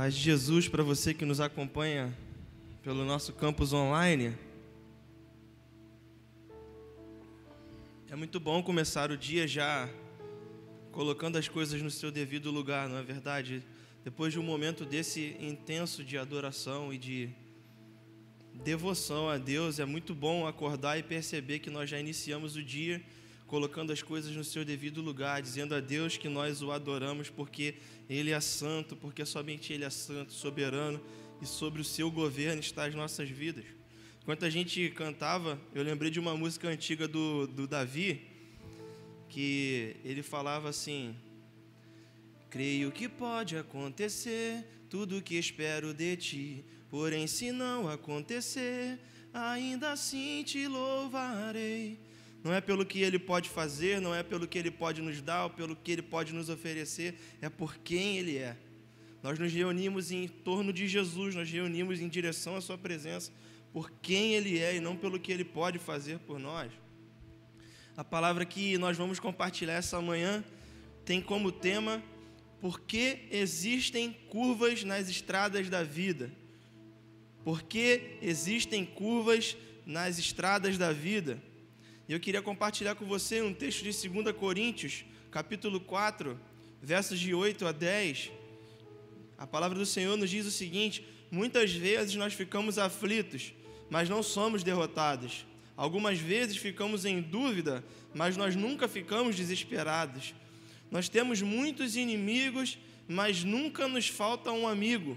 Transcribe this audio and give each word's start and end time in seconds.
Paz 0.00 0.14
de 0.14 0.22
Jesus 0.22 0.66
para 0.66 0.82
você 0.82 1.12
que 1.12 1.26
nos 1.26 1.40
acompanha 1.40 2.10
pelo 2.82 3.04
nosso 3.04 3.34
campus 3.34 3.74
online. 3.74 4.34
É 8.08 8.16
muito 8.16 8.40
bom 8.40 8.62
começar 8.62 9.10
o 9.10 9.16
dia 9.18 9.46
já 9.46 9.86
colocando 10.90 11.36
as 11.36 11.48
coisas 11.48 11.82
no 11.82 11.90
seu 11.90 12.10
devido 12.10 12.50
lugar, 12.50 12.88
não 12.88 12.96
é 12.96 13.02
verdade? 13.02 13.62
Depois 14.02 14.32
de 14.32 14.38
um 14.38 14.42
momento 14.42 14.86
desse 14.86 15.36
intenso 15.38 16.02
de 16.02 16.16
adoração 16.16 16.90
e 16.94 16.96
de 16.96 17.28
devoção 18.54 19.28
a 19.28 19.36
Deus, 19.36 19.78
é 19.78 19.84
muito 19.84 20.14
bom 20.14 20.46
acordar 20.46 20.98
e 20.98 21.02
perceber 21.02 21.58
que 21.58 21.68
nós 21.68 21.90
já 21.90 22.00
iniciamos 22.00 22.56
o 22.56 22.62
dia 22.62 23.02
colocando 23.50 23.92
as 23.92 24.00
coisas 24.00 24.30
no 24.36 24.44
seu 24.44 24.64
devido 24.64 25.02
lugar, 25.02 25.42
dizendo 25.42 25.74
a 25.74 25.80
Deus 25.80 26.16
que 26.16 26.28
nós 26.28 26.62
o 26.62 26.70
adoramos 26.70 27.28
porque 27.28 27.74
Ele 28.08 28.30
é 28.30 28.38
santo, 28.38 28.94
porque 28.94 29.26
somente 29.26 29.72
Ele 29.72 29.84
é 29.84 29.90
santo, 29.90 30.32
soberano 30.32 31.00
e 31.42 31.46
sobre 31.46 31.80
o 31.80 31.84
seu 31.84 32.12
governo 32.12 32.60
está 32.60 32.84
as 32.84 32.94
nossas 32.94 33.28
vidas. 33.28 33.64
Enquanto 34.22 34.44
a 34.44 34.50
gente 34.50 34.88
cantava, 34.90 35.60
eu 35.74 35.82
lembrei 35.82 36.12
de 36.12 36.20
uma 36.20 36.36
música 36.36 36.68
antiga 36.68 37.08
do, 37.08 37.48
do 37.48 37.66
Davi, 37.66 38.22
que 39.28 39.96
ele 40.04 40.22
falava 40.22 40.68
assim: 40.68 41.16
Creio 42.50 42.92
que 42.92 43.08
pode 43.08 43.56
acontecer 43.56 44.64
tudo 44.88 45.18
o 45.18 45.22
que 45.22 45.34
espero 45.34 45.92
de 45.92 46.16
ti, 46.16 46.64
porém, 46.88 47.26
se 47.26 47.50
não 47.50 47.88
acontecer, 47.88 49.00
ainda 49.34 49.90
assim 49.90 50.44
te 50.44 50.68
louvarei 50.68 51.98
não 52.42 52.52
é 52.52 52.60
pelo 52.60 52.86
que 52.86 53.00
ele 53.00 53.18
pode 53.18 53.48
fazer, 53.48 54.00
não 54.00 54.14
é 54.14 54.22
pelo 54.22 54.46
que 54.46 54.58
ele 54.58 54.70
pode 54.70 55.02
nos 55.02 55.20
dar, 55.20 55.44
ou 55.44 55.50
pelo 55.50 55.76
que 55.76 55.92
ele 55.92 56.02
pode 56.02 56.32
nos 56.32 56.48
oferecer, 56.48 57.14
é 57.40 57.48
por 57.48 57.76
quem 57.78 58.18
ele 58.18 58.38
é. 58.38 58.56
Nós 59.22 59.38
nos 59.38 59.52
reunimos 59.52 60.10
em 60.10 60.26
torno 60.26 60.72
de 60.72 60.88
Jesus, 60.88 61.34
nós 61.34 61.50
reunimos 61.50 62.00
em 62.00 62.08
direção 62.08 62.56
à 62.56 62.60
sua 62.60 62.78
presença, 62.78 63.30
por 63.72 63.90
quem 64.02 64.34
ele 64.34 64.58
é 64.58 64.76
e 64.76 64.80
não 64.80 64.96
pelo 64.96 65.20
que 65.20 65.30
ele 65.30 65.44
pode 65.44 65.78
fazer 65.78 66.18
por 66.20 66.38
nós. 66.38 66.72
A 67.96 68.02
palavra 68.02 68.44
que 68.44 68.78
nós 68.78 68.96
vamos 68.96 69.20
compartilhar 69.20 69.74
essa 69.74 70.00
manhã 70.00 70.42
tem 71.04 71.20
como 71.20 71.52
tema 71.52 72.02
por 72.60 72.80
que 72.80 73.26
existem 73.30 74.12
curvas 74.28 74.84
nas 74.84 75.08
estradas 75.08 75.68
da 75.70 75.82
vida? 75.82 76.30
Por 77.42 77.62
que 77.62 78.18
existem 78.20 78.84
curvas 78.84 79.56
nas 79.86 80.18
estradas 80.18 80.76
da 80.76 80.92
vida? 80.92 81.42
E 82.10 82.12
eu 82.12 82.18
queria 82.18 82.42
compartilhar 82.42 82.96
com 82.96 83.04
você 83.04 83.40
um 83.40 83.54
texto 83.54 83.84
de 83.84 84.08
2 84.08 84.34
Coríntios, 84.34 85.04
capítulo 85.30 85.78
4, 85.78 86.36
versos 86.82 87.20
de 87.20 87.32
8 87.32 87.68
a 87.68 87.70
10. 87.70 88.32
A 89.38 89.46
palavra 89.46 89.78
do 89.78 89.86
Senhor 89.86 90.16
nos 90.16 90.28
diz 90.28 90.44
o 90.44 90.50
seguinte: 90.50 91.06
Muitas 91.30 91.72
vezes 91.72 92.16
nós 92.16 92.34
ficamos 92.34 92.78
aflitos, 92.78 93.54
mas 93.88 94.08
não 94.08 94.24
somos 94.24 94.64
derrotados. 94.64 95.46
Algumas 95.76 96.18
vezes 96.18 96.56
ficamos 96.56 97.04
em 97.04 97.20
dúvida, 97.20 97.84
mas 98.12 98.36
nós 98.36 98.56
nunca 98.56 98.88
ficamos 98.88 99.36
desesperados. 99.36 100.34
Nós 100.90 101.08
temos 101.08 101.40
muitos 101.40 101.94
inimigos, 101.94 102.76
mas 103.06 103.44
nunca 103.44 103.86
nos 103.86 104.08
falta 104.08 104.50
um 104.50 104.66
amigo. 104.66 105.16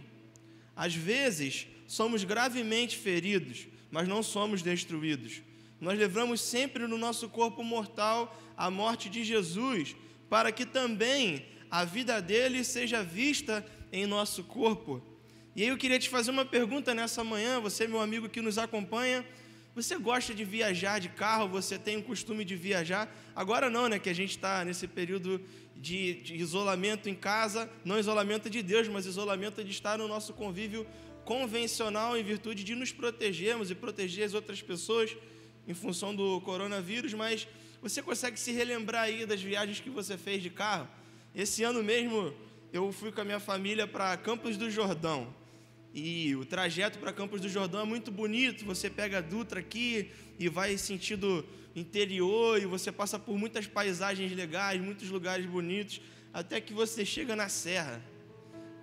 Às 0.76 0.94
vezes 0.94 1.66
somos 1.88 2.24
gravemente 2.24 2.96
feridos, 2.96 3.66
mas 3.90 4.08
não 4.08 4.22
somos 4.22 4.62
destruídos 4.62 5.42
nós 5.84 6.00
levamos 6.00 6.40
sempre 6.40 6.88
no 6.88 6.98
nosso 6.98 7.28
corpo 7.28 7.62
mortal 7.62 8.34
a 8.56 8.72
morte 8.72 9.10
de 9.10 9.22
Jesus, 9.22 9.98
para 10.30 10.50
que 10.50 10.66
também 10.66 11.46
a 11.70 11.84
vida 11.84 12.22
dele 12.22 12.64
seja 12.64 13.04
vista 13.04 13.66
em 13.92 14.06
nosso 14.06 14.46
corpo. 14.46 15.04
E 15.54 15.62
aí 15.62 15.68
eu 15.68 15.78
queria 15.78 16.00
te 16.00 16.08
fazer 16.08 16.32
uma 16.32 16.46
pergunta 16.46 16.96
nessa 16.96 17.22
manhã, 17.22 17.60
você, 17.60 17.86
meu 17.86 18.00
amigo 18.00 18.30
que 18.30 18.42
nos 18.42 18.58
acompanha. 18.58 19.26
Você 19.76 19.98
gosta 19.98 20.34
de 20.34 20.46
viajar 20.46 21.00
de 21.00 21.10
carro? 21.10 21.50
Você 21.50 21.78
tem 21.78 21.98
o 21.98 22.04
costume 22.04 22.46
de 22.46 22.56
viajar? 22.56 23.14
Agora 23.36 23.70
não, 23.70 23.90
né? 23.90 24.00
Que 24.00 24.10
a 24.10 24.16
gente 24.16 24.30
está 24.30 24.64
nesse 24.64 24.88
período 24.88 25.42
de, 25.76 26.14
de, 26.22 26.36
isolamento 26.36 27.10
em 27.10 27.16
casa, 27.16 27.70
não 27.84 28.00
isolamento 28.00 28.50
de 28.50 28.64
Deus, 28.64 28.88
mas 28.88 29.06
isolamento 29.06 29.62
de 29.62 29.72
estar 29.72 29.98
no 29.98 30.08
nosso 30.08 30.32
convívio 30.34 30.88
convencional 31.26 32.16
em 32.18 32.24
virtude 32.24 32.64
de 32.64 32.74
nos 32.74 32.94
protegermos 32.94 33.70
e 33.70 33.76
proteger 33.76 34.26
as 34.26 34.34
outras 34.34 34.62
pessoas 34.62 35.16
em 35.68 35.74
função 35.74 36.16
do 36.16 36.42
coronavírus, 36.42 37.14
mas 37.14 37.48
você 37.82 38.02
consegue 38.02 38.40
se 38.40 38.52
relembrar 38.52 39.04
aí 39.04 39.26
das 39.26 39.42
viagens 39.42 39.80
que 39.80 39.90
você 39.90 40.18
fez 40.18 40.42
de 40.42 40.50
carro? 40.50 40.88
Esse 41.36 41.64
ano 41.64 41.84
mesmo 41.84 42.34
eu 42.72 42.92
fui 42.92 43.12
com 43.12 43.22
a 43.22 43.26
minha 43.26 43.40
família 43.40 43.88
para 43.88 44.16
Campos 44.18 44.58
do 44.58 44.70
Jordão. 44.70 45.34
E 45.94 46.36
o 46.36 46.44
trajeto 46.44 46.98
para 46.98 47.14
Campos 47.14 47.40
do 47.40 47.48
Jordão 47.48 47.82
é 47.82 47.86
muito 47.86 48.12
bonito. 48.12 48.66
Você 48.66 48.90
pega 48.90 49.20
a 49.20 49.22
Dutra 49.22 49.60
aqui 49.60 50.10
e 50.40 50.50
vai 50.50 50.78
sentido 50.78 51.46
interior 51.76 52.62
e 52.62 52.66
você 52.66 52.92
passa 52.92 53.20
por 53.20 53.38
muitas 53.38 53.68
paisagens 53.68 54.32
legais, 54.32 54.82
muitos 54.82 55.10
lugares 55.10 55.46
bonitos, 55.46 56.02
até 56.34 56.60
que 56.60 56.74
você 56.74 57.06
chega 57.06 57.36
na 57.36 57.50
serra. 57.50 58.02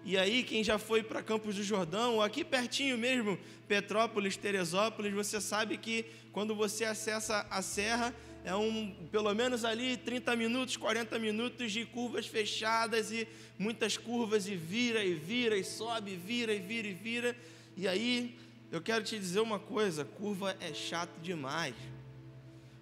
E 0.02 0.16
aí, 0.16 0.42
quem 0.42 0.64
já 0.64 0.78
foi 0.78 1.02
para 1.02 1.22
Campos 1.22 1.56
do 1.56 1.62
Jordão, 1.62 2.22
aqui 2.22 2.42
pertinho 2.42 2.96
mesmo, 2.96 3.38
Petrópolis, 3.68 4.36
Teresópolis, 4.36 5.12
você 5.12 5.40
sabe 5.40 5.76
que 5.76 6.06
quando 6.32 6.54
você 6.54 6.84
acessa 6.84 7.46
a 7.50 7.60
serra, 7.60 8.14
é 8.42 8.54
um, 8.54 8.94
pelo 9.12 9.32
menos 9.34 9.62
ali 9.62 9.98
30 9.98 10.34
minutos, 10.36 10.76
40 10.78 11.18
minutos 11.18 11.70
de 11.70 11.84
curvas 11.84 12.26
fechadas 12.26 13.12
e 13.12 13.28
muitas 13.58 13.98
curvas 13.98 14.48
e 14.48 14.56
vira 14.56 15.04
e 15.04 15.12
vira 15.12 15.56
e 15.56 15.62
sobe, 15.62 16.16
vira 16.16 16.54
e 16.54 16.58
vira 16.58 16.88
e 16.88 16.94
vira. 16.94 17.36
E 17.76 17.86
aí, 17.86 18.34
eu 18.72 18.80
quero 18.80 19.04
te 19.04 19.18
dizer 19.18 19.40
uma 19.40 19.58
coisa, 19.58 20.04
curva 20.04 20.56
é 20.60 20.72
chato 20.72 21.20
demais. 21.20 21.74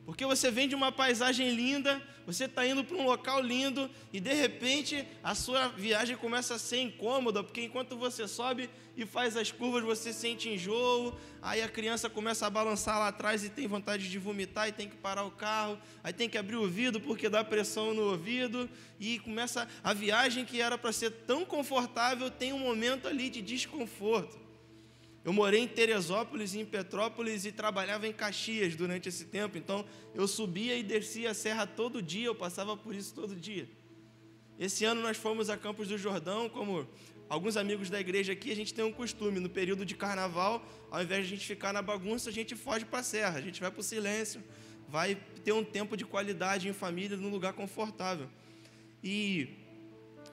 Porque 0.08 0.24
você 0.24 0.50
vem 0.50 0.66
de 0.66 0.74
uma 0.74 0.90
paisagem 0.90 1.54
linda, 1.54 2.02
você 2.24 2.46
está 2.46 2.66
indo 2.66 2.82
para 2.82 2.96
um 2.96 3.04
local 3.04 3.42
lindo 3.42 3.90
e 4.10 4.18
de 4.18 4.32
repente 4.32 5.06
a 5.22 5.34
sua 5.34 5.68
viagem 5.68 6.16
começa 6.16 6.54
a 6.54 6.58
ser 6.58 6.80
incômoda, 6.80 7.44
porque 7.44 7.60
enquanto 7.60 7.94
você 7.94 8.26
sobe 8.26 8.70
e 8.96 9.04
faz 9.04 9.36
as 9.36 9.52
curvas 9.52 9.84
você 9.84 10.10
sente 10.10 10.48
enjoo, 10.48 11.14
aí 11.42 11.60
a 11.60 11.68
criança 11.68 12.08
começa 12.08 12.46
a 12.46 12.50
balançar 12.50 12.98
lá 12.98 13.08
atrás 13.08 13.44
e 13.44 13.50
tem 13.50 13.66
vontade 13.66 14.08
de 14.08 14.18
vomitar 14.18 14.66
e 14.66 14.72
tem 14.72 14.88
que 14.88 14.96
parar 14.96 15.24
o 15.24 15.30
carro, 15.30 15.78
aí 16.02 16.14
tem 16.14 16.26
que 16.26 16.38
abrir 16.38 16.56
o 16.56 16.62
ouvido 16.62 16.98
porque 17.02 17.28
dá 17.28 17.44
pressão 17.44 17.92
no 17.92 18.04
ouvido 18.04 18.66
e 18.98 19.18
começa 19.18 19.68
a 19.84 19.92
viagem 19.92 20.42
que 20.42 20.58
era 20.58 20.78
para 20.78 20.90
ser 20.90 21.10
tão 21.10 21.44
confortável 21.44 22.30
tem 22.30 22.54
um 22.54 22.60
momento 22.60 23.06
ali 23.06 23.28
de 23.28 23.42
desconforto. 23.42 24.47
Eu 25.28 25.32
morei 25.34 25.60
em 25.60 25.68
Teresópolis 25.68 26.54
e 26.54 26.60
em 26.60 26.64
Petrópolis 26.64 27.44
e 27.44 27.52
trabalhava 27.52 28.08
em 28.08 28.12
Caxias 28.14 28.74
durante 28.74 29.10
esse 29.10 29.26
tempo, 29.26 29.58
então 29.58 29.84
eu 30.14 30.26
subia 30.26 30.74
e 30.74 30.82
descia 30.82 31.32
a 31.32 31.34
serra 31.34 31.66
todo 31.66 32.00
dia, 32.00 32.28
eu 32.28 32.34
passava 32.34 32.74
por 32.78 32.94
isso 32.94 33.12
todo 33.12 33.36
dia. 33.36 33.68
Esse 34.58 34.86
ano 34.86 35.02
nós 35.02 35.18
fomos 35.18 35.50
a 35.50 35.56
Campos 35.58 35.86
do 35.86 35.98
Jordão, 35.98 36.48
como 36.48 36.88
alguns 37.28 37.58
amigos 37.58 37.90
da 37.90 38.00
igreja 38.00 38.32
aqui, 38.32 38.50
a 38.50 38.56
gente 38.56 38.72
tem 38.72 38.82
um 38.82 38.90
costume, 38.90 39.38
no 39.38 39.50
período 39.50 39.84
de 39.84 39.94
carnaval, 39.94 40.66
ao 40.90 41.02
invés 41.02 41.26
de 41.26 41.34
a 41.34 41.36
gente 41.36 41.46
ficar 41.46 41.74
na 41.74 41.82
bagunça, 41.82 42.30
a 42.30 42.32
gente 42.32 42.56
foge 42.56 42.86
para 42.86 43.00
a 43.00 43.02
serra, 43.02 43.38
a 43.38 43.42
gente 43.42 43.60
vai 43.60 43.70
para 43.70 43.80
o 43.80 43.84
silêncio, 43.84 44.42
vai 44.88 45.14
ter 45.44 45.52
um 45.52 45.62
tempo 45.62 45.94
de 45.94 46.06
qualidade 46.06 46.70
em 46.70 46.72
família, 46.72 47.18
num 47.18 47.28
lugar 47.28 47.52
confortável. 47.52 48.30
E 49.04 49.46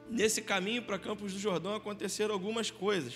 nesse 0.10 0.42
caminho 0.42 0.84
para 0.84 0.98
Campos 0.98 1.34
do 1.34 1.40
Jordão 1.40 1.76
aconteceram 1.76 2.34
algumas 2.34 2.72
coisas. 2.72 3.14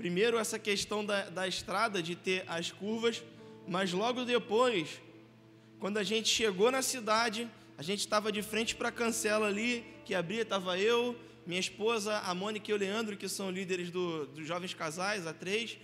Primeiro, 0.00 0.38
essa 0.38 0.58
questão 0.58 1.04
da, 1.04 1.28
da 1.28 1.46
estrada, 1.46 2.02
de 2.02 2.16
ter 2.16 2.42
as 2.48 2.72
curvas, 2.72 3.22
mas 3.68 3.92
logo 3.92 4.24
depois, 4.24 4.98
quando 5.78 5.98
a 5.98 6.02
gente 6.02 6.26
chegou 6.26 6.70
na 6.70 6.80
cidade, 6.80 7.46
a 7.76 7.82
gente 7.82 7.98
estava 7.98 8.32
de 8.32 8.40
frente 8.40 8.74
para 8.74 8.88
a 8.88 8.92
cancela 8.92 9.46
ali, 9.46 9.84
que 10.06 10.14
abria, 10.14 10.40
estava 10.40 10.78
eu, 10.78 11.14
minha 11.46 11.60
esposa, 11.60 12.16
a 12.20 12.34
Mônica 12.34 12.70
e 12.70 12.72
o 12.72 12.78
Leandro, 12.78 13.14
que 13.14 13.28
são 13.28 13.50
líderes 13.50 13.90
do, 13.90 14.24
dos 14.28 14.48
Jovens 14.48 14.72
Casais, 14.72 15.26
a 15.26 15.34
três, 15.34 15.76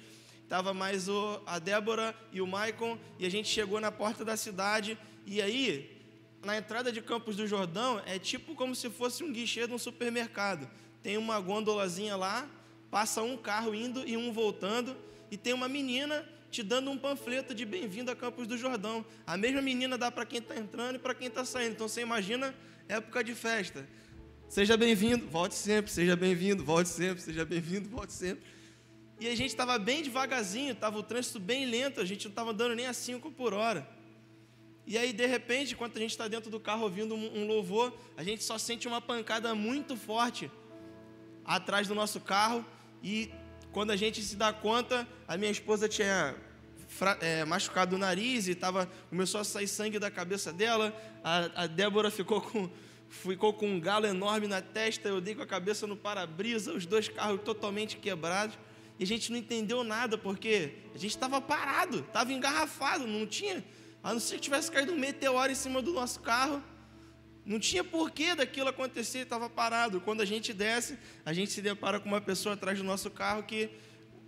estava 0.42 0.72
mais 0.72 1.10
o, 1.10 1.42
a 1.44 1.58
Débora 1.58 2.16
e 2.32 2.40
o 2.40 2.46
Maicon, 2.46 2.98
e 3.18 3.26
a 3.26 3.30
gente 3.30 3.48
chegou 3.48 3.82
na 3.82 3.92
porta 3.92 4.24
da 4.24 4.34
cidade, 4.34 4.96
e 5.26 5.42
aí, 5.42 5.94
na 6.42 6.56
entrada 6.56 6.90
de 6.90 7.02
Campos 7.02 7.36
do 7.36 7.46
Jordão, 7.46 8.00
é 8.06 8.18
tipo 8.18 8.54
como 8.54 8.74
se 8.74 8.88
fosse 8.88 9.22
um 9.22 9.30
guichê 9.30 9.66
de 9.66 9.74
um 9.74 9.78
supermercado. 9.78 10.66
Tem 11.02 11.18
uma 11.18 11.38
gondolazinha 11.38 12.16
lá, 12.16 12.48
passa 12.90 13.22
um 13.22 13.36
carro 13.36 13.74
indo 13.74 14.06
e 14.06 14.16
um 14.16 14.32
voltando, 14.32 14.96
e 15.30 15.36
tem 15.36 15.52
uma 15.52 15.68
menina 15.68 16.26
te 16.50 16.62
dando 16.62 16.90
um 16.90 16.96
panfleto 16.96 17.54
de 17.54 17.64
bem-vindo 17.64 18.10
a 18.10 18.16
Campos 18.16 18.46
do 18.46 18.56
Jordão. 18.56 19.04
A 19.26 19.36
mesma 19.36 19.60
menina 19.60 19.98
dá 19.98 20.10
para 20.10 20.24
quem 20.24 20.38
está 20.38 20.56
entrando 20.56 20.96
e 20.96 20.98
para 20.98 21.14
quem 21.14 21.28
está 21.28 21.44
saindo. 21.44 21.72
Então 21.72 21.88
você 21.88 22.00
imagina 22.00 22.54
época 22.88 23.22
de 23.22 23.34
festa. 23.34 23.86
Seja 24.48 24.76
bem-vindo, 24.76 25.26
volte 25.26 25.54
sempre, 25.54 25.90
seja 25.90 26.14
bem-vindo, 26.14 26.64
volte 26.64 26.88
sempre, 26.88 27.20
seja 27.20 27.44
bem-vindo, 27.44 27.88
volte 27.88 28.12
sempre. 28.12 28.44
E 29.18 29.28
a 29.28 29.34
gente 29.34 29.50
estava 29.50 29.78
bem 29.78 30.02
devagarzinho, 30.02 30.72
estava 30.72 30.98
o 30.98 31.02
trânsito 31.02 31.40
bem 31.40 31.66
lento, 31.66 32.00
a 32.00 32.04
gente 32.04 32.24
não 32.24 32.30
estava 32.30 32.50
andando 32.52 32.74
nem 32.74 32.86
a 32.86 32.92
5 32.92 33.32
por 33.32 33.52
hora. 33.52 33.88
E 34.86 34.96
aí, 34.96 35.12
de 35.12 35.26
repente, 35.26 35.74
enquanto 35.74 35.96
a 35.96 36.00
gente 36.00 36.12
está 36.12 36.28
dentro 36.28 36.48
do 36.48 36.60
carro 36.60 36.84
ouvindo 36.84 37.14
um, 37.14 37.42
um 37.42 37.46
louvor, 37.46 37.92
a 38.16 38.22
gente 38.22 38.44
só 38.44 38.56
sente 38.56 38.86
uma 38.86 39.00
pancada 39.00 39.52
muito 39.54 39.96
forte 39.96 40.48
atrás 41.44 41.88
do 41.88 41.94
nosso 41.94 42.20
carro 42.20 42.64
e 43.06 43.30
quando 43.70 43.92
a 43.92 43.96
gente 43.96 44.20
se 44.20 44.34
dá 44.34 44.52
conta, 44.52 45.06
a 45.28 45.36
minha 45.36 45.52
esposa 45.52 45.88
tinha 45.88 46.34
é, 47.20 47.44
machucado 47.44 47.94
o 47.94 47.98
nariz 47.98 48.48
e 48.48 48.54
tava, 48.56 48.90
começou 49.08 49.40
a 49.40 49.44
sair 49.44 49.68
sangue 49.68 49.96
da 50.00 50.10
cabeça 50.10 50.52
dela. 50.52 50.92
A, 51.22 51.62
a 51.62 51.66
Débora 51.68 52.10
ficou 52.10 52.40
com, 52.40 52.68
ficou 53.08 53.52
com 53.52 53.68
um 53.68 53.78
galo 53.78 54.06
enorme 54.06 54.48
na 54.48 54.60
testa. 54.60 55.08
Eu 55.08 55.20
dei 55.20 55.36
com 55.36 55.42
a 55.42 55.46
cabeça 55.46 55.86
no 55.86 55.96
para-brisa, 55.96 56.72
os 56.72 56.84
dois 56.84 57.08
carros 57.08 57.42
totalmente 57.44 57.96
quebrados. 57.96 58.58
E 58.98 59.04
a 59.04 59.06
gente 59.06 59.30
não 59.30 59.38
entendeu 59.38 59.84
nada, 59.84 60.18
porque 60.18 60.72
a 60.92 60.98
gente 60.98 61.12
estava 61.12 61.40
parado, 61.40 62.00
estava 62.00 62.32
engarrafado, 62.32 63.06
não 63.06 63.24
tinha. 63.24 63.64
A 64.02 64.12
não 64.12 64.18
ser 64.18 64.34
que 64.34 64.40
tivesse 64.40 64.68
caído 64.68 64.92
um 64.92 64.98
meteoro 64.98 65.52
em 65.52 65.54
cima 65.54 65.80
do 65.80 65.92
nosso 65.92 66.18
carro. 66.18 66.60
Não 67.46 67.60
tinha 67.60 67.84
porquê 67.84 68.34
daquilo 68.34 68.68
acontecer, 68.68 69.20
estava 69.20 69.48
parado. 69.48 70.00
Quando 70.00 70.20
a 70.20 70.24
gente 70.24 70.52
desce, 70.52 70.98
a 71.24 71.32
gente 71.32 71.52
se 71.52 71.62
depara 71.62 72.00
com 72.00 72.08
uma 72.08 72.20
pessoa 72.20 72.54
atrás 72.54 72.76
do 72.76 72.84
nosso 72.84 73.08
carro 73.08 73.44
que 73.44 73.70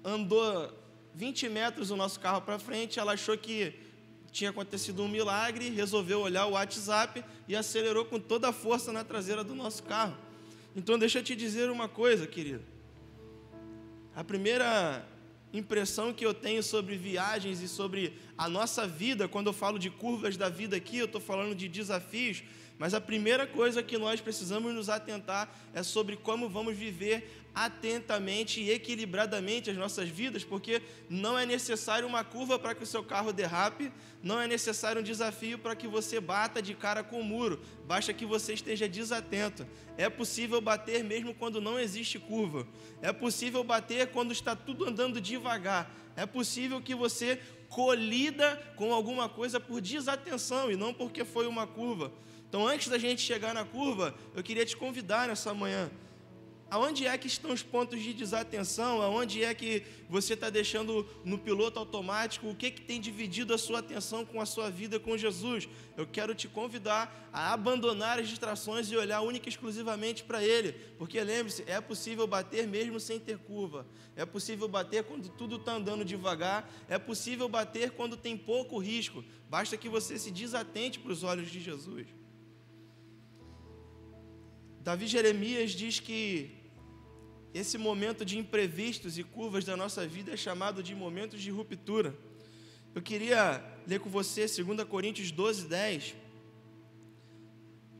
andou 0.04 0.72
20 1.16 1.48
metros 1.48 1.90
o 1.90 1.96
nosso 1.96 2.20
carro 2.20 2.40
para 2.40 2.60
frente, 2.60 3.00
ela 3.00 3.14
achou 3.14 3.36
que 3.36 3.74
tinha 4.30 4.50
acontecido 4.50 5.02
um 5.02 5.08
milagre, 5.08 5.68
resolveu 5.68 6.20
olhar 6.20 6.46
o 6.46 6.52
WhatsApp 6.52 7.24
e 7.48 7.56
acelerou 7.56 8.04
com 8.04 8.20
toda 8.20 8.50
a 8.50 8.52
força 8.52 8.92
na 8.92 9.02
traseira 9.02 9.42
do 9.42 9.52
nosso 9.52 9.82
carro. 9.82 10.16
Então, 10.76 10.96
deixa 10.96 11.18
eu 11.18 11.24
te 11.24 11.34
dizer 11.34 11.70
uma 11.70 11.88
coisa, 11.88 12.24
querido. 12.24 12.62
A 14.14 14.22
primeira 14.22 15.04
impressão 15.52 16.12
que 16.12 16.24
eu 16.24 16.34
tenho 16.34 16.62
sobre 16.62 16.96
viagens 16.96 17.60
e 17.62 17.68
sobre 17.68 18.12
a 18.36 18.48
nossa 18.48 18.86
vida, 18.86 19.26
quando 19.26 19.48
eu 19.48 19.52
falo 19.52 19.76
de 19.76 19.90
curvas 19.90 20.36
da 20.36 20.48
vida 20.48 20.76
aqui, 20.76 20.98
eu 20.98 21.06
estou 21.06 21.20
falando 21.20 21.54
de 21.54 21.66
desafios, 21.66 22.44
mas 22.78 22.94
a 22.94 23.00
primeira 23.00 23.46
coisa 23.46 23.82
que 23.82 23.98
nós 23.98 24.20
precisamos 24.20 24.72
nos 24.72 24.88
atentar 24.88 25.52
é 25.74 25.82
sobre 25.82 26.16
como 26.16 26.48
vamos 26.48 26.76
viver 26.76 27.28
atentamente 27.54 28.60
e 28.60 28.70
equilibradamente 28.70 29.68
as 29.68 29.76
nossas 29.76 30.08
vidas, 30.08 30.44
porque 30.44 30.80
não 31.10 31.36
é 31.36 31.44
necessário 31.44 32.06
uma 32.06 32.22
curva 32.22 32.56
para 32.56 32.72
que 32.72 32.84
o 32.84 32.86
seu 32.86 33.02
carro 33.02 33.32
derrape, 33.32 33.90
não 34.22 34.40
é 34.40 34.46
necessário 34.46 35.00
um 35.00 35.04
desafio 35.04 35.58
para 35.58 35.74
que 35.74 35.88
você 35.88 36.20
bata 36.20 36.62
de 36.62 36.72
cara 36.74 37.02
com 37.02 37.20
o 37.20 37.24
muro, 37.24 37.60
basta 37.84 38.12
que 38.12 38.24
você 38.24 38.52
esteja 38.52 38.88
desatento. 38.88 39.66
É 39.96 40.08
possível 40.08 40.60
bater 40.60 41.02
mesmo 41.02 41.34
quando 41.34 41.60
não 41.60 41.80
existe 41.80 42.16
curva, 42.16 42.64
é 43.02 43.12
possível 43.12 43.64
bater 43.64 44.06
quando 44.08 44.30
está 44.30 44.54
tudo 44.54 44.88
andando 44.88 45.20
devagar, 45.20 45.92
é 46.14 46.26
possível 46.26 46.80
que 46.80 46.94
você 46.94 47.40
colida 47.68 48.56
com 48.76 48.92
alguma 48.92 49.28
coisa 49.28 49.58
por 49.58 49.80
desatenção 49.80 50.70
e 50.70 50.76
não 50.76 50.94
porque 50.94 51.24
foi 51.24 51.46
uma 51.48 51.66
curva. 51.66 52.12
Então, 52.48 52.66
antes 52.66 52.88
da 52.88 52.98
gente 52.98 53.20
chegar 53.20 53.52
na 53.52 53.64
curva, 53.64 54.14
eu 54.34 54.42
queria 54.42 54.64
te 54.64 54.76
convidar 54.76 55.28
nessa 55.28 55.52
manhã. 55.52 55.90
Aonde 56.70 57.06
é 57.06 57.16
que 57.16 57.26
estão 57.26 57.50
os 57.50 57.62
pontos 57.62 58.02
de 58.02 58.12
desatenção? 58.12 59.00
Aonde 59.00 59.42
é 59.42 59.54
que 59.54 59.82
você 60.08 60.34
está 60.34 60.50
deixando 60.50 61.06
no 61.24 61.38
piloto 61.38 61.78
automático? 61.78 62.46
O 62.46 62.54
que, 62.54 62.70
que 62.70 62.82
tem 62.82 63.00
dividido 63.00 63.54
a 63.54 63.58
sua 63.58 63.78
atenção 63.78 64.22
com 64.22 64.38
a 64.38 64.44
sua 64.44 64.70
vida 64.70 65.00
com 65.00 65.16
Jesus? 65.16 65.66
Eu 65.96 66.06
quero 66.06 66.34
te 66.34 66.46
convidar 66.46 67.30
a 67.32 67.54
abandonar 67.54 68.18
as 68.18 68.28
distrações 68.28 68.90
e 68.90 68.96
olhar 68.96 69.22
única 69.22 69.48
e 69.48 69.50
exclusivamente 69.50 70.24
para 70.24 70.44
Ele. 70.44 70.72
Porque 70.98 71.18
lembre-se, 71.22 71.64
é 71.66 71.80
possível 71.80 72.26
bater 72.26 72.66
mesmo 72.66 73.00
sem 73.00 73.18
ter 73.18 73.38
curva. 73.38 73.86
É 74.14 74.26
possível 74.26 74.68
bater 74.68 75.04
quando 75.04 75.26
tudo 75.30 75.56
está 75.56 75.72
andando 75.72 76.04
devagar. 76.04 76.70
É 76.86 76.98
possível 76.98 77.48
bater 77.48 77.92
quando 77.92 78.14
tem 78.14 78.36
pouco 78.36 78.78
risco. 78.78 79.24
Basta 79.48 79.74
que 79.78 79.88
você 79.88 80.18
se 80.18 80.30
desatente 80.30 80.98
para 80.98 81.12
os 81.12 81.22
olhos 81.22 81.50
de 81.50 81.60
Jesus. 81.60 82.06
Davi 84.82 85.06
Jeremias 85.06 85.72
diz 85.72 86.00
que 86.00 86.50
esse 87.52 87.76
momento 87.76 88.24
de 88.24 88.38
imprevistos 88.38 89.18
e 89.18 89.24
curvas 89.24 89.64
da 89.64 89.76
nossa 89.76 90.06
vida 90.06 90.32
é 90.32 90.36
chamado 90.36 90.82
de 90.82 90.94
momentos 90.94 91.40
de 91.40 91.50
ruptura. 91.50 92.16
Eu 92.94 93.02
queria 93.02 93.62
ler 93.86 94.00
com 94.00 94.08
você 94.08 94.46
2 94.46 94.84
Coríntios 94.84 95.30
12, 95.30 95.66
10. 95.66 96.14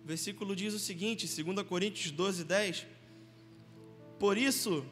O 0.03 0.07
versículo 0.07 0.57
diz 0.57 0.73
o 0.75 0.79
seguinte, 0.79 1.27
2 1.27 1.67
Coríntios 1.67 2.11
12, 2.11 2.45
10. 2.45 2.87
Por 4.19 4.39
isso, 4.39 4.85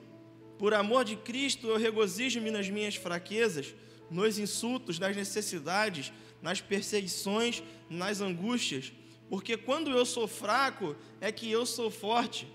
por 0.58 0.74
amor 0.74 1.04
de 1.04 1.16
Cristo, 1.16 1.68
eu 1.68 1.78
regozijo-me 1.78 2.50
nas 2.50 2.68
minhas 2.68 2.96
fraquezas, 2.96 3.74
nos 4.10 4.38
insultos, 4.38 4.98
nas 4.98 5.16
necessidades, 5.16 6.12
nas 6.42 6.60
perseguições, 6.60 7.62
nas 7.88 8.20
angústias 8.20 8.92
porque 9.28 9.56
quando 9.56 9.90
eu 9.90 10.04
sou 10.06 10.26
fraco, 10.26 10.96
é 11.20 11.32
que 11.32 11.50
eu 11.50 11.66
sou 11.66 11.90
forte. 11.90 12.46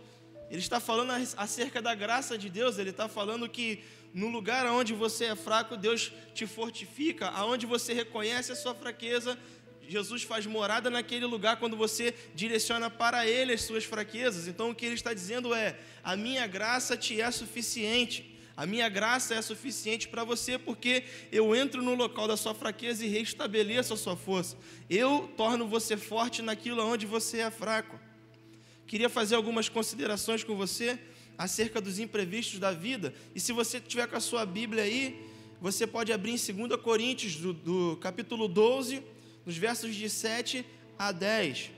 Ele 0.50 0.60
está 0.60 0.80
falando 0.80 1.12
acerca 1.38 1.82
da 1.82 1.96
graça 1.96 2.38
de 2.38 2.50
Deus, 2.50 2.78
ele 2.78 2.90
está 2.90 3.08
falando 3.08 3.48
que 3.48 3.84
no 4.14 4.28
lugar 4.28 4.66
onde 4.68 4.94
você 4.94 5.26
é 5.26 5.36
fraco, 5.36 5.78
Deus 5.78 6.12
te 6.34 6.46
fortifica, 6.46 7.30
aonde 7.30 7.66
você 7.66 7.94
reconhece 7.94 8.52
a 8.52 8.56
sua 8.56 8.76
fraqueza, 8.76 9.38
Jesus 9.88 10.24
faz 10.24 10.46
morada 10.46 10.90
naquele 10.90 11.26
lugar 11.26 11.58
quando 11.58 11.76
você 11.76 12.14
direciona 12.34 12.90
para 12.90 13.28
Ele 13.28 13.54
as 13.54 13.62
suas 13.62 13.84
fraquezas. 13.84 14.48
Então 14.48 14.70
o 14.70 14.76
que 14.76 14.86
ele 14.86 14.96
está 14.96 15.14
dizendo 15.14 15.54
é: 15.54 15.78
a 16.04 16.16
minha 16.16 16.48
graça 16.48 16.96
te 16.96 17.20
é 17.20 17.30
suficiente. 17.30 18.31
A 18.62 18.66
minha 18.68 18.88
graça 18.90 19.34
é 19.34 19.42
suficiente 19.42 20.08
para 20.08 20.24
você, 20.24 20.56
porque 20.56 21.04
eu 21.32 21.56
entro 21.56 21.82
no 21.82 21.96
local 21.96 22.28
da 22.28 22.38
sua 22.38 22.54
fraqueza 22.54 23.04
e 23.04 23.10
restabeleço 23.10 23.92
a 23.92 23.98
sua 23.98 24.16
força. 24.16 24.56
Eu 24.88 25.34
torno 25.36 25.68
você 25.68 25.98
forte 25.98 26.44
naquilo 26.44 26.86
onde 26.86 27.08
você 27.08 27.40
é 27.40 27.50
fraco. 27.50 28.00
Queria 28.86 29.10
fazer 29.10 29.34
algumas 29.34 29.68
considerações 29.68 30.44
com 30.44 30.56
você 30.56 31.00
acerca 31.40 31.82
dos 31.82 31.98
imprevistos 31.98 32.60
da 32.60 32.72
vida. 32.72 33.16
E 33.34 33.40
se 33.40 33.52
você 33.52 33.80
tiver 33.80 34.06
com 34.06 34.16
a 34.16 34.20
sua 34.20 34.46
Bíblia 34.46 34.84
aí, 34.84 35.20
você 35.60 35.88
pode 35.88 36.14
abrir 36.14 36.34
em 36.34 36.68
2 36.68 36.80
Coríntios, 36.84 37.38
do, 37.38 37.54
do 37.54 37.98
capítulo 38.00 38.48
12, 38.48 39.02
nos 39.44 39.58
versos 39.58 39.96
de 39.96 40.08
7 40.08 40.64
a 41.00 41.12
10. 41.12 41.72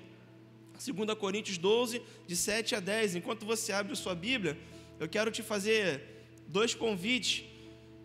2 0.86 1.18
Coríntios 1.18 1.58
12, 1.58 2.02
de 2.28 2.36
7 2.36 2.76
a 2.76 2.82
10. 2.82 3.16
Enquanto 3.16 3.46
você 3.46 3.72
abre 3.72 3.94
a 3.94 3.96
sua 3.96 4.14
Bíblia, 4.14 4.58
eu 5.00 5.08
quero 5.08 5.32
te 5.32 5.42
fazer 5.42 6.12
dois 6.48 6.74
convites. 6.74 7.46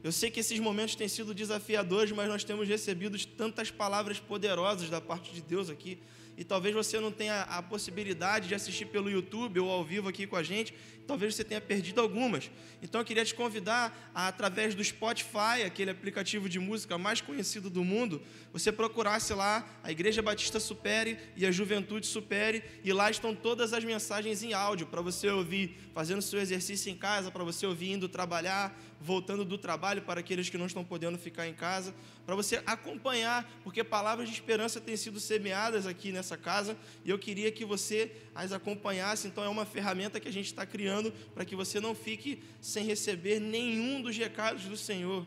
Eu 0.02 0.12
sei 0.12 0.30
que 0.30 0.40
esses 0.40 0.58
momentos 0.60 0.94
têm 0.94 1.08
sido 1.08 1.34
desafiadores, 1.34 2.12
mas 2.12 2.28
nós 2.28 2.44
temos 2.44 2.68
recebido 2.68 3.18
tantas 3.26 3.70
palavras 3.70 4.18
poderosas 4.20 4.88
da 4.88 5.00
parte 5.00 5.32
de 5.32 5.40
Deus 5.40 5.68
aqui. 5.68 5.98
E 6.38 6.44
talvez 6.44 6.72
você 6.72 7.00
não 7.00 7.10
tenha 7.10 7.42
a 7.42 7.60
possibilidade 7.60 8.46
de 8.46 8.54
assistir 8.54 8.86
pelo 8.86 9.10
YouTube 9.10 9.58
ou 9.58 9.68
ao 9.68 9.84
vivo 9.84 10.08
aqui 10.08 10.24
com 10.24 10.36
a 10.36 10.42
gente, 10.44 10.72
talvez 11.04 11.34
você 11.34 11.42
tenha 11.42 11.60
perdido 11.60 12.00
algumas. 12.00 12.48
Então 12.80 13.00
eu 13.00 13.04
queria 13.04 13.24
te 13.24 13.34
convidar 13.34 14.12
a, 14.14 14.28
através 14.28 14.72
do 14.72 14.84
Spotify, 14.84 15.64
aquele 15.66 15.90
aplicativo 15.90 16.48
de 16.48 16.60
música 16.60 16.96
mais 16.96 17.20
conhecido 17.20 17.68
do 17.68 17.82
mundo, 17.82 18.22
você 18.52 18.70
procurasse 18.70 19.34
lá 19.34 19.68
a 19.82 19.90
Igreja 19.90 20.22
Batista 20.22 20.60
Supere 20.60 21.18
e 21.34 21.44
a 21.44 21.50
Juventude 21.50 22.06
Supere, 22.06 22.62
e 22.84 22.92
lá 22.92 23.10
estão 23.10 23.34
todas 23.34 23.72
as 23.72 23.82
mensagens 23.82 24.40
em 24.44 24.52
áudio 24.52 24.86
para 24.86 25.02
você 25.02 25.28
ouvir 25.28 25.90
fazendo 25.92 26.22
seu 26.22 26.38
exercício 26.38 26.88
em 26.92 26.96
casa, 26.96 27.32
para 27.32 27.42
você 27.42 27.66
ouvir 27.66 27.90
indo 27.90 28.08
trabalhar, 28.08 28.78
voltando 29.00 29.44
do 29.44 29.56
trabalho 29.56 30.02
para 30.02 30.20
aqueles 30.20 30.48
que 30.48 30.58
não 30.58 30.66
estão 30.66 30.84
podendo 30.84 31.18
ficar 31.18 31.46
em 31.46 31.54
casa, 31.54 31.94
para 32.26 32.34
você 32.34 32.62
acompanhar, 32.66 33.48
porque 33.62 33.84
palavras 33.84 34.28
de 34.28 34.34
esperança 34.34 34.80
têm 34.80 34.96
sido 34.96 35.20
semeadas 35.20 35.86
aqui 35.86 36.12
nessa 36.12 36.36
casa, 36.36 36.76
e 37.04 37.10
eu 37.10 37.18
queria 37.18 37.50
que 37.52 37.64
você 37.64 38.12
as 38.34 38.52
acompanhasse. 38.52 39.28
Então 39.28 39.44
é 39.44 39.48
uma 39.48 39.64
ferramenta 39.64 40.20
que 40.20 40.28
a 40.28 40.32
gente 40.32 40.46
está 40.46 40.66
criando 40.66 41.12
para 41.34 41.44
que 41.44 41.54
você 41.54 41.80
não 41.80 41.94
fique 41.94 42.42
sem 42.60 42.84
receber 42.84 43.40
nenhum 43.40 44.02
dos 44.02 44.16
recados 44.16 44.64
do 44.64 44.76
Senhor. 44.76 45.26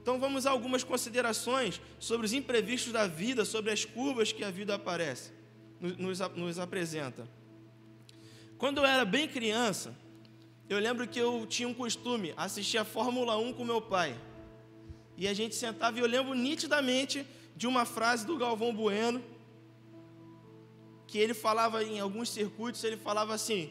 Então 0.00 0.18
vamos 0.18 0.46
a 0.46 0.50
algumas 0.50 0.82
considerações 0.82 1.80
sobre 1.98 2.26
os 2.26 2.32
imprevistos 2.32 2.92
da 2.92 3.06
vida, 3.06 3.44
sobre 3.44 3.70
as 3.70 3.84
curvas 3.84 4.32
que 4.32 4.42
a 4.42 4.50
vida 4.50 4.74
aparece, 4.74 5.30
nos, 5.80 6.18
nos 6.34 6.58
apresenta. 6.58 7.28
Quando 8.58 8.78
eu 8.78 8.84
era 8.84 9.04
bem 9.04 9.28
criança, 9.28 9.96
eu 10.72 10.78
lembro 10.78 11.06
que 11.06 11.18
eu 11.18 11.46
tinha 11.46 11.68
um 11.68 11.74
costume, 11.74 12.32
assistir 12.34 12.78
a 12.78 12.84
Fórmula 12.84 13.36
1 13.36 13.52
com 13.52 13.64
meu 13.64 13.80
pai. 13.80 14.18
E 15.18 15.28
a 15.28 15.34
gente 15.34 15.54
sentava 15.54 15.98
e 15.98 16.00
eu 16.00 16.06
lembro 16.06 16.32
nitidamente 16.34 17.26
de 17.54 17.66
uma 17.66 17.84
frase 17.84 18.26
do 18.26 18.38
Galvão 18.38 18.74
Bueno, 18.74 19.22
que 21.06 21.18
ele 21.18 21.34
falava 21.34 21.84
em 21.84 22.00
alguns 22.00 22.30
circuitos, 22.30 22.82
ele 22.84 22.96
falava 22.96 23.34
assim: 23.34 23.70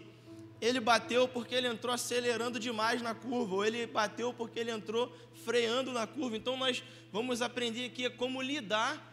ele 0.62 0.79
bateu 0.79 1.27
porque 1.27 1.55
ele 1.55 1.67
entrou 1.67 1.91
acelerando 1.91 2.60
demais 2.60 3.01
na 3.01 3.15
curva, 3.15 3.55
ou 3.55 3.65
ele 3.65 3.88
bateu 3.88 4.31
porque 4.31 4.60
ele 4.60 4.70
entrou 4.70 5.12
freando 5.43 5.91
na 5.91 6.05
curva. 6.05 6.38
Então 6.38 6.55
nós 6.55 6.84
vamos 7.12 7.41
aprender 7.41 7.86
aqui 7.86 8.08
como 8.12 8.43
lidar 8.43 9.12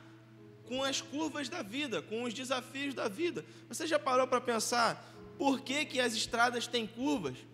com 0.66 0.85
as 0.85 1.00
curvas 1.00 1.49
da 1.49 1.62
vida, 1.62 2.02
com 2.02 2.25
os 2.25 2.35
desafios 2.35 2.92
da 2.92 3.09
vida. 3.09 3.47
Você 3.66 3.87
já 3.87 3.99
parou 3.99 4.26
para 4.26 4.42
pensar 4.42 5.11
por 5.38 5.62
que, 5.62 5.87
que 5.87 5.99
as 5.99 6.12
estradas 6.14 6.66
têm 6.66 6.87
curvas? 6.87 7.48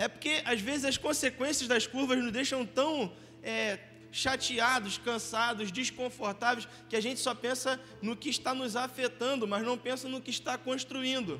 É 0.00 0.08
porque 0.08 0.40
às 0.46 0.58
vezes 0.62 0.86
as 0.86 0.96
consequências 0.96 1.68
das 1.68 1.86
curvas 1.86 2.16
nos 2.16 2.32
deixam 2.32 2.64
tão 2.64 3.12
é, 3.42 3.78
chateados, 4.10 4.96
cansados, 4.96 5.70
desconfortáveis, 5.70 6.66
que 6.88 6.96
a 6.96 7.02
gente 7.02 7.20
só 7.20 7.34
pensa 7.34 7.78
no 8.00 8.16
que 8.16 8.30
está 8.30 8.54
nos 8.54 8.76
afetando, 8.76 9.46
mas 9.46 9.62
não 9.62 9.76
pensa 9.76 10.08
no 10.08 10.18
que 10.18 10.30
está 10.30 10.56
construindo. 10.56 11.38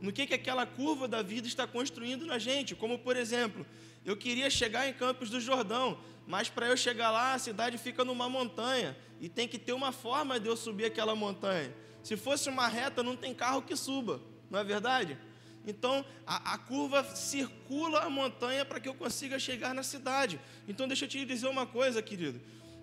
no 0.00 0.10
que, 0.10 0.26
que 0.26 0.32
aquela 0.32 0.64
curva 0.64 1.06
da 1.06 1.20
vida 1.20 1.46
está 1.46 1.66
construindo 1.66 2.24
na 2.24 2.38
gente. 2.38 2.74
Como, 2.74 2.98
por 2.98 3.14
exemplo, 3.14 3.66
eu 4.06 4.16
queria 4.16 4.48
chegar 4.48 4.88
em 4.88 4.94
Campos 4.94 5.28
do 5.28 5.38
Jordão, 5.38 5.98
mas 6.26 6.48
para 6.48 6.66
eu 6.66 6.78
chegar 6.78 7.10
lá, 7.10 7.34
a 7.34 7.38
cidade 7.38 7.76
fica 7.76 8.06
numa 8.06 8.26
montanha 8.26 8.96
e 9.20 9.28
tem 9.28 9.46
que 9.46 9.58
ter 9.58 9.74
uma 9.74 9.92
forma 9.92 10.40
de 10.40 10.48
eu 10.48 10.56
subir 10.56 10.86
aquela 10.86 11.14
montanha. 11.14 11.74
Se 12.02 12.16
fosse 12.16 12.48
uma 12.48 12.68
reta, 12.68 13.02
não 13.02 13.14
tem 13.14 13.34
carro 13.34 13.60
que 13.60 13.76
suba, 13.76 14.18
não 14.50 14.58
é 14.58 14.64
verdade? 14.64 15.18
Então 15.66 16.04
a, 16.26 16.54
a 16.54 16.58
curva 16.58 17.04
circula 17.14 18.00
a 18.00 18.10
montanha 18.10 18.64
para 18.64 18.80
que 18.80 18.88
eu 18.88 18.94
consiga 18.94 19.38
chegar 19.38 19.74
na 19.74 19.82
cidade. 19.82 20.40
Então 20.66 20.88
deixa 20.88 21.04
eu 21.04 21.08
te 21.08 21.24
dizer 21.24 21.48
uma 21.48 21.66
coisa, 21.66 22.02
querido. 22.02 22.40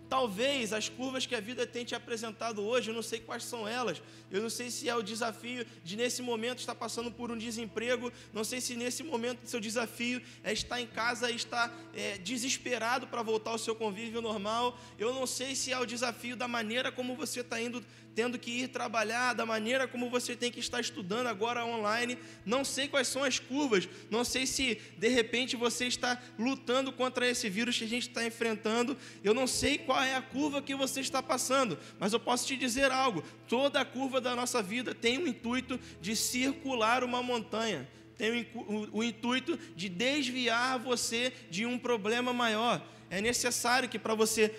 Talvez 0.07 0.71
as 0.71 0.87
curvas 0.87 1.25
que 1.25 1.33
a 1.33 1.39
vida 1.39 1.65
tem 1.65 1.83
te 1.83 1.95
apresentado 1.95 2.61
hoje, 2.61 2.91
eu 2.91 2.93
não 2.93 3.01
sei 3.01 3.19
quais 3.19 3.43
são 3.43 3.67
elas, 3.67 4.01
eu 4.29 4.39
não 4.39 4.51
sei 4.51 4.69
se 4.69 4.87
é 4.87 4.95
o 4.95 5.01
desafio 5.01 5.65
de 5.83 5.95
nesse 5.95 6.21
momento 6.21 6.59
estar 6.59 6.75
passando 6.75 7.11
por 7.11 7.31
um 7.31 7.37
desemprego, 7.37 8.11
não 8.31 8.43
sei 8.43 8.61
se 8.61 8.75
nesse 8.75 9.01
momento 9.01 9.47
seu 9.47 9.59
desafio 9.59 10.21
é 10.43 10.53
estar 10.53 10.79
em 10.79 10.85
casa 10.85 11.31
e 11.31 11.35
estar 11.35 11.75
é, 11.93 12.19
desesperado 12.19 13.07
para 13.07 13.23
voltar 13.23 13.51
ao 13.51 13.57
seu 13.57 13.75
convívio 13.75 14.21
normal, 14.21 14.77
eu 14.99 15.11
não 15.11 15.25
sei 15.25 15.55
se 15.55 15.71
é 15.71 15.79
o 15.79 15.85
desafio 15.85 16.35
da 16.35 16.47
maneira 16.47 16.91
como 16.91 17.15
você 17.15 17.39
está 17.39 17.59
indo 17.59 17.83
tendo 18.15 18.39
que 18.39 18.49
ir 18.49 18.69
trabalhar, 18.69 19.33
da 19.33 19.45
maneira 19.45 19.87
como 19.87 20.09
você 20.09 20.35
tem 20.35 20.49
que 20.49 20.59
estar 20.59 20.79
estudando 20.79 21.27
agora 21.27 21.65
online. 21.65 22.17
Não 22.45 22.63
sei 22.63 22.87
quais 22.87 23.09
são 23.09 23.23
as 23.23 23.37
curvas, 23.39 23.89
não 24.09 24.23
sei 24.23 24.47
se 24.47 24.79
de 24.97 25.09
repente 25.09 25.57
você 25.57 25.85
está 25.85 26.19
lutando 26.39 26.93
contra 26.93 27.27
esse 27.27 27.49
vírus 27.49 27.77
que 27.77 27.83
a 27.83 27.87
gente 27.87 28.07
está 28.07 28.25
enfrentando. 28.25 28.97
Eu 29.21 29.33
não 29.33 29.45
sei 29.45 29.77
qual 29.77 30.01
é 30.01 30.15
a 30.15 30.21
curva 30.21 30.61
que 30.61 30.73
você 30.73 31.01
está 31.01 31.21
passando, 31.21 31.77
mas 31.99 32.13
eu 32.13 32.19
posso 32.19 32.47
te 32.47 32.55
dizer 32.55 32.89
algo: 32.89 33.21
toda 33.47 33.81
a 33.81 33.85
curva 33.85 34.21
da 34.21 34.33
nossa 34.33 34.63
vida 34.63 34.95
tem 34.95 35.17
o 35.17 35.27
intuito 35.27 35.77
de 35.99 36.15
circular 36.15 37.03
uma 37.03 37.21
montanha. 37.21 37.87
Tem 38.17 38.47
o, 38.55 38.59
o, 38.59 38.97
o 38.99 39.03
intuito 39.03 39.59
de 39.75 39.89
desviar 39.89 40.79
você 40.79 41.33
de 41.49 41.65
um 41.65 41.77
problema 41.77 42.31
maior. 42.31 42.81
É 43.09 43.19
necessário 43.19 43.89
que 43.89 43.99
para 43.99 44.15
você 44.15 44.55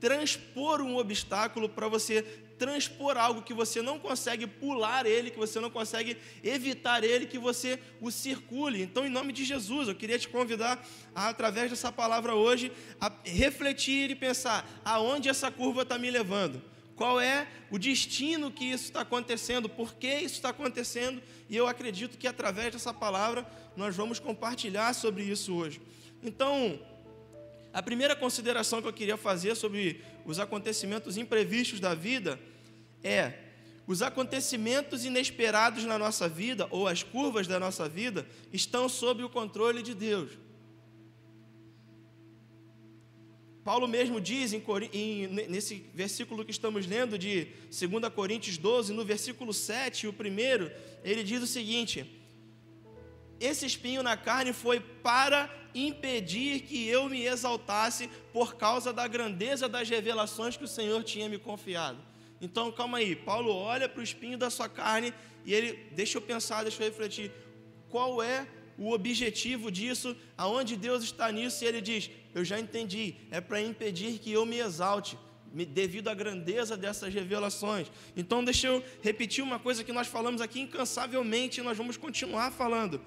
transpor 0.00 0.80
um 0.80 0.96
obstáculo, 0.96 1.68
para 1.68 1.86
você 1.86 2.24
transpor 2.60 3.16
algo 3.16 3.40
que 3.40 3.54
você 3.54 3.80
não 3.80 3.98
consegue 3.98 4.46
pular 4.46 5.06
ele, 5.06 5.30
que 5.30 5.38
você 5.38 5.58
não 5.58 5.70
consegue 5.70 6.14
evitar 6.44 7.02
ele, 7.02 7.24
que 7.24 7.38
você 7.38 7.78
o 8.02 8.10
circule. 8.10 8.82
Então, 8.82 9.06
em 9.06 9.08
nome 9.08 9.32
de 9.32 9.46
Jesus, 9.46 9.88
eu 9.88 9.94
queria 9.94 10.18
te 10.18 10.28
convidar, 10.28 10.86
a, 11.14 11.30
através 11.30 11.70
dessa 11.70 11.90
palavra 11.90 12.34
hoje, 12.34 12.70
a 13.00 13.10
refletir 13.24 14.10
e 14.10 14.14
pensar 14.14 14.68
aonde 14.84 15.30
essa 15.30 15.50
curva 15.50 15.82
está 15.82 15.98
me 15.98 16.10
levando. 16.10 16.62
Qual 16.94 17.18
é 17.18 17.48
o 17.70 17.78
destino 17.78 18.50
que 18.50 18.66
isso 18.66 18.84
está 18.84 19.00
acontecendo? 19.00 19.66
Por 19.66 19.94
que 19.94 20.16
isso 20.16 20.34
está 20.34 20.50
acontecendo? 20.50 21.22
E 21.48 21.56
eu 21.56 21.66
acredito 21.66 22.18
que 22.18 22.26
através 22.26 22.74
dessa 22.74 22.92
palavra 22.92 23.46
nós 23.74 23.96
vamos 23.96 24.18
compartilhar 24.18 24.92
sobre 24.92 25.22
isso 25.22 25.54
hoje. 25.54 25.80
Então, 26.22 26.78
a 27.72 27.82
primeira 27.82 28.14
consideração 28.14 28.82
que 28.82 28.88
eu 28.88 28.92
queria 28.92 29.16
fazer 29.16 29.54
sobre 29.54 30.02
os 30.26 30.38
acontecimentos 30.38 31.16
imprevistos 31.16 31.80
da 31.80 31.94
vida 31.94 32.38
é 33.02 33.50
os 33.90 34.02
acontecimentos 34.02 35.04
inesperados 35.04 35.84
na 35.84 35.98
nossa 35.98 36.28
vida, 36.28 36.68
ou 36.70 36.86
as 36.86 37.02
curvas 37.02 37.48
da 37.48 37.58
nossa 37.58 37.88
vida, 37.88 38.24
estão 38.52 38.88
sob 38.88 39.24
o 39.24 39.28
controle 39.28 39.82
de 39.82 39.94
Deus. 39.94 40.30
Paulo 43.64 43.88
mesmo 43.88 44.20
diz, 44.20 44.52
em, 44.52 44.62
em, 44.92 45.26
nesse 45.26 45.84
versículo 45.92 46.44
que 46.44 46.52
estamos 46.52 46.86
lendo, 46.86 47.18
de 47.18 47.48
2 47.68 48.12
Coríntios 48.14 48.56
12, 48.56 48.92
no 48.92 49.04
versículo 49.04 49.52
7, 49.52 50.06
o 50.06 50.12
primeiro, 50.12 50.70
ele 51.02 51.24
diz 51.24 51.42
o 51.42 51.46
seguinte: 51.46 52.08
Esse 53.40 53.66
espinho 53.66 54.04
na 54.04 54.16
carne 54.16 54.52
foi 54.52 54.78
para 54.78 55.52
impedir 55.74 56.60
que 56.60 56.86
eu 56.86 57.08
me 57.08 57.26
exaltasse 57.26 58.08
por 58.32 58.54
causa 58.54 58.92
da 58.92 59.08
grandeza 59.08 59.68
das 59.68 59.88
revelações 59.88 60.56
que 60.56 60.64
o 60.64 60.68
Senhor 60.68 61.02
tinha 61.02 61.28
me 61.28 61.38
confiado. 61.38 62.09
Então, 62.40 62.72
calma 62.72 62.98
aí, 62.98 63.14
Paulo 63.14 63.52
olha 63.54 63.88
para 63.88 64.00
o 64.00 64.02
espinho 64.02 64.38
da 64.38 64.48
sua 64.48 64.68
carne 64.68 65.12
e 65.44 65.52
ele, 65.52 65.78
deixa 65.92 66.18
eu 66.18 66.22
pensar, 66.22 66.62
deixa 66.62 66.82
eu 66.82 66.88
refletir, 66.88 67.30
qual 67.88 68.22
é 68.22 68.46
o 68.78 68.92
objetivo 68.92 69.70
disso, 69.70 70.16
aonde 70.38 70.74
Deus 70.74 71.02
está 71.04 71.30
nisso, 71.30 71.62
e 71.62 71.66
ele 71.66 71.82
diz: 71.82 72.10
Eu 72.34 72.42
já 72.42 72.58
entendi, 72.58 73.14
é 73.30 73.40
para 73.40 73.60
impedir 73.60 74.18
que 74.18 74.32
eu 74.32 74.46
me 74.46 74.58
exalte, 74.58 75.18
devido 75.52 76.08
à 76.08 76.14
grandeza 76.14 76.78
dessas 76.78 77.12
revelações. 77.12 77.88
Então, 78.16 78.42
deixa 78.42 78.68
eu 78.68 78.82
repetir 79.02 79.44
uma 79.44 79.58
coisa 79.58 79.84
que 79.84 79.92
nós 79.92 80.06
falamos 80.06 80.40
aqui 80.40 80.60
incansavelmente 80.60 81.60
e 81.60 81.62
nós 81.62 81.76
vamos 81.76 81.98
continuar 81.98 82.52
falando. 82.52 83.02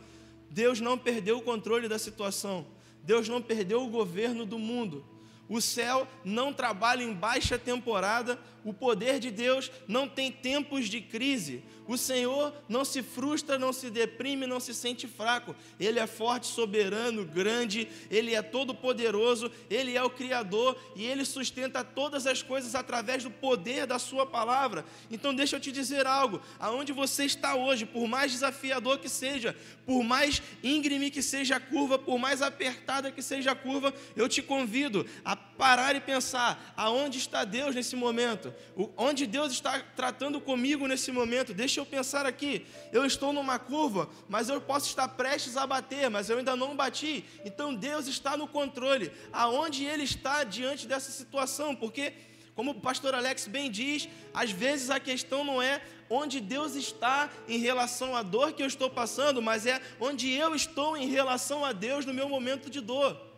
Deus 0.48 0.80
não 0.80 0.96
perdeu 0.96 1.40
o 1.40 1.42
controle 1.42 1.88
da 1.88 1.98
situação, 1.98 2.68
Deus 3.02 3.28
não 3.28 3.42
perdeu 3.42 3.82
o 3.82 3.90
governo 3.90 4.46
do 4.46 4.60
mundo. 4.60 5.04
O 5.50 5.60
céu 5.60 6.08
não 6.24 6.54
trabalha 6.54 7.04
em 7.04 7.14
baixa 7.14 7.60
temporada, 7.60 8.40
o 8.64 8.74
poder 8.74 9.20
de 9.20 9.30
Deus 9.30 9.70
não 9.88 10.08
tem 10.08 10.32
tempos 10.32 10.88
de 10.88 11.02
crise. 11.02 11.64
O 11.88 11.98
Senhor 11.98 12.54
não 12.70 12.86
se 12.86 13.02
frustra, 13.02 13.60
não 13.60 13.74
se 13.74 13.90
deprime, 13.90 14.48
não 14.48 14.60
se 14.60 14.74
sente 14.74 15.08
fraco. 15.08 15.56
Ele 15.80 16.00
é 16.00 16.08
forte, 16.08 16.48
soberano, 16.48 17.26
grande, 17.26 17.88
ele 18.10 18.34
é 18.34 18.42
todo-poderoso, 18.42 19.52
ele 19.70 19.98
é 19.98 20.04
o 20.04 20.10
Criador 20.10 20.78
e 20.96 21.06
ele 21.06 21.26
sustenta 21.26 21.84
todas 21.84 22.26
as 22.26 22.42
coisas 22.42 22.76
através 22.76 23.24
do 23.24 23.32
poder 23.32 23.86
da 23.86 24.00
Sua 24.00 24.26
palavra. 24.26 24.86
Então, 25.12 25.34
deixa 25.34 25.58
eu 25.58 25.60
te 25.60 25.72
dizer 25.72 26.08
algo: 26.08 26.42
aonde 26.60 26.94
você 26.94 27.26
está 27.26 27.56
hoje, 27.56 27.86
por 27.86 28.08
mais 28.08 28.32
desafiador 28.32 29.00
que 29.00 29.10
seja, 29.10 29.56
por 29.86 30.04
mais 30.04 30.42
íngreme 30.64 31.12
que 31.12 31.22
seja 31.22 31.58
a 31.58 31.60
curva, 31.60 32.00
por 32.00 32.18
mais 32.18 32.42
apertada 32.42 33.12
que 33.12 33.22
seja 33.22 33.52
a 33.52 33.56
curva, 33.56 33.94
eu 34.16 34.30
te 34.30 34.42
convido 34.42 35.06
a 35.24 35.36
parar 35.36 35.96
e 35.96 36.00
pensar: 36.00 36.74
aonde 36.78 37.18
está 37.18 37.44
Deus 37.44 37.76
nesse 37.76 37.96
momento? 37.96 38.54
onde 38.98 39.26
Deus 39.26 39.52
está 39.52 39.80
tratando 39.96 40.40
comigo 40.40 40.88
nesse 40.88 41.12
momento. 41.12 41.54
Deixa 41.54 41.73
eu 41.80 41.86
pensar 41.86 42.26
aqui. 42.26 42.66
Eu 42.92 43.06
estou 43.06 43.34
numa 43.34 43.60
curva, 43.60 44.10
mas 44.28 44.50
eu 44.50 44.60
posso 44.62 44.88
estar 44.88 45.08
prestes 45.10 45.58
a 45.58 45.66
bater, 45.66 46.10
mas 46.10 46.30
eu 46.30 46.38
ainda 46.38 46.56
não 46.56 46.76
bati. 46.76 47.26
Então 47.46 47.74
Deus 47.74 48.08
está 48.08 48.36
no 48.38 48.48
controle. 48.48 49.12
Aonde 49.32 49.86
Ele 49.86 50.04
está 50.04 50.44
diante 50.44 50.88
dessa 50.88 51.12
situação? 51.12 51.76
Porque, 51.76 52.14
como 52.56 52.72
o 52.72 52.82
pastor 52.82 53.16
Alex 53.16 53.48
bem 53.48 53.70
diz, 53.70 54.08
às 54.34 54.52
vezes 54.52 54.90
a 54.90 55.00
questão 55.00 55.44
não 55.44 55.62
é 55.62 55.82
onde 56.10 56.40
Deus 56.40 56.76
está 56.76 57.30
em 57.48 57.58
relação 57.58 58.16
à 58.16 58.22
dor 58.22 58.54
que 58.54 58.62
eu 58.62 58.68
estou 58.68 58.90
passando, 58.90 59.42
mas 59.42 59.66
é 59.66 59.82
onde 60.00 60.32
eu 60.32 60.54
estou 60.54 60.96
em 60.96 61.08
relação 61.08 61.66
a 61.66 61.72
Deus 61.72 62.06
no 62.06 62.14
meu 62.14 62.30
momento 62.30 62.70
de 62.70 62.82
dor. 62.82 63.34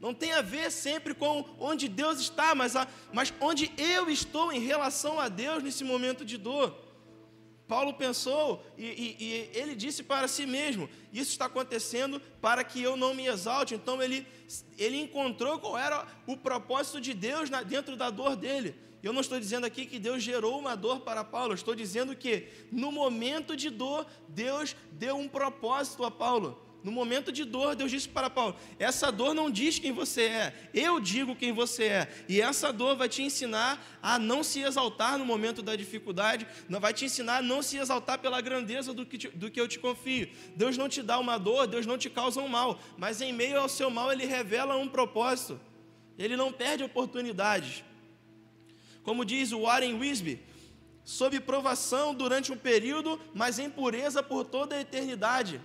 Não 0.00 0.14
tem 0.14 0.32
a 0.32 0.40
ver 0.40 0.70
sempre 0.72 1.12
com 1.12 1.44
onde 1.58 1.86
Deus 1.86 2.20
está, 2.20 2.54
mas, 2.54 2.74
a, 2.74 2.88
mas 3.12 3.34
onde 3.38 3.70
eu 3.76 4.08
estou 4.08 4.50
em 4.50 4.58
relação 4.58 5.20
a 5.20 5.28
Deus 5.28 5.62
nesse 5.62 5.84
momento 5.84 6.24
de 6.24 6.38
dor. 6.38 6.89
Paulo 7.70 7.94
pensou 7.94 8.66
e, 8.76 8.84
e, 8.84 9.16
e, 9.24 9.50
ele 9.56 9.76
disse 9.76 10.02
para 10.02 10.26
si 10.26 10.44
mesmo: 10.44 10.90
Isso 11.12 11.30
está 11.30 11.44
acontecendo 11.44 12.20
para 12.40 12.64
que 12.64 12.82
eu 12.82 12.96
não 12.96 13.14
me 13.14 13.28
exalte. 13.28 13.76
Então 13.76 14.02
ele, 14.02 14.26
ele 14.76 15.00
encontrou 15.00 15.56
qual 15.60 15.78
era 15.78 16.04
o 16.26 16.36
propósito 16.36 17.00
de 17.00 17.14
Deus 17.14 17.48
na, 17.48 17.62
dentro 17.62 17.94
da 17.94 18.10
dor 18.10 18.34
dele. 18.34 18.74
Eu 19.04 19.12
não 19.12 19.20
estou 19.20 19.38
dizendo 19.38 19.66
aqui 19.66 19.86
que 19.86 20.00
Deus 20.00 20.20
gerou 20.20 20.58
uma 20.58 20.74
dor 20.74 21.02
para 21.02 21.22
Paulo, 21.22 21.54
estou 21.54 21.76
dizendo 21.76 22.16
que 22.16 22.48
no 22.72 22.90
momento 22.90 23.56
de 23.56 23.70
dor, 23.70 24.04
Deus 24.28 24.74
deu 24.90 25.16
um 25.16 25.28
propósito 25.28 26.04
a 26.04 26.10
Paulo. 26.10 26.60
No 26.82 26.90
momento 26.90 27.30
de 27.30 27.44
dor, 27.44 27.76
Deus 27.76 27.90
disse 27.90 28.08
para 28.08 28.30
Paulo: 28.30 28.56
essa 28.78 29.12
dor 29.12 29.34
não 29.34 29.50
diz 29.50 29.78
quem 29.78 29.92
você 29.92 30.22
é, 30.22 30.54
eu 30.72 30.98
digo 30.98 31.36
quem 31.36 31.52
você 31.52 31.84
é. 31.84 32.24
E 32.28 32.40
essa 32.40 32.72
dor 32.72 32.96
vai 32.96 33.08
te 33.08 33.22
ensinar 33.22 33.98
a 34.02 34.18
não 34.18 34.42
se 34.42 34.60
exaltar 34.60 35.18
no 35.18 35.24
momento 35.24 35.62
da 35.62 35.76
dificuldade, 35.76 36.46
vai 36.68 36.94
te 36.94 37.04
ensinar 37.04 37.38
a 37.38 37.42
não 37.42 37.62
se 37.62 37.76
exaltar 37.76 38.18
pela 38.18 38.40
grandeza 38.40 38.94
do 38.94 39.04
que, 39.04 39.18
te, 39.18 39.28
do 39.28 39.50
que 39.50 39.60
eu 39.60 39.68
te 39.68 39.78
confio. 39.78 40.30
Deus 40.56 40.78
não 40.78 40.88
te 40.88 41.02
dá 41.02 41.18
uma 41.18 41.36
dor, 41.36 41.66
Deus 41.66 41.84
não 41.84 41.98
te 41.98 42.08
causa 42.08 42.40
um 42.40 42.48
mal, 42.48 42.80
mas 42.96 43.20
em 43.20 43.32
meio 43.32 43.60
ao 43.60 43.68
seu 43.68 43.90
mal, 43.90 44.10
Ele 44.10 44.24
revela 44.24 44.76
um 44.76 44.88
propósito. 44.88 45.60
Ele 46.18 46.36
não 46.36 46.50
perde 46.50 46.82
oportunidades. 46.82 47.84
Como 49.02 49.24
diz 49.24 49.52
o 49.52 49.62
Warren 49.62 49.98
Wisby, 49.98 50.40
sob 51.04 51.40
provação 51.40 52.14
durante 52.14 52.52
um 52.52 52.56
período, 52.56 53.20
mas 53.34 53.58
em 53.58 53.68
pureza 53.68 54.22
por 54.22 54.44
toda 54.44 54.76
a 54.76 54.80
eternidade 54.80 55.60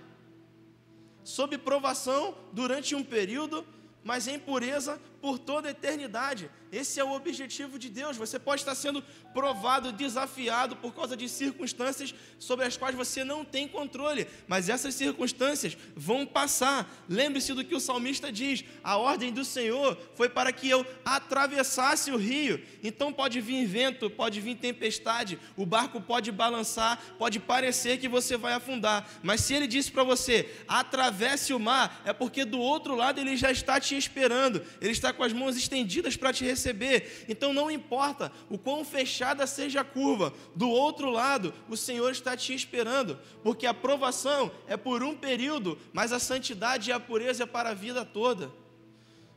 sob 1.26 1.58
provação 1.58 2.36
durante 2.52 2.94
um 2.94 3.02
período, 3.02 3.66
mas 4.04 4.28
em 4.28 4.38
pureza 4.38 5.00
por 5.20 5.38
toda 5.38 5.68
a 5.68 5.70
eternidade. 5.70 6.50
Esse 6.72 6.98
é 6.98 7.04
o 7.04 7.12
objetivo 7.12 7.78
de 7.78 7.88
Deus. 7.88 8.16
Você 8.16 8.38
pode 8.38 8.60
estar 8.60 8.74
sendo 8.74 9.02
provado, 9.32 9.92
desafiado 9.92 10.76
por 10.76 10.94
causa 10.94 11.16
de 11.16 11.28
circunstâncias 11.28 12.14
sobre 12.38 12.66
as 12.66 12.76
quais 12.76 12.94
você 12.94 13.22
não 13.22 13.44
tem 13.44 13.68
controle, 13.68 14.26
mas 14.48 14.68
essas 14.68 14.94
circunstâncias 14.94 15.76
vão 15.94 16.26
passar. 16.26 16.90
Lembre-se 17.08 17.54
do 17.54 17.64
que 17.64 17.74
o 17.74 17.80
salmista 17.80 18.32
diz: 18.32 18.64
a 18.82 18.96
ordem 18.96 19.32
do 19.32 19.44
Senhor 19.44 19.96
foi 20.14 20.28
para 20.28 20.52
que 20.52 20.68
eu 20.68 20.84
atravessasse 21.04 22.10
o 22.10 22.16
rio. 22.16 22.62
Então 22.82 23.12
pode 23.12 23.40
vir 23.40 23.64
vento, 23.66 24.10
pode 24.10 24.40
vir 24.40 24.56
tempestade, 24.56 25.38
o 25.56 25.64
barco 25.64 26.00
pode 26.00 26.32
balançar, 26.32 27.00
pode 27.18 27.38
parecer 27.38 27.98
que 27.98 28.08
você 28.08 28.36
vai 28.36 28.52
afundar, 28.52 29.08
mas 29.22 29.40
se 29.40 29.54
ele 29.54 29.66
disse 29.66 29.90
para 29.90 30.04
você, 30.04 30.52
atravesse 30.66 31.54
o 31.54 31.60
mar, 31.60 32.02
é 32.04 32.12
porque 32.12 32.44
do 32.44 32.58
outro 32.58 32.94
lado 32.94 33.20
ele 33.20 33.36
já 33.36 33.50
está 33.50 33.80
te 33.80 33.96
esperando, 33.96 34.62
ele 34.80 34.92
está 34.92 35.05
com 35.12 35.22
as 35.22 35.32
mãos 35.32 35.56
estendidas 35.56 36.16
para 36.16 36.32
te 36.32 36.44
receber. 36.44 37.26
Então 37.28 37.52
não 37.52 37.70
importa 37.70 38.32
o 38.48 38.58
quão 38.58 38.84
fechada 38.84 39.46
seja 39.46 39.80
a 39.80 39.84
curva, 39.84 40.32
do 40.54 40.68
outro 40.68 41.10
lado 41.10 41.52
o 41.68 41.76
Senhor 41.76 42.10
está 42.10 42.36
te 42.36 42.54
esperando, 42.54 43.18
porque 43.42 43.66
a 43.66 43.74
provação 43.74 44.50
é 44.66 44.76
por 44.76 45.02
um 45.02 45.16
período, 45.16 45.78
mas 45.92 46.12
a 46.12 46.18
santidade 46.18 46.90
e 46.90 46.92
a 46.92 47.00
pureza 47.00 47.44
é 47.44 47.46
para 47.46 47.70
a 47.70 47.74
vida 47.74 48.04
toda. 48.04 48.50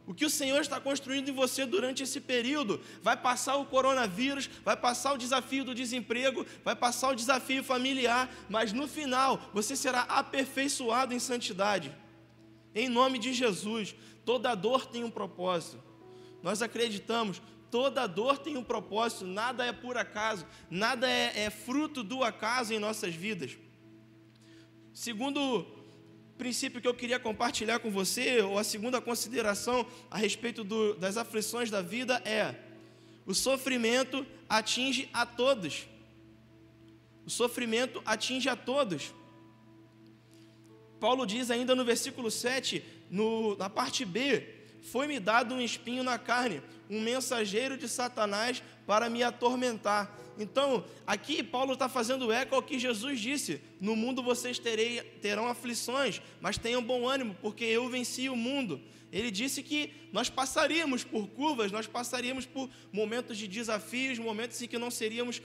O 0.09 0.13
que 0.15 0.25
o 0.25 0.29
Senhor 0.29 0.59
está 0.59 0.79
construindo 0.79 1.29
em 1.29 1.33
você 1.33 1.67
durante 1.67 2.01
esse 2.01 2.19
período? 2.19 2.81
Vai 3.03 3.15
passar 3.15 3.57
o 3.57 3.65
coronavírus, 3.65 4.49
vai 4.65 4.75
passar 4.75 5.13
o 5.13 5.19
desafio 5.19 5.63
do 5.63 5.75
desemprego, 5.75 6.47
vai 6.65 6.75
passar 6.75 7.09
o 7.09 7.15
desafio 7.15 7.63
familiar, 7.63 8.27
mas 8.49 8.73
no 8.73 8.87
final 8.87 9.39
você 9.53 9.75
será 9.75 10.01
aperfeiçoado 10.01 11.13
em 11.13 11.19
santidade. 11.19 11.95
Em 12.73 12.89
nome 12.89 13.19
de 13.19 13.33
Jesus, 13.33 13.95
toda 14.25 14.55
dor 14.55 14.85
tem 14.85 15.03
um 15.03 15.11
propósito. 15.11 15.81
Nós 16.41 16.61
acreditamos, 16.61 17.41
toda 17.69 18.07
dor 18.07 18.37
tem 18.37 18.57
um 18.57 18.63
propósito, 18.63 19.25
nada 19.25 19.65
é 19.65 19.71
por 19.71 19.97
acaso, 19.97 20.45
nada 20.69 21.09
é, 21.09 21.43
é 21.43 21.49
fruto 21.49 22.03
do 22.03 22.23
acaso 22.23 22.73
em 22.73 22.79
nossas 22.79 23.13
vidas. 23.13 23.57
Segundo 24.93 25.65
princípio 26.37 26.81
que 26.81 26.87
eu 26.87 26.93
queria 26.93 27.19
compartilhar 27.19 27.79
com 27.79 27.91
você, 27.91 28.41
ou 28.41 28.57
a 28.57 28.63
segunda 28.63 29.01
consideração 29.01 29.85
a 30.09 30.17
respeito 30.17 30.63
do, 30.63 30.95
das 30.95 31.17
aflições 31.17 31.69
da 31.69 31.81
vida 31.81 32.21
é: 32.25 32.55
o 33.25 33.33
sofrimento 33.33 34.25
atinge 34.47 35.09
a 35.13 35.25
todos. 35.25 35.85
O 37.25 37.29
sofrimento 37.29 38.01
atinge 38.05 38.49
a 38.49 38.55
todos. 38.55 39.13
Paulo 40.99 41.25
diz 41.25 41.51
ainda 41.51 41.75
no 41.75 41.85
versículo 41.85 42.31
7, 42.31 42.83
no, 43.09 43.55
na 43.57 43.69
parte 43.69 44.05
B: 44.05 44.43
Foi-me 44.91 45.19
dado 45.19 45.55
um 45.55 45.61
espinho 45.61 46.03
na 46.03 46.17
carne, 46.17 46.61
um 46.89 47.01
mensageiro 47.01 47.77
de 47.77 47.87
Satanás 47.87 48.63
para 48.85 49.09
me 49.09 49.23
atormentar. 49.23 50.17
Então, 50.37 50.85
aqui 51.05 51.43
Paulo 51.43 51.73
está 51.73 51.89
fazendo 51.89 52.31
eco 52.31 52.55
ao 52.55 52.63
que 52.63 52.79
Jesus 52.79 53.19
disse: 53.19 53.61
No 53.79 53.95
mundo 53.95 54.23
vocês 54.23 54.57
terei, 54.57 55.01
terão 55.21 55.47
aflições, 55.47 56.21
mas 56.39 56.57
tenham 56.57 56.81
bom 56.81 57.07
ânimo, 57.07 57.35
porque 57.41 57.65
eu 57.65 57.89
venci 57.89 58.29
o 58.29 58.35
mundo. 58.35 58.79
Ele 59.11 59.31
disse 59.31 59.63
que 59.63 59.91
nós 60.13 60.29
passaríamos 60.29 61.03
por 61.03 61.27
curvas, 61.27 61.71
nós 61.71 61.87
passaríamos 61.87 62.45
por 62.45 62.69
momentos 62.91 63.37
de 63.37 63.47
desafios, 63.47 64.19
momentos 64.19 64.61
em 64.61 64.67
que 64.67 64.77
não 64.77 64.91
seríamos 64.91 65.41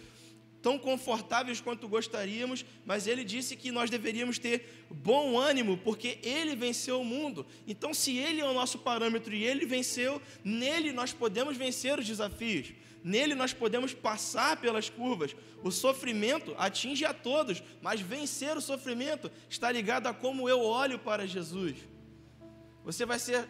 tão 0.64 0.78
confortáveis 0.78 1.60
quanto 1.60 1.86
gostaríamos, 1.86 2.64
mas 2.86 3.06
ele 3.06 3.22
disse 3.22 3.54
que 3.54 3.70
nós 3.70 3.90
deveríamos 3.90 4.38
ter 4.38 4.86
bom 4.90 5.38
ânimo, 5.38 5.76
porque 5.76 6.18
ele 6.22 6.56
venceu 6.56 7.02
o 7.02 7.04
mundo. 7.04 7.46
Então, 7.66 7.92
se 7.92 8.16
ele 8.16 8.40
é 8.40 8.46
o 8.46 8.54
nosso 8.54 8.78
parâmetro 8.78 9.34
e 9.34 9.44
ele 9.44 9.66
venceu, 9.66 10.22
nele 10.42 10.90
nós 10.90 11.12
podemos 11.12 11.58
vencer 11.58 11.98
os 11.98 12.06
desafios. 12.06 12.72
Nele 13.04 13.34
nós 13.34 13.52
podemos 13.52 13.92
passar 13.92 14.56
pelas 14.56 14.88
curvas. 14.88 15.36
O 15.62 15.70
sofrimento 15.70 16.54
atinge 16.56 17.04
a 17.04 17.12
todos, 17.12 17.62
mas 17.82 18.00
vencer 18.00 18.56
o 18.56 18.62
sofrimento 18.62 19.30
está 19.50 19.70
ligado 19.70 20.06
a 20.06 20.14
como 20.14 20.48
eu 20.48 20.60
olho 20.60 20.98
para 20.98 21.26
Jesus. 21.26 21.76
Você 22.86 23.04
vai 23.04 23.18
ser 23.18 23.46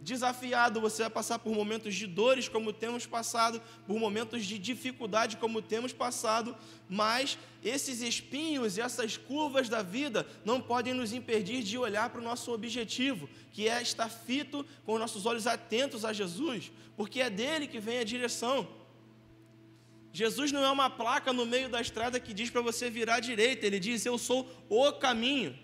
desafiado, 0.00 0.80
você 0.80 1.02
vai 1.02 1.10
passar 1.10 1.38
por 1.38 1.52
momentos 1.54 1.94
de 1.94 2.06
dores, 2.06 2.48
como 2.48 2.72
temos 2.72 3.06
passado, 3.06 3.60
por 3.86 3.98
momentos 3.98 4.44
de 4.44 4.58
dificuldade, 4.58 5.36
como 5.36 5.60
temos 5.60 5.92
passado, 5.92 6.56
mas 6.88 7.38
esses 7.62 8.00
espinhos 8.00 8.76
e 8.76 8.80
essas 8.80 9.16
curvas 9.16 9.68
da 9.68 9.82
vida 9.82 10.26
não 10.44 10.60
podem 10.60 10.94
nos 10.94 11.12
impedir 11.12 11.62
de 11.62 11.76
olhar 11.76 12.10
para 12.10 12.20
o 12.20 12.24
nosso 12.24 12.52
objetivo, 12.52 13.28
que 13.52 13.68
é 13.68 13.82
estar 13.82 14.08
fito 14.08 14.64
com 14.86 14.94
os 14.94 15.00
nossos 15.00 15.26
olhos 15.26 15.46
atentos 15.46 16.04
a 16.04 16.12
Jesus, 16.12 16.70
porque 16.96 17.20
é 17.20 17.28
dele 17.28 17.66
que 17.66 17.80
vem 17.80 17.98
a 17.98 18.04
direção. 18.04 18.68
Jesus 20.12 20.50
não 20.50 20.64
é 20.64 20.70
uma 20.70 20.88
placa 20.88 21.32
no 21.32 21.44
meio 21.44 21.68
da 21.68 21.80
estrada 21.80 22.18
que 22.18 22.32
diz 22.32 22.50
para 22.50 22.62
você 22.62 22.88
virar 22.88 23.16
à 23.16 23.20
direita, 23.20 23.66
ele 23.66 23.78
diz: 23.78 24.04
Eu 24.06 24.16
sou 24.16 24.48
o 24.68 24.92
caminho. 24.92 25.56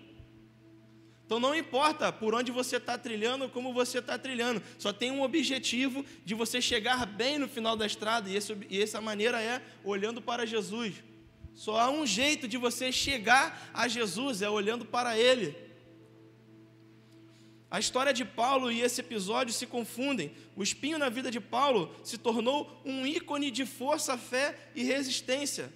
Então 1.25 1.39
não 1.39 1.55
importa 1.55 2.11
por 2.11 2.35
onde 2.35 2.51
você 2.51 2.77
está 2.77 2.97
trilhando 2.97 3.45
ou 3.45 3.49
como 3.49 3.73
você 3.73 3.97
está 3.97 4.17
trilhando, 4.17 4.61
só 4.77 4.93
tem 4.93 5.11
um 5.11 5.23
objetivo 5.23 6.05
de 6.23 6.35
você 6.35 6.61
chegar 6.61 7.05
bem 7.05 7.39
no 7.39 7.47
final 7.47 7.75
da 7.75 7.85
estrada, 7.85 8.29
e, 8.29 8.35
esse, 8.35 8.55
e 8.69 8.81
essa 8.81 9.01
maneira 9.01 9.41
é 9.41 9.61
olhando 9.83 10.21
para 10.21 10.45
Jesus. 10.45 10.93
Só 11.55 11.79
há 11.79 11.89
um 11.89 12.05
jeito 12.05 12.47
de 12.47 12.57
você 12.57 12.91
chegar 12.91 13.71
a 13.73 13.87
Jesus, 13.87 14.41
é 14.41 14.49
olhando 14.49 14.85
para 14.85 15.17
Ele. 15.17 15.55
A 17.71 17.79
história 17.79 18.13
de 18.13 18.23
Paulo 18.23 18.71
e 18.71 18.81
esse 18.81 19.01
episódio 19.01 19.53
se 19.53 19.65
confundem. 19.65 20.31
O 20.55 20.61
espinho 20.61 20.99
na 20.99 21.09
vida 21.09 21.31
de 21.31 21.39
Paulo 21.39 21.93
se 22.03 22.17
tornou 22.17 22.81
um 22.85 23.05
ícone 23.05 23.49
de 23.49 23.65
força, 23.65 24.17
fé 24.17 24.69
e 24.75 24.83
resistência. 24.83 25.73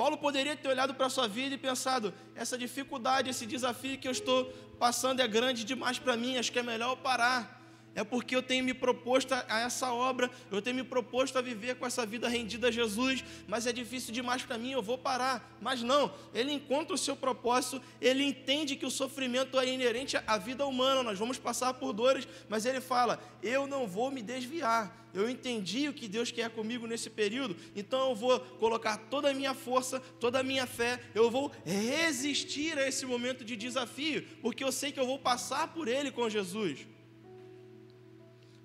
Paulo 0.00 0.16
poderia 0.16 0.56
ter 0.56 0.66
olhado 0.66 0.94
para 0.94 1.08
a 1.08 1.10
sua 1.10 1.28
vida 1.28 1.54
e 1.54 1.58
pensado: 1.58 2.14
essa 2.34 2.56
dificuldade, 2.56 3.28
esse 3.28 3.44
desafio 3.44 3.98
que 3.98 4.08
eu 4.08 4.12
estou 4.12 4.46
passando 4.78 5.20
é 5.20 5.28
grande 5.28 5.62
demais 5.62 5.98
para 5.98 6.16
mim, 6.16 6.38
acho 6.38 6.50
que 6.50 6.58
é 6.58 6.62
melhor 6.62 6.92
eu 6.92 6.96
parar 6.96 7.59
é 7.94 8.04
porque 8.04 8.34
eu 8.36 8.42
tenho 8.42 8.64
me 8.64 8.72
proposto 8.72 9.32
a 9.32 9.60
essa 9.60 9.92
obra, 9.92 10.30
eu 10.50 10.62
tenho 10.62 10.76
me 10.76 10.84
proposto 10.84 11.36
a 11.36 11.42
viver 11.42 11.74
com 11.76 11.84
essa 11.84 12.06
vida 12.06 12.28
rendida 12.28 12.68
a 12.68 12.70
Jesus, 12.70 13.24
mas 13.48 13.66
é 13.66 13.72
difícil 13.72 14.12
demais 14.12 14.42
para 14.42 14.56
mim, 14.56 14.72
eu 14.72 14.82
vou 14.82 14.96
parar. 14.96 15.56
Mas 15.60 15.82
não, 15.82 16.12
ele 16.32 16.52
encontra 16.52 16.94
o 16.94 16.98
seu 16.98 17.16
propósito, 17.16 17.82
ele 18.00 18.22
entende 18.22 18.76
que 18.76 18.86
o 18.86 18.90
sofrimento 18.90 19.58
é 19.58 19.66
inerente 19.66 20.16
à 20.26 20.38
vida 20.38 20.64
humana, 20.64 21.02
nós 21.02 21.18
vamos 21.18 21.38
passar 21.38 21.74
por 21.74 21.92
dores, 21.92 22.28
mas 22.48 22.64
ele 22.64 22.80
fala: 22.80 23.20
eu 23.42 23.66
não 23.66 23.86
vou 23.86 24.10
me 24.10 24.22
desviar. 24.22 24.98
Eu 25.12 25.28
entendi 25.28 25.88
o 25.88 25.92
que 25.92 26.06
Deus 26.06 26.30
quer 26.30 26.48
comigo 26.50 26.86
nesse 26.86 27.10
período, 27.10 27.56
então 27.74 28.10
eu 28.10 28.14
vou 28.14 28.38
colocar 28.38 28.96
toda 28.96 29.30
a 29.30 29.34
minha 29.34 29.54
força, 29.54 29.98
toda 30.20 30.38
a 30.38 30.42
minha 30.44 30.68
fé, 30.68 31.00
eu 31.16 31.28
vou 31.28 31.50
resistir 31.64 32.78
a 32.78 32.86
esse 32.86 33.04
momento 33.04 33.44
de 33.44 33.56
desafio, 33.56 34.24
porque 34.40 34.62
eu 34.62 34.70
sei 34.70 34.92
que 34.92 35.00
eu 35.00 35.06
vou 35.06 35.18
passar 35.18 35.66
por 35.74 35.88
ele 35.88 36.12
com 36.12 36.30
Jesus. 36.30 36.86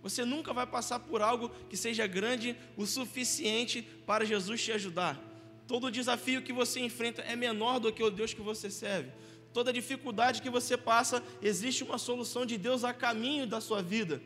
Você 0.06 0.24
nunca 0.24 0.54
vai 0.54 0.68
passar 0.68 1.00
por 1.00 1.20
algo 1.20 1.50
que 1.68 1.76
seja 1.76 2.06
grande 2.06 2.56
o 2.78 2.86
suficiente 2.86 3.82
para 4.06 4.24
Jesus 4.24 4.64
te 4.64 4.72
ajudar. 4.72 5.20
Todo 5.68 5.90
desafio 5.90 6.44
que 6.44 6.54
você 6.54 6.80
enfrenta 6.80 7.24
é 7.24 7.36
menor 7.36 7.80
do 7.80 7.92
que 7.92 8.04
o 8.04 8.12
Deus 8.12 8.32
que 8.32 8.40
você 8.40 8.70
serve. 8.70 9.10
Toda 9.52 9.74
dificuldade 9.74 10.44
que 10.44 10.50
você 10.50 10.78
passa, 10.78 11.24
existe 11.42 11.84
uma 11.84 11.98
solução 11.98 12.46
de 12.46 12.56
Deus 12.56 12.84
a 12.84 12.94
caminho 12.94 13.48
da 13.48 13.60
sua 13.60 13.82
vida. 13.82 14.22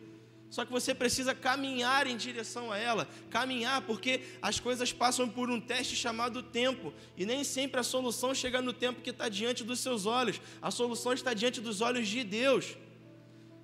Só 0.50 0.65
que 0.65 0.72
você 0.74 0.94
precisa 0.94 1.34
caminhar 1.34 2.08
em 2.08 2.18
direção 2.18 2.74
a 2.74 2.78
ela, 2.78 3.08
caminhar, 3.30 3.82
porque 3.84 4.20
as 4.42 4.60
coisas 4.60 4.92
passam 4.92 5.30
por 5.30 5.50
um 5.50 5.62
teste 5.62 5.96
chamado 5.96 6.44
tempo, 6.44 6.94
e 7.15 7.26
nem 7.26 7.46
sempre 7.46 7.80
a 7.80 7.84
solução 7.84 8.36
chega 8.36 8.62
no 8.62 8.74
tempo 8.74 9.00
que 9.00 9.12
está 9.12 9.30
diante 9.30 9.63
dos 9.63 9.80
seus 9.80 10.06
olhos, 10.06 10.42
a 10.62 10.72
solução 10.72 11.13
está 11.13 11.34
diante 11.34 11.62
dos 11.62 11.80
olhos 11.80 12.06
de 12.06 12.22
Deus. 12.22 12.76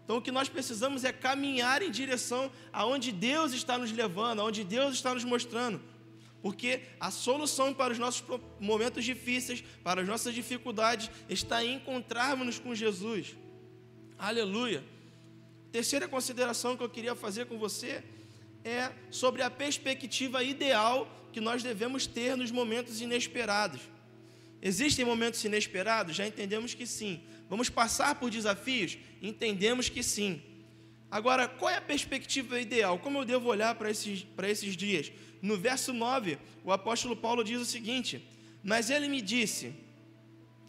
Então 0.06 0.18
o 0.18 0.22
que 0.22 0.32
nós 0.32 0.48
precisamos 0.48 1.04
é 1.04 1.12
caminhar 1.12 1.82
em 1.82 1.92
direção 1.92 2.52
aonde 2.72 3.12
Deus 3.12 3.52
está 3.54 3.78
nos 3.78 3.92
levando, 3.92 4.40
aonde 4.40 4.64
Deus 4.64 4.94
está 4.94 5.14
nos 5.14 5.24
mostrando. 5.24 5.82
Porque 6.44 6.82
a 7.00 7.10
solução 7.10 7.74
para 7.74 7.92
os 7.92 7.98
nossos 7.98 8.24
momentos 8.60 9.04
difíceis, 9.04 9.64
para 9.84 10.02
as 10.02 10.08
nossas 10.08 10.36
dificuldades, 10.36 11.10
está 11.28 11.66
em 11.66 11.78
encontrarmos 11.78 12.60
com 12.60 12.76
Jesus. 12.76 13.36
Aleluia. 14.16 14.84
Terceira 15.72 16.08
consideração 16.08 16.78
que 16.78 16.84
eu 16.84 16.90
queria 16.90 17.16
fazer 17.16 17.48
com 17.48 17.58
você 17.58 18.04
é 18.64 18.92
sobre 19.10 19.42
a 19.42 19.50
perspectiva 19.50 20.44
ideal 20.44 21.10
que 21.34 21.42
nós 21.42 21.64
devemos 21.64 22.06
ter 22.06 22.38
nos 22.38 22.52
momentos 22.52 23.02
inesperados. 23.02 23.82
Existem 24.62 25.04
momentos 25.04 25.44
inesperados? 25.44 26.16
Já 26.16 26.26
entendemos 26.26 26.74
que 26.74 26.86
sim. 26.88 27.24
Vamos 27.50 27.70
passar 27.70 28.16
por 28.16 28.30
desafios? 28.30 28.98
Entendemos 29.22 29.90
que 29.90 30.02
sim. 30.02 30.42
Agora, 31.10 31.48
qual 31.48 31.72
é 31.72 31.78
a 31.78 31.82
perspectiva 31.82 32.60
ideal? 32.60 33.00
Como 33.00 33.20
eu 33.20 33.26
devo 33.26 33.50
olhar 33.50 33.76
para 33.76 33.90
esses, 33.90 34.24
para 34.24 34.50
esses 34.50 34.76
dias? 34.76 35.12
No 35.42 35.58
verso 35.58 35.94
9, 35.94 36.38
o 36.64 36.72
apóstolo 36.72 37.16
Paulo 37.16 37.44
diz 37.44 37.62
o 37.62 37.66
seguinte: 37.66 38.28
Mas 38.64 38.90
ele 38.90 39.08
me 39.08 39.22
disse, 39.22 39.74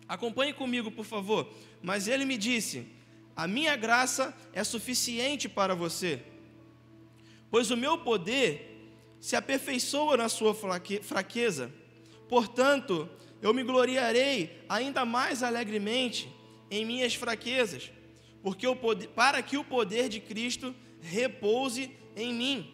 acompanhe 0.07 0.53
comigo, 0.53 0.91
por 0.91 1.05
favor. 1.05 1.51
Mas 1.83 2.09
ele 2.09 2.25
me 2.25 2.37
disse: 2.37 2.87
A 3.35 3.47
minha 3.47 3.75
graça 3.75 4.37
é 4.53 4.63
suficiente 4.63 5.49
para 5.49 5.75
você. 5.75 6.23
Pois 7.51 7.71
o 7.71 7.77
meu 7.77 7.99
poder 7.99 8.77
se 9.19 9.35
aperfeiçoa 9.35 10.17
na 10.17 10.29
sua 10.29 10.55
fraqueza. 10.55 11.73
Portanto, 12.29 13.09
eu 13.41 13.55
me 13.55 13.63
gloriarei 13.63 14.63
ainda 14.69 15.05
mais 15.05 15.43
alegremente 15.43 16.29
em 16.71 16.85
minhas 16.85 17.15
fraquezas, 17.15 17.91
porque 18.43 18.67
o 18.67 18.77
poder, 18.77 19.09
para 19.09 19.43
que 19.43 19.57
o 19.57 19.65
poder 19.65 20.09
de 20.09 20.21
Cristo 20.21 20.75
repouse 21.01 21.91
em 22.15 22.33
mim. 22.33 22.73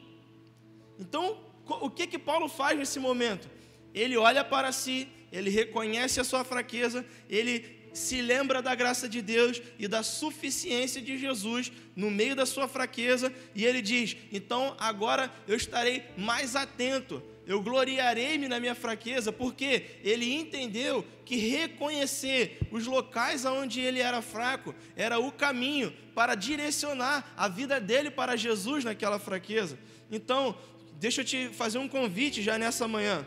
Então, 0.99 1.39
o 1.67 1.91
que 1.91 2.07
que 2.07 2.19
Paulo 2.19 2.49
faz 2.49 2.79
nesse 2.79 2.99
momento? 2.99 3.49
Ele 3.95 4.17
olha 4.17 4.45
para 4.45 4.73
si, 4.73 5.09
ele 5.31 5.51
reconhece 5.51 6.21
a 6.21 6.25
sua 6.25 6.45
fraqueza, 6.45 7.05
ele 7.29 7.83
se 7.93 8.23
lembra 8.23 8.63
da 8.63 8.75
graça 8.75 9.09
de 9.09 9.21
Deus 9.21 9.61
e 9.79 9.87
da 9.87 10.03
suficiência 10.03 11.01
de 11.01 11.19
Jesus 11.19 11.71
no 11.95 12.11
meio 12.11 12.35
da 12.35 12.47
sua 12.47 12.67
fraqueza, 12.67 13.33
e 13.55 13.65
ele 13.65 13.83
diz: 13.83 14.17
Então 14.33 14.75
agora 14.79 15.31
eu 15.47 15.57
estarei 15.57 16.03
mais 16.17 16.57
atento, 16.57 17.23
eu 17.53 17.61
gloriarei-me 17.61 18.49
na 18.49 18.59
minha 18.59 18.75
fraqueza, 18.75 19.31
porque 19.31 19.99
ele 20.03 20.33
entendeu 20.33 21.05
que 21.25 21.37
reconhecer 21.37 22.59
os 22.71 22.87
locais 22.87 23.45
onde 23.45 23.79
ele 23.81 24.01
era 24.01 24.23
fraco 24.23 24.75
era 24.97 25.19
o 25.19 25.31
caminho 25.31 25.93
para 26.15 26.35
direcionar 26.35 27.33
a 27.37 27.49
vida 27.49 27.79
dele 27.79 28.11
para 28.11 28.37
Jesus 28.37 28.85
naquela 28.85 29.19
fraqueza. 29.19 29.79
Então, 30.11 30.57
deixa 30.99 31.21
eu 31.21 31.25
te 31.27 31.49
fazer 31.49 31.77
um 31.77 31.89
convite 31.89 32.43
já 32.43 32.57
nessa 32.57 32.89
manhã. 32.89 33.27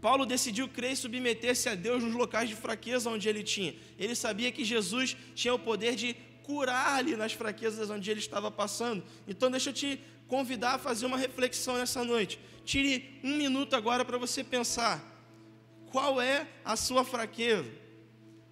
Paulo 0.00 0.24
decidiu 0.24 0.68
crer 0.68 0.92
e 0.92 0.96
submeter-se 0.96 1.68
a 1.68 1.74
Deus 1.74 2.00
nos 2.00 2.14
locais 2.14 2.48
de 2.48 2.54
fraqueza 2.54 3.10
onde 3.10 3.28
ele 3.28 3.42
tinha. 3.42 3.74
Ele 3.98 4.14
sabia 4.14 4.52
que 4.52 4.64
Jesus 4.64 5.16
tinha 5.34 5.52
o 5.52 5.58
poder 5.58 5.96
de 5.96 6.14
curar-lhe 6.44 7.16
nas 7.16 7.32
fraquezas 7.32 7.90
onde 7.90 8.08
ele 8.08 8.20
estava 8.20 8.52
passando. 8.52 9.02
Então, 9.26 9.50
deixa 9.50 9.70
eu 9.70 9.74
te 9.74 10.00
convidar 10.28 10.74
a 10.74 10.78
fazer 10.78 11.06
uma 11.06 11.16
reflexão 11.16 11.76
nessa 11.76 12.04
noite. 12.04 12.38
Tire 12.64 13.20
um 13.22 13.36
minuto 13.36 13.74
agora 13.74 14.04
para 14.04 14.18
você 14.18 14.42
pensar: 14.42 15.02
qual 15.90 16.20
é 16.20 16.46
a 16.64 16.76
sua 16.76 17.04
fraqueza? 17.04 17.70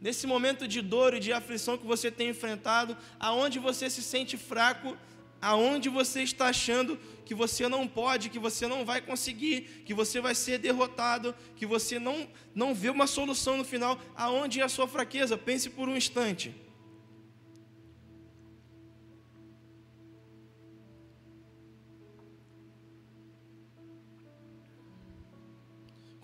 Nesse 0.00 0.26
momento 0.26 0.68
de 0.68 0.82
dor 0.82 1.14
e 1.14 1.20
de 1.20 1.32
aflição 1.32 1.78
que 1.78 1.86
você 1.86 2.10
tem 2.10 2.28
enfrentado, 2.28 2.96
aonde 3.18 3.58
você 3.58 3.88
se 3.88 4.02
sente 4.02 4.36
fraco, 4.36 4.96
aonde 5.40 5.88
você 5.88 6.22
está 6.22 6.46
achando 6.46 6.98
que 7.24 7.34
você 7.34 7.68
não 7.68 7.88
pode, 7.88 8.28
que 8.28 8.38
você 8.38 8.66
não 8.66 8.84
vai 8.84 9.00
conseguir, 9.00 9.82
que 9.84 9.94
você 9.94 10.20
vai 10.20 10.34
ser 10.34 10.58
derrotado, 10.58 11.34
que 11.56 11.64
você 11.64 11.98
não, 11.98 12.28
não 12.54 12.74
vê 12.74 12.90
uma 12.90 13.06
solução 13.06 13.56
no 13.56 13.64
final, 13.64 13.98
aonde 14.14 14.60
é 14.60 14.64
a 14.64 14.68
sua 14.68 14.86
fraqueza? 14.86 15.36
Pense 15.36 15.70
por 15.70 15.88
um 15.88 15.96
instante. 15.96 16.54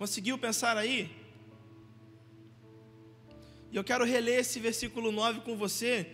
Conseguiu 0.00 0.38
pensar 0.38 0.78
aí? 0.78 1.14
E 3.70 3.76
eu 3.76 3.84
quero 3.84 4.02
reler 4.02 4.38
esse 4.38 4.58
versículo 4.58 5.12
9 5.12 5.40
com 5.40 5.58
você, 5.58 6.06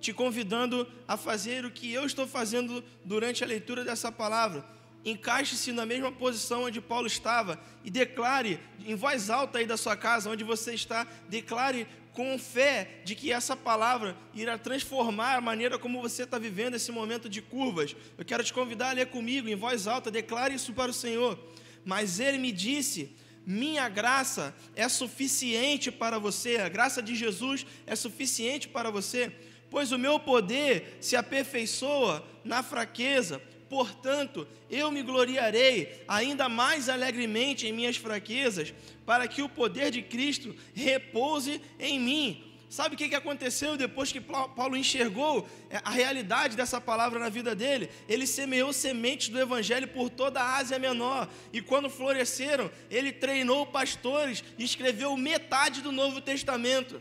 te 0.00 0.12
convidando 0.12 0.86
a 1.08 1.16
fazer 1.16 1.64
o 1.64 1.70
que 1.72 1.92
eu 1.92 2.06
estou 2.06 2.24
fazendo 2.24 2.84
durante 3.04 3.42
a 3.42 3.46
leitura 3.48 3.82
dessa 3.82 4.12
palavra. 4.12 4.64
Encaixe-se 5.04 5.72
na 5.72 5.84
mesma 5.84 6.12
posição 6.12 6.62
onde 6.66 6.80
Paulo 6.80 7.08
estava 7.08 7.60
e 7.82 7.90
declare 7.90 8.60
em 8.86 8.94
voz 8.94 9.28
alta 9.28 9.58
aí 9.58 9.66
da 9.66 9.76
sua 9.76 9.96
casa, 9.96 10.30
onde 10.30 10.44
você 10.44 10.74
está, 10.74 11.04
declare 11.28 11.88
com 12.12 12.38
fé 12.38 13.02
de 13.04 13.16
que 13.16 13.32
essa 13.32 13.56
palavra 13.56 14.16
irá 14.32 14.56
transformar 14.56 15.38
a 15.38 15.40
maneira 15.40 15.80
como 15.80 16.00
você 16.00 16.22
está 16.22 16.38
vivendo 16.38 16.74
esse 16.74 16.92
momento 16.92 17.28
de 17.28 17.42
curvas. 17.42 17.96
Eu 18.16 18.24
quero 18.24 18.44
te 18.44 18.52
convidar 18.52 18.90
a 18.90 18.92
ler 18.92 19.06
comigo 19.08 19.48
em 19.48 19.56
voz 19.56 19.88
alta, 19.88 20.12
declare 20.12 20.54
isso 20.54 20.72
para 20.72 20.92
o 20.92 20.94
Senhor. 20.94 21.36
Mas 21.84 22.20
ele 22.20 22.38
me 22.38 22.52
disse: 22.52 23.16
minha 23.46 23.88
graça 23.88 24.54
é 24.76 24.88
suficiente 24.88 25.90
para 25.90 26.18
você, 26.18 26.56
a 26.56 26.68
graça 26.68 27.02
de 27.02 27.14
Jesus 27.14 27.66
é 27.86 27.96
suficiente 27.96 28.68
para 28.68 28.90
você 28.90 29.32
pois 29.72 29.90
o 29.90 29.98
meu 29.98 30.20
poder 30.20 30.98
se 31.00 31.16
aperfeiçoa 31.16 32.22
na 32.44 32.62
fraqueza. 32.62 33.40
Portanto, 33.70 34.46
eu 34.68 34.90
me 34.90 35.02
gloriarei 35.02 36.04
ainda 36.06 36.46
mais 36.46 36.90
alegremente 36.90 37.66
em 37.66 37.72
minhas 37.72 37.96
fraquezas, 37.96 38.74
para 39.06 39.26
que 39.26 39.40
o 39.40 39.48
poder 39.48 39.90
de 39.90 40.02
Cristo 40.02 40.54
repouse 40.74 41.58
em 41.80 41.98
mim. 41.98 42.51
Sabe 42.72 42.94
o 42.94 42.96
que 42.96 43.14
aconteceu 43.14 43.76
depois 43.76 44.10
que 44.10 44.18
Paulo 44.18 44.78
enxergou 44.78 45.46
é, 45.68 45.78
a 45.84 45.90
realidade 45.90 46.56
dessa 46.56 46.80
palavra 46.80 47.18
na 47.18 47.28
vida 47.28 47.54
dele? 47.54 47.90
Ele 48.08 48.26
semeou 48.26 48.72
sementes 48.72 49.28
do 49.28 49.38
Evangelho 49.38 49.88
por 49.88 50.08
toda 50.08 50.40
a 50.40 50.56
Ásia 50.56 50.78
Menor. 50.78 51.28
E 51.52 51.60
quando 51.60 51.90
floresceram, 51.90 52.70
ele 52.90 53.12
treinou 53.12 53.66
pastores 53.66 54.42
e 54.56 54.64
escreveu 54.64 55.14
metade 55.18 55.82
do 55.82 55.92
Novo 55.92 56.22
Testamento. 56.22 56.98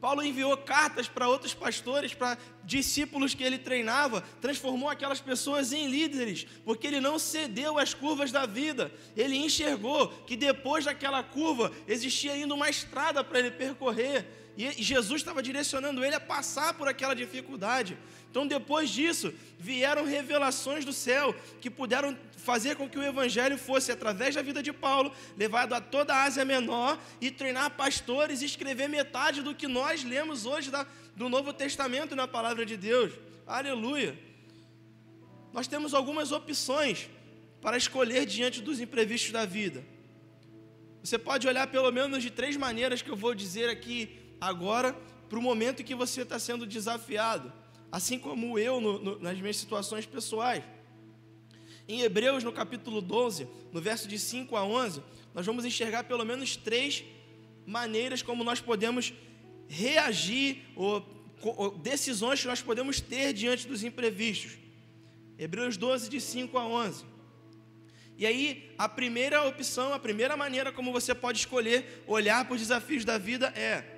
Paulo 0.00 0.24
enviou 0.24 0.56
cartas 0.56 1.06
para 1.06 1.28
outros 1.28 1.52
pastores, 1.52 2.14
para 2.14 2.38
discípulos 2.64 3.34
que 3.34 3.44
ele 3.44 3.58
treinava, 3.58 4.22
transformou 4.40 4.88
aquelas 4.88 5.20
pessoas 5.20 5.74
em 5.74 5.86
líderes, 5.86 6.46
porque 6.64 6.86
ele 6.86 6.98
não 6.98 7.18
cedeu 7.18 7.78
às 7.78 7.92
curvas 7.92 8.32
da 8.32 8.46
vida. 8.46 8.90
Ele 9.14 9.36
enxergou 9.36 10.08
que 10.26 10.34
depois 10.34 10.86
daquela 10.86 11.22
curva 11.22 11.70
existia 11.86 12.32
ainda 12.32 12.54
uma 12.54 12.70
estrada 12.70 13.22
para 13.22 13.38
ele 13.38 13.50
percorrer, 13.50 14.26
e 14.56 14.82
Jesus 14.82 15.22
estava 15.22 15.42
direcionando 15.42 16.04
ele 16.04 16.14
a 16.14 16.20
passar 16.20 16.74
por 16.74 16.86
aquela 16.86 17.14
dificuldade. 17.14 17.96
Então, 18.30 18.46
depois 18.46 18.90
disso, 18.90 19.32
vieram 19.58 20.04
revelações 20.04 20.84
do 20.84 20.92
céu 20.92 21.34
que 21.60 21.70
puderam 21.70 22.16
fazer 22.36 22.76
com 22.76 22.88
que 22.88 22.98
o 22.98 23.02
evangelho 23.02 23.56
fosse, 23.56 23.90
através 23.92 24.34
da 24.34 24.42
vida 24.42 24.62
de 24.62 24.72
Paulo, 24.72 25.12
levado 25.36 25.74
a 25.74 25.80
toda 25.80 26.14
a 26.14 26.24
Ásia 26.24 26.44
Menor 26.44 26.98
e 27.20 27.30
treinar 27.30 27.70
pastores 27.70 28.42
e 28.42 28.46
escrever 28.46 28.88
metade 28.88 29.42
do 29.42 29.54
que 29.54 29.66
nós 29.66 30.04
lemos 30.04 30.44
hoje 30.44 30.70
da, 30.70 30.86
do 31.16 31.28
Novo 31.28 31.52
Testamento 31.52 32.14
na 32.14 32.28
palavra 32.28 32.66
de 32.66 32.76
Deus. 32.76 33.12
Aleluia! 33.46 34.18
Nós 35.52 35.66
temos 35.66 35.94
algumas 35.94 36.30
opções 36.32 37.08
para 37.60 37.76
escolher 37.76 38.26
diante 38.26 38.60
dos 38.60 38.80
imprevistos 38.80 39.30
da 39.30 39.44
vida. 39.46 39.84
Você 41.02 41.18
pode 41.18 41.48
olhar 41.48 41.66
pelo 41.66 41.90
menos 41.90 42.22
de 42.22 42.30
três 42.30 42.56
maneiras 42.56 43.02
que 43.02 43.10
eu 43.10 43.16
vou 43.16 43.34
dizer 43.34 43.68
aqui 43.68 44.21
agora, 44.42 44.92
para 45.28 45.38
o 45.38 45.42
momento 45.42 45.82
em 45.82 45.84
que 45.84 45.94
você 45.94 46.22
está 46.22 46.36
sendo 46.36 46.66
desafiado, 46.66 47.52
assim 47.92 48.18
como 48.18 48.58
eu 48.58 48.80
no, 48.80 48.98
no, 48.98 49.18
nas 49.20 49.40
minhas 49.40 49.56
situações 49.56 50.04
pessoais. 50.04 50.64
Em 51.86 52.00
Hebreus, 52.00 52.42
no 52.42 52.52
capítulo 52.52 53.00
12, 53.00 53.46
no 53.72 53.80
verso 53.80 54.08
de 54.08 54.18
5 54.18 54.56
a 54.56 54.64
11, 54.64 55.00
nós 55.32 55.46
vamos 55.46 55.64
enxergar 55.64 56.04
pelo 56.04 56.24
menos 56.24 56.56
três 56.56 57.04
maneiras 57.64 58.20
como 58.20 58.42
nós 58.42 58.60
podemos 58.60 59.14
reagir 59.68 60.64
ou, 60.74 61.06
ou 61.40 61.78
decisões 61.78 62.40
que 62.40 62.48
nós 62.48 62.60
podemos 62.60 63.00
ter 63.00 63.32
diante 63.32 63.68
dos 63.68 63.84
imprevistos. 63.84 64.58
Hebreus 65.38 65.76
12, 65.76 66.10
de 66.10 66.20
5 66.20 66.58
a 66.58 66.66
11. 66.66 67.04
E 68.18 68.26
aí, 68.26 68.74
a 68.76 68.88
primeira 68.88 69.46
opção, 69.46 69.94
a 69.94 70.00
primeira 70.00 70.36
maneira 70.36 70.72
como 70.72 70.90
você 70.90 71.14
pode 71.14 71.38
escolher 71.38 72.02
olhar 72.08 72.44
para 72.44 72.54
os 72.54 72.60
desafios 72.60 73.04
da 73.04 73.18
vida 73.18 73.46
é 73.56 73.91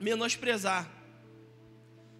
menosprezar. 0.00 0.90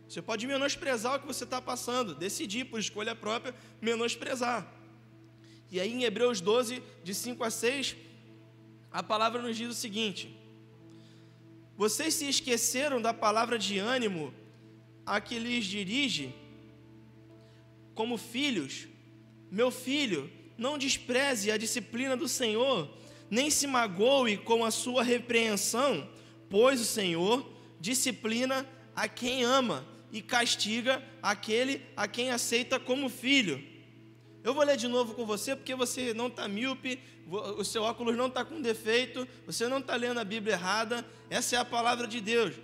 Você 0.09 0.21
pode 0.21 0.47
menosprezar 0.47 1.17
o 1.17 1.21
que 1.21 1.27
você 1.27 1.45
está 1.45 1.61
passando, 1.61 2.15
decidir 2.15 2.67
por 2.67 2.79
escolha 2.79 3.15
própria 3.15 3.55
menosprezar. 3.81 4.71
E 5.71 5.81
aí 5.81 5.91
em 5.91 6.05
Hebreus 6.05 6.41
12, 6.41 6.83
de 7.03 7.15
5 7.15 7.43
a 7.43 7.51
6, 7.51 7.97
a 8.91 9.03
palavra 9.03 9.41
nos 9.41 9.57
diz 9.57 9.71
o 9.71 9.75
seguinte: 9.75 10.37
Vocês 11.77 12.13
se 12.13 12.29
esqueceram 12.29 13.01
da 13.01 13.15
palavra 13.15 13.59
de 13.59 13.79
ânimo 13.79 14.35
a 15.07 15.21
que 15.21 15.39
lhes 15.39 15.65
dirige, 15.65 16.35
como 17.95 18.17
filhos, 18.19 18.87
meu 19.51 19.71
filho, 19.71 20.31
não 20.57 20.79
despreze 20.79 21.51
a 21.51 21.57
disciplina 21.57 22.17
do 22.17 22.29
Senhor, 22.29 22.89
nem 23.31 23.51
se 23.51 23.67
magoe 23.67 24.37
com 24.37 24.65
a 24.65 24.71
sua 24.71 25.03
repreensão, 25.03 26.09
pois 26.49 26.81
o 26.81 26.85
Senhor 26.85 27.52
disciplina 27.83 28.65
a 28.95 29.09
quem 29.09 29.43
ama 29.43 29.85
e 30.13 30.23
castiga 30.23 31.03
aquele 31.21 31.83
a 31.97 32.07
quem 32.07 32.31
aceita 32.31 32.79
como 32.79 33.09
filho. 33.09 33.63
Eu 34.45 34.55
vou 34.55 34.65
ler 34.65 34.77
de 34.77 34.87
novo 34.87 35.15
com 35.15 35.27
você, 35.27 35.57
porque 35.57 35.75
você 35.75 36.15
não 36.15 36.29
está 36.29 36.47
míope, 36.47 37.01
o 37.29 37.65
seu 37.65 37.83
óculos 37.83 38.17
não 38.17 38.29
está 38.29 38.45
com 38.45 38.61
defeito, 38.61 39.27
você 39.45 39.67
não 39.67 39.79
está 39.79 39.97
lendo 39.97 40.21
a 40.21 40.25
Bíblia 40.25 40.55
errada. 40.55 41.05
Essa 41.29 41.57
é 41.57 41.59
a 41.59 41.65
palavra 41.65 42.07
de 42.07 42.21
Deus. 42.21 42.55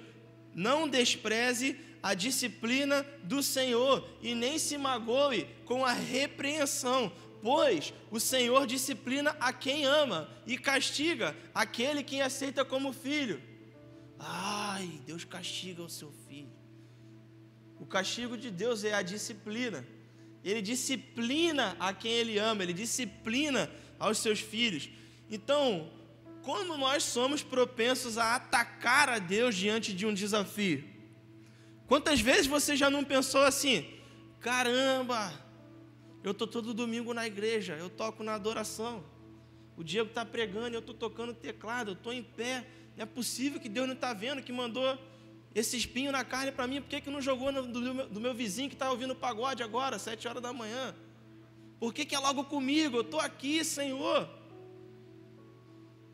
Não 0.55 0.89
despreze 0.89 1.79
a 2.01 2.15
disciplina 2.15 3.05
do 3.25 3.43
Senhor 3.43 4.09
e 4.23 4.35
nem 4.35 4.57
se 4.57 4.79
magoe 4.79 5.49
com 5.65 5.85
a 5.85 5.93
repreensão, 5.93 7.13
pois 7.43 7.93
o 8.11 8.21
Senhor 8.21 8.67
disciplina 8.67 9.37
a 9.41 9.53
quem 9.53 9.85
ama 9.85 10.29
e 10.47 10.57
castiga 10.57 11.37
aquele 11.53 12.05
que 12.05 12.21
aceita 12.21 12.65
como 12.65 12.93
filho. 12.93 13.48
Ai, 14.19 15.01
Deus 15.07 15.25
castiga 15.25 15.83
o 15.83 15.89
seu 15.89 16.13
filho. 16.27 16.53
O 17.79 17.87
castigo 17.87 18.37
de 18.37 18.51
Deus 18.51 18.83
é 18.83 18.93
a 18.93 19.03
disciplina 19.03 19.87
Ele 20.45 20.61
disciplina 20.61 21.77
a 21.79 21.93
quem 21.93 22.13
ele 22.13 22.39
ama, 22.39 22.63
ele 22.63 22.73
disciplina 22.73 23.71
aos 23.99 24.19
seus 24.19 24.41
filhos. 24.41 24.89
Então, 25.31 25.91
como 26.43 26.77
nós 26.77 27.03
somos 27.03 27.43
propensos 27.43 28.17
a 28.17 28.37
atacar 28.37 29.09
a 29.09 29.19
Deus 29.19 29.55
diante 29.55 29.93
de 29.93 30.07
um 30.07 30.15
desafio? 30.15 30.85
Quantas 31.87 32.21
vezes 32.21 32.47
você 32.47 32.77
já 32.77 32.89
não 32.89 33.05
pensou 33.05 33.43
assim: 33.43 33.87
caramba, 34.41 35.33
eu 36.23 36.33
estou 36.33 36.47
todo 36.47 36.75
domingo 36.75 37.13
na 37.13 37.27
igreja, 37.27 37.75
eu 37.75 37.91
toco 37.91 38.23
na 38.23 38.35
adoração, 38.35 39.05
o 39.77 39.85
Diego 39.85 40.09
está 40.09 40.25
pregando, 40.25 40.77
eu 40.77 40.81
estou 40.81 40.95
tocando 40.95 41.35
teclado, 41.35 41.91
eu 41.91 41.95
estou 41.95 42.13
em 42.13 42.23
pé, 42.23 42.67
não 42.99 43.05
é 43.05 43.07
possível 43.07 43.61
que 43.61 43.69
Deus 43.69 43.87
não 43.87 43.95
está 43.95 44.13
vendo, 44.13 44.43
que 44.43 44.53
mandou 44.53 44.99
esse 45.55 45.77
espinho 45.77 46.11
na 46.11 46.25
carne 46.25 46.51
para 46.51 46.67
mim, 46.67 46.81
por 46.81 46.89
que, 46.89 47.01
que 47.01 47.09
não 47.09 47.23
jogou 47.23 47.53
no, 47.53 47.63
do, 47.65 47.81
meu, 47.81 48.09
do 48.09 48.21
meu 48.21 48.35
vizinho 48.35 48.69
que 48.69 48.75
está 48.75 48.91
ouvindo 48.91 49.15
pagode 49.15 49.63
agora, 49.63 50.01
sete 50.01 50.27
horas 50.27 50.43
da 50.43 50.53
manhã? 50.53 50.93
Por 51.79 51.95
que, 51.95 52.05
que 52.05 52.17
é 52.17 52.19
logo 52.19 52.43
comigo? 52.43 52.97
Eu 52.97 53.03
estou 53.03 53.21
aqui, 53.21 53.65
Senhor. 53.65 54.29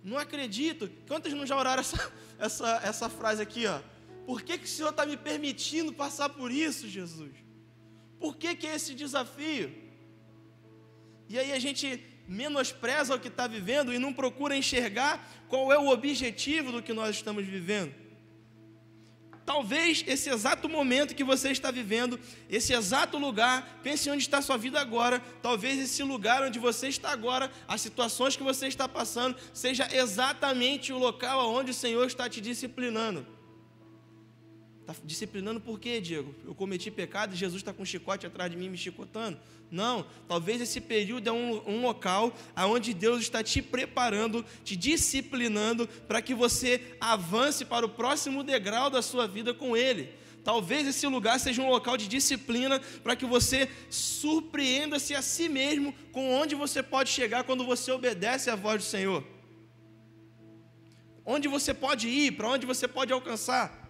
Não 0.03 0.19
acredito. 0.19 0.91
Quantos 1.09 1.33
não 1.33 1.47
já 1.47 1.57
oraram 1.57 1.81
essa, 1.81 2.13
essa, 2.39 2.81
essa 2.85 3.09
frase 3.09 3.41
aqui, 3.41 3.67
ó? 3.67 3.81
Por 4.27 4.43
que, 4.43 4.59
que 4.59 4.67
o 4.67 4.69
Senhor 4.69 4.91
está 4.91 5.07
me 5.07 5.17
permitindo 5.17 5.91
passar 5.91 6.29
por 6.29 6.51
isso, 6.53 6.87
Jesus? 6.87 7.33
Por 8.21 8.37
que, 8.37 8.55
que 8.55 8.67
é 8.67 8.75
esse 8.75 8.95
desafio? 8.95 9.75
E 11.31 11.39
aí 11.39 11.51
a 11.51 11.59
gente 11.59 12.14
menospreza 12.27 13.15
o 13.15 13.21
que 13.21 13.29
está 13.29 13.47
vivendo 13.47 13.93
e 13.93 13.99
não 13.99 14.13
procura 14.13 14.57
enxergar 14.57 15.27
qual 15.49 15.73
é 15.73 15.79
o 15.79 15.89
objetivo 15.89 16.73
do 16.73 16.83
que 16.83 16.93
nós 16.93 17.17
estamos 17.17 17.45
vivendo. 17.45 18.05
Talvez 19.45 20.03
esse 20.07 20.31
exato 20.31 20.69
momento 20.71 21.15
que 21.15 21.23
você 21.23 21.51
está 21.51 21.71
vivendo, 21.71 22.19
esse 22.49 22.73
exato 22.73 23.19
lugar, 23.19 23.81
pense 23.83 24.09
onde 24.09 24.23
está 24.23 24.39
a 24.39 24.43
sua 24.43 24.57
vida 24.57 24.81
agora. 24.81 25.21
Talvez 25.43 25.79
esse 25.79 26.03
lugar 26.03 26.43
onde 26.43 26.59
você 26.59 26.89
está 26.89 27.11
agora, 27.11 27.53
as 27.69 27.83
situações 27.83 28.37
que 28.37 28.43
você 28.43 28.67
está 28.67 28.89
passando, 28.89 29.37
seja 29.53 29.87
exatamente 29.95 30.95
o 30.95 30.99
local 30.99 31.53
onde 31.53 31.73
o 31.73 31.75
Senhor 31.75 32.07
está 32.07 32.29
te 32.29 32.41
disciplinando. 32.41 33.27
Está 34.81 34.95
disciplinando 35.05 35.61
por 35.61 35.79
quê, 35.79 36.01
Diego? 36.01 36.35
Eu 36.45 36.55
cometi 36.55 36.91
pecado 36.91 37.35
e 37.35 37.37
Jesus 37.37 37.61
está 37.61 37.73
com 37.73 37.83
um 37.83 37.87
chicote 37.87 38.27
atrás 38.27 38.51
de 38.51 38.57
mim 38.57 38.71
me 38.71 38.79
chicotando? 38.79 39.39
Não, 39.75 40.07
talvez 40.29 40.61
esse 40.61 40.81
período 40.81 41.29
é 41.29 41.33
um, 41.33 41.61
um 41.69 41.83
local 41.83 42.33
onde 42.57 42.95
Deus 42.95 43.23
está 43.23 43.43
te 43.43 43.61
preparando, 43.61 44.47
te 44.63 44.77
disciplinando 44.77 45.89
para 46.07 46.23
que 46.23 46.33
você 46.33 46.97
avance 47.01 47.65
para 47.65 47.85
o 47.85 47.89
próximo 47.89 48.45
degrau 48.45 48.89
da 48.89 49.03
sua 49.03 49.27
vida 49.27 49.53
com 49.53 49.77
Ele. 49.77 50.15
Talvez 50.45 50.87
esse 50.87 51.05
lugar 51.09 51.41
seja 51.41 51.61
um 51.61 51.69
local 51.69 51.97
de 51.97 52.07
disciplina 52.07 52.79
para 53.03 53.17
que 53.17 53.27
você 53.27 53.69
surpreenda-se 53.91 55.13
a 55.13 55.21
si 55.21 55.49
mesmo 55.49 55.93
com 56.13 56.33
onde 56.33 56.55
você 56.55 56.81
pode 56.81 57.11
chegar 57.11 57.43
quando 57.43 57.67
você 57.67 57.91
obedece 57.91 58.51
à 58.51 58.55
voz 58.55 58.81
do 58.81 58.89
Senhor. 58.89 59.25
Onde 61.27 61.49
você 61.49 61.75
pode 61.75 62.07
ir, 62.07 62.37
para 62.37 62.49
onde 62.49 62.65
você 62.65 62.87
pode 62.87 63.13
alcançar. 63.13 63.84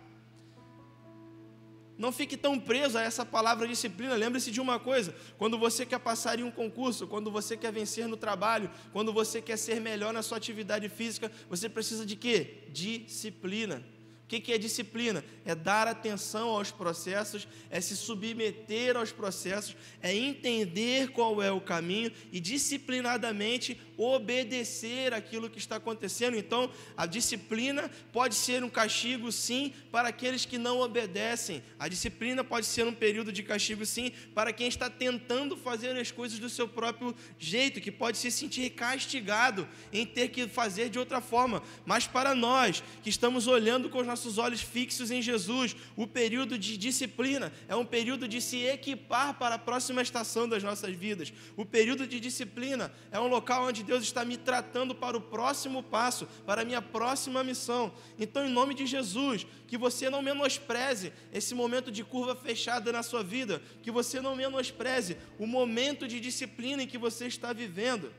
Não 1.97 2.11
fique 2.11 2.37
tão 2.37 2.59
preso 2.59 2.99
a 2.99 3.03
essa 3.03 3.25
palavra 3.25 3.69
disciplina. 3.69 4.15
Lembre-se 4.15 4.51
de 4.51 4.61
uma 4.61 4.81
coisa: 4.81 5.15
quando 5.39 5.59
você 5.59 5.87
quer 5.87 6.01
passar 6.01 6.39
em 6.39 6.43
um 6.43 6.51
concurso, 6.51 7.07
quando 7.07 7.31
você 7.31 7.57
quer 7.57 7.73
vencer 7.73 8.09
no 8.09 8.17
trabalho, 8.17 8.71
quando 8.93 9.13
você 9.13 9.41
quer 9.41 9.57
ser 9.57 9.81
melhor 9.81 10.13
na 10.13 10.23
sua 10.23 10.39
atividade 10.39 10.89
física, 10.89 11.31
você 11.49 11.69
precisa 11.69 12.05
de 12.05 12.17
quê? 12.17 12.65
Disciplina. 12.71 13.83
O 14.25 14.27
que 14.27 14.53
é 14.53 14.59
disciplina? 14.59 15.23
É 15.45 15.55
dar 15.55 15.87
atenção 15.87 16.49
aos 16.49 16.71
processos, 16.71 17.47
é 17.71 17.79
se 17.81 17.95
submeter 17.95 18.97
aos 18.97 19.13
processos, 19.13 19.77
é 20.03 20.15
entender 20.15 21.11
qual 21.11 21.43
é 21.43 21.53
o 21.53 21.61
caminho 21.61 22.11
e 22.33 22.41
disciplinadamente 22.41 23.79
obedecer 23.97 25.13
aquilo 25.13 25.51
que 25.51 25.59
está 25.59 25.77
acontecendo. 25.77 26.37
Então, 26.37 26.71
a 26.97 27.07
disciplina 27.07 27.91
pode 28.13 28.35
ser 28.35 28.65
um 28.65 28.69
castigo, 28.69 29.31
sim, 29.31 29.73
para 29.93 30.09
aqueles 30.09 30.45
que 30.45 30.59
não 30.59 30.81
obedecem. 30.81 31.63
A 31.79 31.87
disciplina 31.87 32.43
pode 32.43 32.67
ser 32.67 32.87
um 32.87 32.95
período 32.95 33.31
de 33.31 33.43
castigo, 33.43 33.85
sim, 33.85 34.11
para 34.35 34.53
quem 34.53 34.69
está 34.69 34.89
tentando 34.89 35.57
fazer 35.57 35.97
as 35.97 36.11
coisas 36.11 36.39
do 36.39 36.49
seu 36.49 36.67
próprio 36.67 37.15
jeito, 37.39 37.81
que 37.81 37.93
pode 37.93 38.19
se 38.19 38.31
sentir 38.31 38.71
castigado 38.71 39.69
em 39.93 40.05
ter 40.05 40.29
que 40.29 40.49
fazer 40.49 40.89
de 40.89 40.99
outra 40.99 41.21
forma. 41.21 41.63
Mas 41.85 42.07
para 42.07 42.35
nós 42.35 42.83
que 43.03 43.11
estamos 43.11 43.47
olhando 43.47 43.89
com 43.91 43.99
os 43.99 44.07
nossos 44.07 44.24
olhos 44.39 44.61
fixos 44.61 45.11
em 45.11 45.23
Jesus, 45.23 45.77
o 45.97 46.07
período 46.07 46.59
de 46.59 46.77
disciplina 46.77 47.53
é 47.69 47.77
um 47.77 47.85
período 47.85 48.27
de 48.27 48.41
se 48.41 48.65
equipar 48.65 49.35
para 49.39 49.57
a 49.57 49.59
próxima 49.59 50.03
estação 50.03 50.49
das 50.49 50.63
nossas 50.63 50.95
vidas. 50.95 51.33
O 51.57 51.65
período 51.65 52.07
de 52.07 52.19
disciplina 52.19 52.93
é 53.11 53.21
um 53.21 53.29
local 53.29 53.67
onde 53.67 53.83
Deus 53.83 54.03
está 54.03 54.25
me 54.25 54.37
tratando 54.37 54.95
para 54.95 55.17
o 55.17 55.21
próximo 55.21 55.83
passo, 55.83 56.27
para 56.47 56.63
a 56.63 56.65
minha 56.65 56.83
próxima 56.83 57.45
missão. 57.45 57.93
Então, 58.19 58.47
em 58.47 58.51
nome 58.51 58.75
de 58.75 58.87
Jesus, 58.87 59.47
que 59.67 59.79
você 59.79 60.09
não 60.09 60.23
menospreze 60.23 61.13
esse 61.33 61.55
momento 61.55 61.91
de 61.91 62.03
curva 62.03 62.35
fechada 62.35 62.91
na 62.93 63.03
sua 63.03 63.23
vida, 63.23 63.63
que 63.83 63.91
você 63.91 64.21
não 64.21 64.35
menospreze 64.35 65.17
o 65.39 65.47
momento 65.47 66.09
de 66.09 66.21
disciplina 66.21 66.83
em 66.83 66.87
que 66.87 66.99
você 66.99 67.27
está 67.27 67.53
vivendo. 67.53 68.13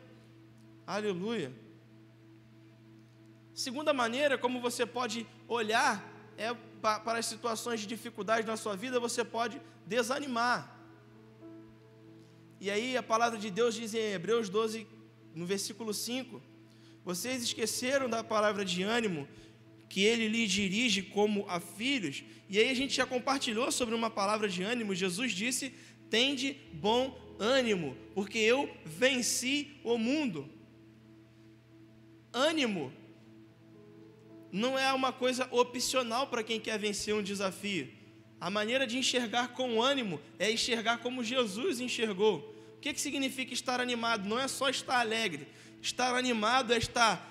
Aleluia. 0.85 1.64
Segunda 3.55 3.93
maneira 3.93 4.37
como 4.37 4.59
você 4.59 4.85
pode 4.85 5.25
olhar 5.47 6.03
é 6.37 6.53
para 6.81 7.17
as 7.17 7.25
situações 7.25 7.79
de 7.79 7.87
dificuldade 7.87 8.45
na 8.45 8.57
sua 8.57 8.75
vida, 8.75 8.99
você 8.99 9.23
pode 9.23 9.61
desanimar. 9.87 10.77
E 12.59 12.69
aí 12.69 12.97
a 12.97 13.01
palavra 13.01 13.39
de 13.39 13.49
Deus 13.49 13.73
diz 13.73 13.93
em 13.93 14.11
Hebreus 14.11 14.49
12, 14.49 14.85
no 15.33 15.45
versículo 15.45 15.93
5: 15.93 16.41
Vocês 17.05 17.43
esqueceram 17.43 18.09
da 18.09 18.21
palavra 18.21 18.65
de 18.65 18.83
ânimo 18.83 19.25
que 19.87 20.03
ele 20.03 20.27
lhe 20.27 20.45
dirige 20.45 21.01
como 21.01 21.45
a 21.47 21.61
filhos. 21.61 22.25
E 22.49 22.59
aí 22.59 22.69
a 22.69 22.73
gente 22.75 22.93
já 22.93 23.05
compartilhou 23.05 23.71
sobre 23.71 23.95
uma 23.95 24.09
palavra 24.09 24.49
de 24.49 24.63
ânimo. 24.63 24.93
Jesus 24.93 25.31
disse: 25.31 25.73
Tende 26.09 26.57
bom 26.73 27.17
ânimo, 27.39 27.95
porque 28.13 28.37
eu 28.37 28.69
venci 28.83 29.79
o 29.81 29.97
mundo. 29.97 30.49
Ânimo 32.33 32.91
não 34.55 34.79
é 34.79 34.93
uma 34.93 35.11
coisa 35.11 35.49
opcional 35.51 36.27
para 36.27 36.41
quem 36.41 36.61
quer 36.61 36.79
vencer 36.79 37.13
um 37.13 37.21
desafio. 37.21 37.91
A 38.39 38.49
maneira 38.49 38.87
de 38.87 38.97
enxergar 38.97 39.49
com 39.49 39.81
ânimo 39.83 40.21
é 40.39 40.49
enxergar 40.49 40.99
como 40.99 41.25
Jesus 41.25 41.81
enxergou. 41.81 42.55
O 42.77 42.79
que, 42.79 42.93
que 42.93 43.01
significa 43.01 43.53
estar 43.53 43.81
animado? 43.81 44.29
Não 44.29 44.39
é 44.39 44.47
só 44.47 44.69
estar 44.69 45.01
alegre. 45.01 45.45
Estar 45.81 46.15
animado 46.15 46.73
é 46.73 46.77
estar 46.77 47.29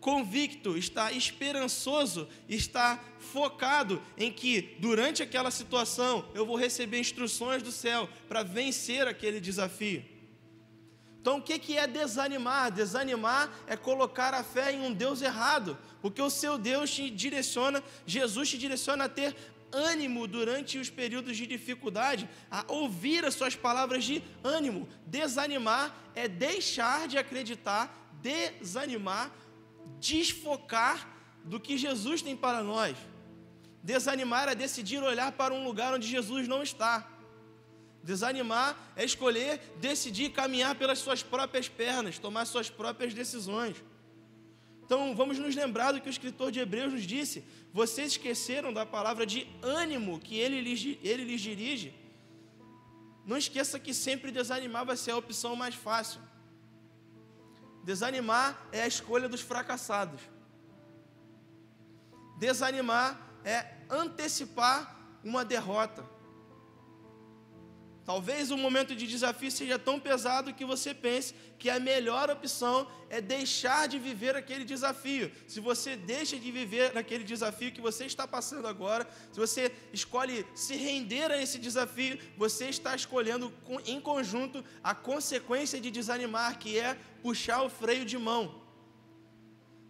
convicto, 0.00 0.74
estar 0.78 1.12
esperançoso, 1.12 2.26
estar 2.48 3.14
focado 3.18 4.02
em 4.16 4.32
que 4.32 4.76
durante 4.78 5.22
aquela 5.22 5.50
situação 5.50 6.26
eu 6.34 6.46
vou 6.46 6.56
receber 6.56 6.98
instruções 6.98 7.62
do 7.62 7.72
céu 7.72 8.08
para 8.26 8.42
vencer 8.42 9.06
aquele 9.06 9.38
desafio. 9.38 10.02
Então, 11.24 11.38
o 11.38 11.42
que 11.42 11.78
é 11.78 11.86
desanimar? 11.86 12.70
Desanimar 12.70 13.50
é 13.66 13.78
colocar 13.78 14.34
a 14.34 14.44
fé 14.44 14.72
em 14.72 14.82
um 14.82 14.92
Deus 14.92 15.22
errado, 15.22 15.74
porque 16.04 16.20
o 16.20 16.28
seu 16.28 16.58
Deus 16.58 16.90
te 16.90 17.08
direciona, 17.08 17.82
Jesus 18.04 18.50
te 18.50 18.58
direciona 18.58 19.04
a 19.04 19.08
ter 19.08 19.34
ânimo 19.72 20.26
durante 20.26 20.76
os 20.76 20.90
períodos 20.90 21.34
de 21.34 21.46
dificuldade, 21.46 22.28
a 22.50 22.62
ouvir 22.68 23.24
as 23.24 23.32
suas 23.32 23.56
palavras 23.56 24.04
de 24.04 24.22
ânimo. 24.42 24.86
Desanimar 25.06 25.96
é 26.14 26.28
deixar 26.28 27.08
de 27.08 27.16
acreditar, 27.16 28.12
desanimar, 28.20 29.32
desfocar 29.98 31.08
do 31.42 31.58
que 31.58 31.78
Jesus 31.78 32.20
tem 32.20 32.36
para 32.36 32.62
nós. 32.62 32.98
Desanimar 33.82 34.46
é 34.50 34.54
decidir 34.54 35.02
olhar 35.02 35.32
para 35.32 35.54
um 35.54 35.64
lugar 35.64 35.94
onde 35.94 36.06
Jesus 36.06 36.46
não 36.46 36.62
está. 36.62 37.08
Desanimar 38.02 38.92
é 38.94 39.06
escolher, 39.06 39.58
decidir 39.80 40.32
caminhar 40.32 40.74
pelas 40.74 40.98
suas 40.98 41.22
próprias 41.22 41.66
pernas, 41.66 42.18
tomar 42.18 42.44
suas 42.44 42.68
próprias 42.68 43.14
decisões. 43.14 43.82
Então, 44.84 45.14
vamos 45.16 45.38
nos 45.38 45.54
lembrar 45.56 45.92
do 45.92 46.00
que 46.00 46.08
o 46.08 46.10
escritor 46.10 46.52
de 46.52 46.60
Hebreus 46.60 46.92
nos 46.92 47.02
disse. 47.04 47.42
Vocês 47.72 48.12
esqueceram 48.12 48.72
da 48.72 48.84
palavra 48.84 49.24
de 49.24 49.46
ânimo 49.62 50.20
que 50.20 50.36
ele 50.38 50.60
lhes, 50.60 50.98
ele 51.02 51.24
lhes 51.24 51.40
dirige. 51.40 51.94
Não 53.24 53.38
esqueça 53.38 53.80
que 53.80 53.94
sempre 53.94 54.30
desanimar 54.30 54.84
vai 54.84 54.96
ser 54.96 55.12
a 55.12 55.16
opção 55.16 55.56
mais 55.56 55.74
fácil. 55.74 56.20
Desanimar 57.82 58.68
é 58.72 58.82
a 58.82 58.86
escolha 58.86 59.28
dos 59.28 59.40
fracassados. 59.40 60.20
Desanimar 62.38 63.38
é 63.42 63.74
antecipar 63.88 64.94
uma 65.22 65.44
derrota. 65.44 66.13
Talvez 68.04 68.50
o 68.50 68.56
momento 68.56 68.94
de 68.94 69.06
desafio 69.06 69.50
seja 69.50 69.78
tão 69.78 69.98
pesado 69.98 70.52
que 70.52 70.64
você 70.64 70.92
pense 70.92 71.34
que 71.58 71.70
a 71.70 71.80
melhor 71.80 72.28
opção 72.28 72.86
é 73.08 73.20
deixar 73.20 73.88
de 73.88 73.98
viver 73.98 74.36
aquele 74.36 74.64
desafio. 74.64 75.32
Se 75.46 75.58
você 75.58 75.96
deixa 75.96 76.38
de 76.38 76.50
viver 76.52 76.92
naquele 76.92 77.24
desafio 77.24 77.72
que 77.72 77.80
você 77.80 78.04
está 78.04 78.28
passando 78.28 78.68
agora, 78.68 79.08
se 79.32 79.40
você 79.40 79.72
escolhe 79.92 80.44
se 80.54 80.76
render 80.76 81.30
a 81.30 81.40
esse 81.40 81.58
desafio, 81.58 82.18
você 82.36 82.66
está 82.66 82.94
escolhendo 82.94 83.52
em 83.86 84.00
conjunto 84.00 84.62
a 84.82 84.94
consequência 84.94 85.80
de 85.80 85.90
desanimar, 85.90 86.58
que 86.58 86.78
é 86.78 86.98
puxar 87.22 87.62
o 87.62 87.70
freio 87.70 88.04
de 88.04 88.18
mão. 88.18 88.63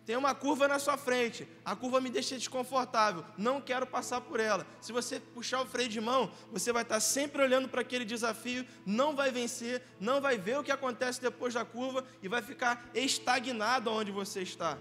Tem 0.07 0.17
uma 0.17 0.35
curva 0.35 0.69
na 0.69 0.79
sua 0.79 0.99
frente, 0.99 1.49
a 1.65 1.75
curva 1.75 1.99
me 1.99 2.11
deixa 2.11 2.37
desconfortável, 2.37 3.25
não 3.39 3.59
quero 3.59 3.87
passar 3.87 4.21
por 4.21 4.39
ela. 4.39 4.67
Se 4.79 4.93
você 4.93 5.19
puxar 5.19 5.63
o 5.63 5.67
freio 5.67 5.89
de 5.89 6.01
mão, 6.01 6.31
você 6.53 6.73
vai 6.73 6.83
estar 6.83 7.01
sempre 7.01 7.41
olhando 7.41 7.71
para 7.71 7.81
aquele 7.81 8.05
desafio, 8.05 8.67
não 8.85 9.17
vai 9.17 9.31
vencer, 9.31 9.83
não 9.99 10.21
vai 10.21 10.37
ver 10.37 10.59
o 10.59 10.63
que 10.63 10.71
acontece 10.71 11.23
depois 11.23 11.55
da 11.55 11.65
curva 11.65 12.05
e 12.23 12.29
vai 12.29 12.43
ficar 12.43 12.91
estagnado 12.95 13.91
onde 13.91 14.13
você 14.13 14.43
está. 14.43 14.77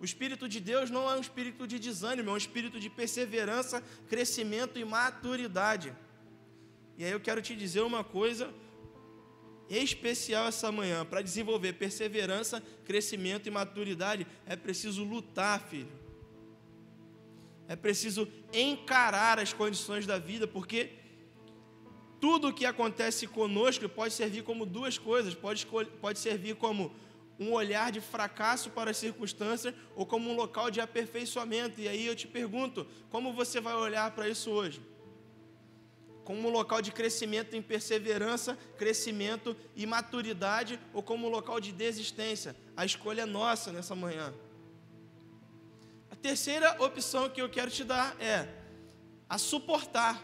O 0.00 0.04
Espírito 0.04 0.48
de 0.48 0.58
Deus 0.58 0.90
não 0.90 1.10
é 1.10 1.16
um 1.16 1.20
espírito 1.20 1.66
de 1.66 1.78
desânimo, 1.78 2.30
é 2.30 2.32
um 2.32 2.38
espírito 2.38 2.80
de 2.80 2.88
perseverança, 2.88 3.82
crescimento 4.08 4.78
e 4.78 4.84
maturidade. 4.84 5.94
E 6.96 7.04
aí 7.04 7.10
eu 7.10 7.20
quero 7.20 7.42
te 7.42 7.54
dizer 7.54 7.82
uma 7.82 8.02
coisa 8.02 8.52
especial 9.68 10.48
essa 10.48 10.70
manhã. 10.70 11.04
Para 11.04 11.22
desenvolver 11.22 11.74
perseverança, 11.74 12.62
crescimento 12.84 13.46
e 13.46 13.50
maturidade, 13.50 14.26
é 14.46 14.56
preciso 14.56 15.04
lutar, 15.04 15.60
filho. 15.60 15.88
É 17.66 17.74
preciso 17.74 18.28
encarar 18.52 19.38
as 19.38 19.52
condições 19.52 20.06
da 20.06 20.18
vida, 20.18 20.46
porque 20.46 20.90
tudo 22.20 22.48
o 22.48 22.52
que 22.52 22.66
acontece 22.66 23.26
conosco 23.26 23.88
pode 23.88 24.14
servir 24.14 24.42
como 24.42 24.66
duas 24.66 24.98
coisas: 24.98 25.34
pode, 25.34 25.66
pode 26.00 26.18
servir 26.18 26.56
como 26.56 26.94
um 27.38 27.52
olhar 27.52 27.90
de 27.90 28.00
fracasso 28.00 28.70
para 28.70 28.90
as 28.90 28.96
circunstâncias 28.96 29.74
ou 29.96 30.06
como 30.06 30.30
um 30.30 30.36
local 30.36 30.70
de 30.70 30.80
aperfeiçoamento. 30.80 31.80
E 31.80 31.88
aí 31.88 32.06
eu 32.06 32.14
te 32.14 32.26
pergunto: 32.26 32.86
como 33.10 33.32
você 33.32 33.60
vai 33.60 33.74
olhar 33.74 34.10
para 34.12 34.28
isso 34.28 34.50
hoje? 34.50 34.80
Como 36.24 36.48
local 36.48 36.80
de 36.80 36.90
crescimento 36.90 37.54
em 37.54 37.62
perseverança, 37.62 38.58
crescimento 38.78 39.56
e 39.76 39.86
maturidade, 39.86 40.80
ou 40.92 41.02
como 41.02 41.28
local 41.28 41.60
de 41.60 41.70
desistência. 41.70 42.56
A 42.76 42.84
escolha 42.84 43.22
é 43.22 43.26
nossa 43.26 43.70
nessa 43.70 43.94
manhã. 43.94 44.34
A 46.10 46.16
terceira 46.16 46.82
opção 46.82 47.28
que 47.28 47.42
eu 47.42 47.48
quero 47.48 47.70
te 47.70 47.84
dar 47.84 48.16
é 48.18 48.48
a 49.28 49.36
suportar. 49.36 50.22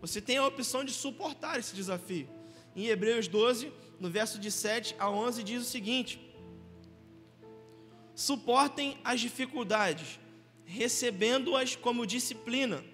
Você 0.00 0.20
tem 0.20 0.36
a 0.36 0.46
opção 0.46 0.84
de 0.84 0.92
suportar 0.92 1.58
esse 1.58 1.74
desafio. 1.74 2.28
Em 2.74 2.86
Hebreus 2.86 3.26
12, 3.26 3.72
no 3.98 4.08
verso 4.08 4.38
de 4.38 4.50
7 4.50 4.94
a 4.98 5.10
11, 5.10 5.42
diz 5.42 5.62
o 5.62 5.68
seguinte: 5.68 6.20
Suportem 8.14 8.98
as 9.02 9.20
dificuldades, 9.20 10.20
recebendo-as 10.64 11.74
como 11.74 12.06
disciplina. 12.06 12.84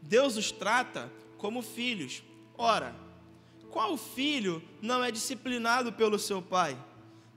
Deus 0.00 0.36
os 0.36 0.52
trata 0.52 1.10
como 1.38 1.62
filhos. 1.62 2.22
Ora, 2.56 2.94
qual 3.70 3.96
filho 3.96 4.62
não 4.80 5.04
é 5.04 5.10
disciplinado 5.10 5.92
pelo 5.92 6.18
seu 6.18 6.40
pai? 6.40 6.78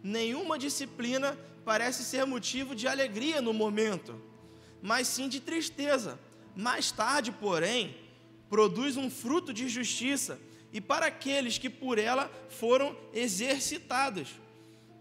Nenhuma 0.02 0.58
disciplina 0.58 1.38
parece 1.66 2.04
ser 2.04 2.26
motivo 2.26 2.74
de 2.74 2.88
alegria 2.88 3.42
no 3.42 3.54
momento, 3.54 4.20
mas 4.82 5.08
sim 5.08 5.28
de 5.28 5.40
tristeza. 5.40 6.20
Mais 6.56 6.92
tarde, 6.92 7.32
porém, 7.32 7.96
produz 8.50 8.98
um 8.98 9.10
fruto 9.10 9.54
de 9.54 9.68
justiça 9.68 10.40
e 10.72 10.80
para 10.80 11.08
aqueles 11.08 11.58
que 11.58 11.70
por 11.70 11.98
ela 11.98 12.32
foram 12.50 12.96
exercitados. 13.14 14.30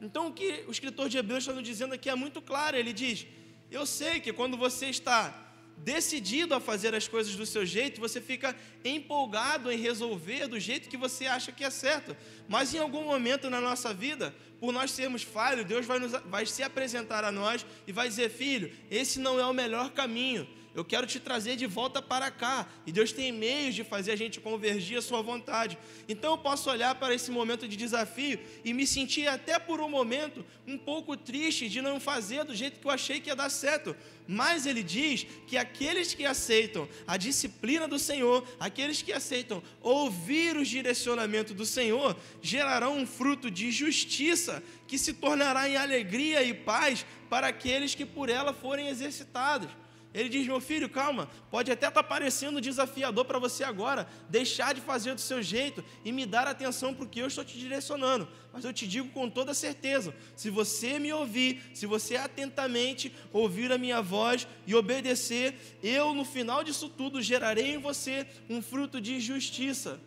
Então, 0.01 0.29
o 0.29 0.33
que 0.33 0.65
o 0.67 0.71
escritor 0.71 1.09
de 1.09 1.19
Hebreus 1.19 1.45
está 1.45 1.53
nos 1.53 1.63
dizendo 1.63 1.95
aqui 1.95 2.09
é 2.09 2.15
muito 2.15 2.41
claro. 2.41 2.77
Ele 2.77 2.93
diz: 2.93 3.27
Eu 3.71 3.85
sei 3.87 4.21
que 4.21 4.33
quando 4.33 4.57
você 4.57 4.87
está 4.87 5.48
decidido 5.85 6.55
a 6.55 6.61
fazer 6.61 6.95
as 6.95 7.09
coisas 7.09 7.35
do 7.37 7.47
seu 7.47 7.65
jeito, 7.65 8.01
você 8.01 8.21
fica 8.21 8.55
empolgado 8.85 9.71
em 9.71 9.79
resolver 9.79 10.47
do 10.47 10.59
jeito 10.59 10.89
que 10.89 10.97
você 10.97 11.27
acha 11.27 11.53
que 11.53 11.65
é 11.65 11.71
certo. 11.71 12.17
Mas 12.49 12.75
em 12.75 12.79
algum 12.79 13.05
momento 13.05 13.49
na 13.49 13.61
nossa 13.61 13.95
vida, 13.95 14.35
por 14.61 14.73
nós 14.73 14.91
sermos 14.91 15.23
falhos, 15.23 15.65
Deus 15.65 15.87
vai, 15.87 15.99
nos, 15.99 16.13
vai 16.27 16.47
se 16.47 16.63
apresentar 16.63 17.25
a 17.25 17.33
nós 17.33 17.65
e 17.87 17.93
vai 17.93 18.09
dizer: 18.09 18.31
Filho, 18.31 18.73
esse 18.91 19.19
não 19.19 19.39
é 19.39 19.47
o 19.47 19.53
melhor 19.53 19.91
caminho 19.91 20.47
eu 20.79 20.85
quero 20.85 21.09
te 21.09 21.19
trazer 21.19 21.57
de 21.57 21.67
volta 21.67 22.01
para 22.01 22.31
cá. 22.31 22.65
E 22.87 22.93
Deus 22.93 23.11
tem 23.11 23.33
meios 23.33 23.75
de 23.75 23.83
fazer 23.83 24.13
a 24.13 24.17
gente 24.17 24.39
convergir 24.39 24.97
à 24.97 25.03
sua 25.03 25.21
vontade. 25.21 25.77
Então 26.09 26.31
eu 26.31 26.39
posso 26.39 26.71
olhar 26.71 26.95
para 26.95 27.13
esse 27.13 27.33
momento 27.33 27.67
de 27.67 27.77
desafio 27.77 28.39
e 28.65 28.73
me 28.73 28.87
sentir 28.87 29.27
até 29.27 29.59
por 29.59 29.81
um 29.81 29.91
momento 29.91 30.47
um 30.69 30.79
pouco 30.79 31.17
triste 31.17 31.69
de 31.69 31.83
não 31.83 31.99
fazer 31.99 32.45
do 32.45 32.55
jeito 32.55 32.79
que 32.79 32.87
eu 32.87 32.93
achei 32.93 33.19
que 33.19 33.29
ia 33.29 33.35
dar 33.35 33.51
certo. 33.51 33.97
Mas 34.29 34.67
ele 34.67 34.85
diz 34.85 35.27
que 35.49 35.57
aqueles 35.57 36.15
que 36.15 36.25
aceitam 36.25 36.89
a 37.09 37.17
disciplina 37.17 37.89
do 37.89 37.99
Senhor, 37.99 38.47
aqueles 38.61 39.03
que 39.03 39.13
aceitam 39.13 39.61
ouvir 39.81 40.57
os 40.57 40.69
direcionamentos 40.69 41.57
do 41.57 41.67
Senhor, 41.67 42.17
gerarão 42.41 42.97
um 42.97 43.05
fruto 43.05 43.51
de 43.51 43.73
justiça 43.73 44.63
que 44.87 44.97
se 44.97 45.15
tornará 45.15 45.69
em 45.69 45.77
alegria 45.77 46.41
e 46.45 46.55
paz 46.55 47.05
para 47.29 47.49
aqueles 47.49 47.97
que 47.97 48.07
por 48.07 48.29
ela 48.29 48.53
forem 48.53 48.87
exercitados. 48.87 49.71
Ele 50.15 50.29
diz: 50.29 50.47
Meu 50.47 50.61
filho, 50.61 50.89
calma, 50.89 51.29
pode 51.51 51.71
até 51.71 51.89
estar 51.89 52.03
tá 52.03 52.09
parecendo 52.09 52.61
desafiador 52.61 53.25
para 53.25 53.39
você 53.39 53.63
agora, 53.63 54.09
deixar 54.29 54.75
de 54.75 54.81
fazer 54.81 55.15
do 55.15 55.21
seu 55.21 55.43
jeito 55.43 55.85
e 56.05 56.11
me 56.11 56.25
dar 56.25 56.47
atenção 56.47 56.95
para 56.95 57.05
o 57.05 57.09
que 57.09 57.21
eu 57.21 57.27
estou 57.27 57.45
te 57.45 57.59
direcionando. 57.59 58.27
Mas 58.53 58.65
eu 58.65 58.73
te 58.73 58.87
digo 58.87 59.09
com 59.11 59.29
toda 59.29 59.53
certeza: 59.53 60.15
se 60.35 60.49
você 60.49 60.99
me 60.99 61.13
ouvir, 61.13 61.63
se 61.75 61.85
você 61.85 62.17
atentamente 62.17 63.15
ouvir 63.33 63.71
a 63.71 63.79
minha 63.79 64.01
voz 64.01 64.49
e 64.67 64.75
obedecer, 64.75 65.55
eu 65.83 66.15
no 66.15 66.25
final 66.25 66.65
disso 66.65 66.89
tudo 66.89 67.21
gerarei 67.21 67.75
em 67.75 67.79
você 67.79 68.27
um 68.49 68.63
fruto 68.63 69.01
de 69.01 69.21
justiça. 69.21 70.01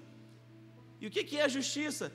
E 1.00 1.08
o 1.08 1.12
que 1.12 1.38
é 1.38 1.44
a 1.44 1.48
justiça? 1.48 2.12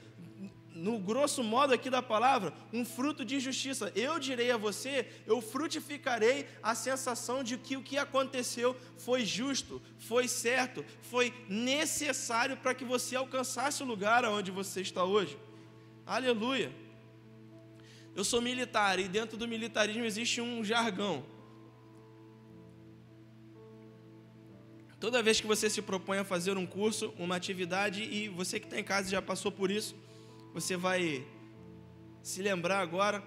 No 0.77 0.99
grosso 0.99 1.43
modo 1.43 1.73
aqui 1.73 1.89
da 1.89 2.03
palavra, 2.03 2.53
um 2.73 2.85
fruto 2.85 3.25
de 3.25 3.41
justiça. 3.41 3.91
Eu 3.95 4.19
direi 4.19 4.51
a 4.51 4.57
você, 4.57 5.09
eu 5.27 5.41
frutificarei 5.41 6.47
a 6.63 6.75
sensação 6.75 7.43
de 7.43 7.57
que 7.57 7.77
o 7.77 7.83
que 7.83 7.97
aconteceu 7.97 8.77
foi 8.99 9.25
justo, 9.25 9.81
foi 9.99 10.29
certo, 10.29 10.85
foi 11.01 11.33
necessário 11.49 12.57
para 12.59 12.75
que 12.75 12.85
você 12.85 13.17
alcançasse 13.17 13.83
o 13.83 13.87
lugar 13.87 14.25
onde 14.27 14.51
você 14.51 14.83
está 14.83 15.03
hoje. 15.03 15.39
Aleluia. 16.05 16.71
Eu 18.15 18.25
sou 18.25 18.41
militar 18.41 18.99
e 18.99 19.09
dentro 19.09 19.37
do 19.37 19.49
militarismo 19.49 20.05
existe 20.05 20.41
um 20.41 20.63
jargão. 20.63 21.25
Toda 25.01 25.23
vez 25.23 25.41
que 25.41 25.47
você 25.47 25.69
se 25.69 25.83
propõe 25.83 26.19
a 26.19 26.25
fazer 26.25 26.57
um 26.57 26.67
curso, 26.67 27.15
uma 27.19 27.37
atividade, 27.37 28.03
e 28.03 28.29
você 28.29 28.59
que 28.59 28.67
está 28.67 28.79
em 28.79 28.85
casa 28.85 29.11
já 29.11 29.21
passou 29.21 29.53
por 29.53 29.71
isso, 29.71 29.95
você 30.57 30.75
vai 30.75 31.23
se 32.23 32.41
lembrar 32.41 32.81
agora, 32.81 33.23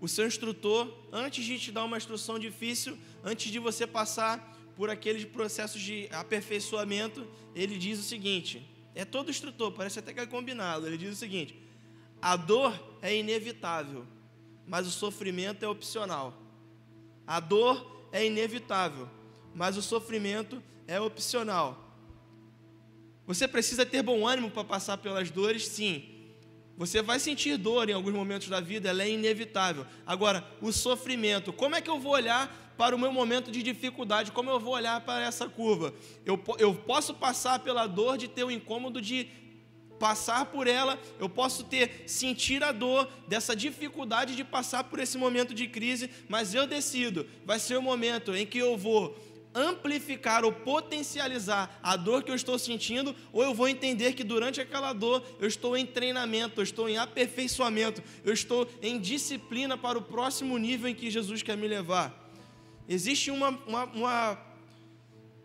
o 0.00 0.08
seu 0.08 0.26
instrutor, 0.26 0.90
antes 1.12 1.44
de 1.44 1.58
te 1.58 1.70
dar 1.70 1.84
uma 1.84 1.98
instrução 1.98 2.38
difícil, 2.38 2.96
antes 3.22 3.52
de 3.52 3.58
você 3.58 3.86
passar 3.86 4.56
por 4.74 4.88
aqueles 4.88 5.26
processos 5.26 5.78
de 5.78 6.08
aperfeiçoamento, 6.10 7.28
ele 7.54 7.76
diz 7.76 7.98
o 7.98 8.02
seguinte: 8.02 8.66
é 8.94 9.04
todo 9.04 9.30
instrutor, 9.30 9.72
parece 9.72 9.98
até 9.98 10.14
que 10.14 10.20
é 10.20 10.26
combinado. 10.26 10.86
Ele 10.86 10.96
diz 10.96 11.12
o 11.12 11.16
seguinte: 11.16 11.54
a 12.22 12.34
dor 12.34 12.72
é 13.02 13.14
inevitável, 13.14 14.06
mas 14.66 14.86
o 14.86 14.90
sofrimento 14.90 15.62
é 15.62 15.68
opcional. 15.68 16.32
A 17.26 17.40
dor 17.40 18.08
é 18.10 18.24
inevitável, 18.24 19.06
mas 19.54 19.76
o 19.76 19.82
sofrimento 19.82 20.62
é 20.86 20.98
opcional. 20.98 21.94
Você 23.26 23.46
precisa 23.46 23.84
ter 23.84 24.02
bom 24.02 24.26
ânimo 24.26 24.50
para 24.50 24.64
passar 24.64 24.96
pelas 24.96 25.30
dores, 25.30 25.68
sim, 25.68 26.17
você 26.78 27.02
vai 27.02 27.18
sentir 27.18 27.56
dor 27.56 27.90
em 27.90 27.92
alguns 27.92 28.14
momentos 28.14 28.48
da 28.48 28.60
vida, 28.60 28.88
ela 28.88 29.02
é 29.02 29.10
inevitável. 29.10 29.84
Agora, 30.06 30.48
o 30.62 30.70
sofrimento, 30.70 31.52
como 31.52 31.74
é 31.74 31.80
que 31.80 31.90
eu 31.90 31.98
vou 31.98 32.12
olhar 32.12 32.72
para 32.78 32.94
o 32.94 32.98
meu 32.98 33.12
momento 33.12 33.50
de 33.50 33.64
dificuldade? 33.64 34.30
Como 34.30 34.48
eu 34.48 34.60
vou 34.60 34.74
olhar 34.74 35.00
para 35.00 35.26
essa 35.26 35.48
curva? 35.48 35.92
Eu, 36.24 36.40
eu 36.56 36.72
posso 36.72 37.12
passar 37.12 37.58
pela 37.58 37.88
dor 37.88 38.16
de 38.16 38.28
ter 38.28 38.44
o 38.44 38.50
incômodo 38.50 39.02
de 39.02 39.28
passar 39.98 40.46
por 40.46 40.68
ela, 40.68 40.96
eu 41.18 41.28
posso 41.28 41.64
ter 41.64 42.04
sentir 42.06 42.62
a 42.62 42.70
dor 42.70 43.08
dessa 43.26 43.56
dificuldade 43.56 44.36
de 44.36 44.44
passar 44.44 44.84
por 44.84 45.00
esse 45.00 45.18
momento 45.18 45.52
de 45.52 45.66
crise, 45.66 46.08
mas 46.28 46.54
eu 46.54 46.68
decido, 46.68 47.26
vai 47.44 47.58
ser 47.58 47.76
o 47.76 47.82
momento 47.82 48.32
em 48.36 48.46
que 48.46 48.58
eu 48.58 48.76
vou 48.76 49.18
amplificar 49.54 50.44
ou 50.44 50.52
potencializar 50.52 51.78
a 51.82 51.96
dor 51.96 52.22
que 52.22 52.30
eu 52.30 52.34
estou 52.34 52.58
sentindo, 52.58 53.14
ou 53.32 53.42
eu 53.42 53.54
vou 53.54 53.68
entender 53.68 54.12
que 54.12 54.24
durante 54.24 54.60
aquela 54.60 54.92
dor 54.92 55.24
eu 55.40 55.48
estou 55.48 55.76
em 55.76 55.86
treinamento, 55.86 56.60
eu 56.60 56.64
estou 56.64 56.88
em 56.88 56.98
aperfeiçoamento, 56.98 58.02
eu 58.24 58.32
estou 58.32 58.68
em 58.82 58.98
disciplina 58.98 59.76
para 59.76 59.98
o 59.98 60.02
próximo 60.02 60.56
nível 60.58 60.88
em 60.88 60.94
que 60.94 61.10
Jesus 61.10 61.42
quer 61.42 61.56
me 61.56 61.66
levar. 61.66 62.28
Existe 62.88 63.30
uma, 63.30 63.50
uma, 63.66 63.84
uma 63.84 64.38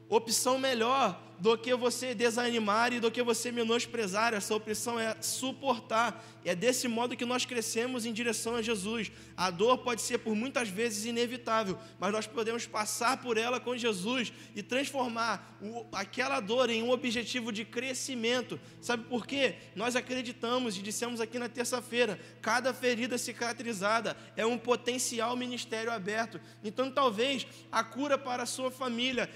opção 0.10 0.58
melhor 0.58 1.22
do 1.40 1.58
que 1.58 1.76
você 1.76 2.14
desanimar 2.16 2.94
e 2.94 3.00
do 3.00 3.12
que 3.12 3.22
você 3.22 3.52
menosprezar. 3.52 4.34
Essa 4.34 4.56
opção 4.56 5.00
é 5.00 5.16
suportar. 5.22 6.24
É 6.46 6.54
desse 6.54 6.88
modo 6.88 7.16
que 7.16 7.26
nós 7.26 7.46
crescemos 7.46 8.06
em 8.06 8.14
direção 8.14 8.56
a 8.56 8.62
Jesus. 8.62 9.12
A 9.36 9.50
dor 9.50 9.80
pode 9.80 10.02
ser 10.02 10.20
por 10.20 10.36
muitas 10.36 10.70
vezes 10.70 11.06
inevitável, 11.06 11.78
mas 12.00 12.12
nós 12.12 12.28
podemos 12.28 12.66
passar 12.66 13.18
por 13.18 13.38
ela 13.38 13.60
com 13.60 13.78
Jesus 13.78 14.32
e 14.56 14.62
transformar 14.62 15.58
o, 15.62 15.86
aquela 15.94 16.40
dor 16.40 16.70
em 16.70 16.84
um 16.84 16.92
objetivo 16.92 17.52
de 17.52 17.64
crescimento. 17.64 18.60
Sabe 18.82 19.06
por 19.06 19.26
quê? 19.26 19.56
Nós 19.76 19.96
acreditamos 19.96 20.78
e 20.78 20.82
dissemos 20.82 21.22
aqui 21.22 21.40
na 21.40 21.48
terça-feira: 21.48 22.20
cada 22.42 22.74
ferida 22.74 23.18
cicatrizada 23.18 24.18
é 24.36 24.46
um 24.46 24.58
potencial 24.58 25.36
ministério 25.36 25.92
aberto. 25.92 26.40
Então, 26.64 26.92
talvez 26.92 27.48
a 27.72 27.84
cura 27.84 28.18
para 28.18 28.44
a 28.44 28.48
sua 28.48 28.70
família, 28.70 29.30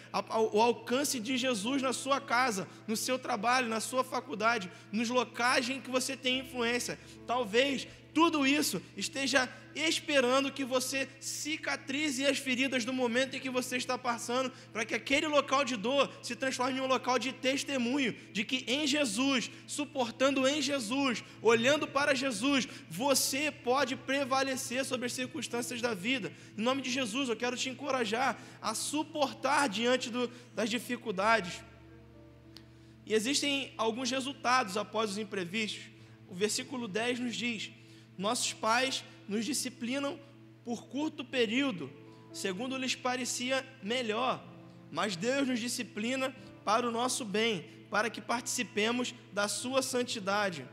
o 0.51 0.61
alcance 0.61 1.19
de 1.19 1.37
Jesus 1.37 1.81
na 1.81 1.93
sua 1.97 2.21
casa, 2.21 2.65
no 2.87 2.95
seu 2.95 3.19
trabalho, 3.19 3.67
na 3.67 3.81
sua 3.81 4.05
faculdade, 4.05 4.71
nos 4.89 5.09
locais 5.09 5.69
em 5.69 5.81
que 5.81 5.89
você 5.89 6.15
tem 6.15 6.39
influência. 6.39 6.97
Talvez 7.25 7.85
tudo 8.17 8.47
isso 8.47 8.81
esteja 8.95 9.47
esperando 9.75 10.51
que 10.51 10.65
você 10.65 11.07
cicatrize 11.19 12.25
as 12.25 12.39
feridas 12.39 12.83
do 12.83 12.91
momento 12.91 13.35
em 13.35 13.39
que 13.39 13.47
você 13.47 13.77
está 13.77 13.95
passando, 13.95 14.51
para 14.73 14.83
que 14.83 14.95
aquele 14.95 15.27
local 15.27 15.63
de 15.63 15.75
dor 15.75 16.11
se 16.23 16.35
transforme 16.35 16.79
em 16.79 16.81
um 16.81 16.87
local 16.87 17.19
de 17.19 17.31
testemunho 17.31 18.15
de 18.33 18.43
que 18.43 18.65
em 18.67 18.87
Jesus, 18.87 19.51
suportando 19.67 20.47
em 20.47 20.63
Jesus, 20.63 21.23
olhando 21.43 21.87
para 21.87 22.15
Jesus, 22.15 22.67
você 22.89 23.51
pode 23.51 23.95
prevalecer 23.95 24.83
sobre 24.83 25.05
as 25.05 25.13
circunstâncias 25.13 25.79
da 25.79 25.93
vida. 25.93 26.33
Em 26.57 26.61
nome 26.63 26.81
de 26.81 26.89
Jesus, 26.89 27.29
eu 27.29 27.35
quero 27.35 27.55
te 27.55 27.69
encorajar 27.69 28.35
a 28.59 28.73
suportar 28.73 29.69
diante 29.69 30.09
do, 30.09 30.27
das 30.55 30.71
dificuldades. 30.71 31.61
E 33.07 33.13
existem 33.13 33.73
alguns 33.77 34.11
resultados 34.11 34.75
após 34.75 35.11
os 35.11 35.17
imprevistos. 35.17 35.85
O 36.27 36.35
versículo 36.35 36.89
10 36.89 37.19
nos 37.19 37.35
diz: 37.37 37.71
Nossos 38.17 38.51
pais 38.51 39.01
nos 39.29 39.45
disciplinam 39.45 40.19
por 40.65 40.87
curto 40.87 41.23
período, 41.23 41.89
segundo 42.33 42.75
lhes 42.75 42.95
parecia 42.95 43.65
melhor, 43.81 44.45
mas 44.91 45.15
Deus 45.15 45.47
nos 45.47 45.61
disciplina 45.61 46.35
para 46.65 46.85
o 46.85 46.91
nosso 46.91 47.23
bem, 47.23 47.65
para 47.89 48.09
que 48.09 48.19
participemos 48.19 49.15
da 49.31 49.47
sua 49.47 49.81
santidade. 49.81 50.65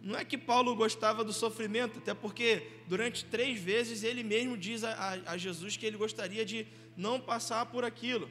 Não 0.00 0.18
é 0.18 0.24
que 0.24 0.38
Paulo 0.38 0.74
gostava 0.74 1.22
do 1.22 1.34
sofrimento, 1.34 1.98
até 1.98 2.14
porque 2.14 2.66
durante 2.88 3.26
três 3.26 3.60
vezes 3.60 4.02
ele 4.02 4.22
mesmo 4.22 4.56
diz 4.56 4.84
a, 4.84 4.92
a, 4.92 5.32
a 5.32 5.36
Jesus 5.36 5.76
que 5.76 5.84
ele 5.84 5.98
gostaria 5.98 6.46
de 6.46 6.66
não 6.96 7.20
passar 7.20 7.66
por 7.66 7.84
aquilo. 7.84 8.30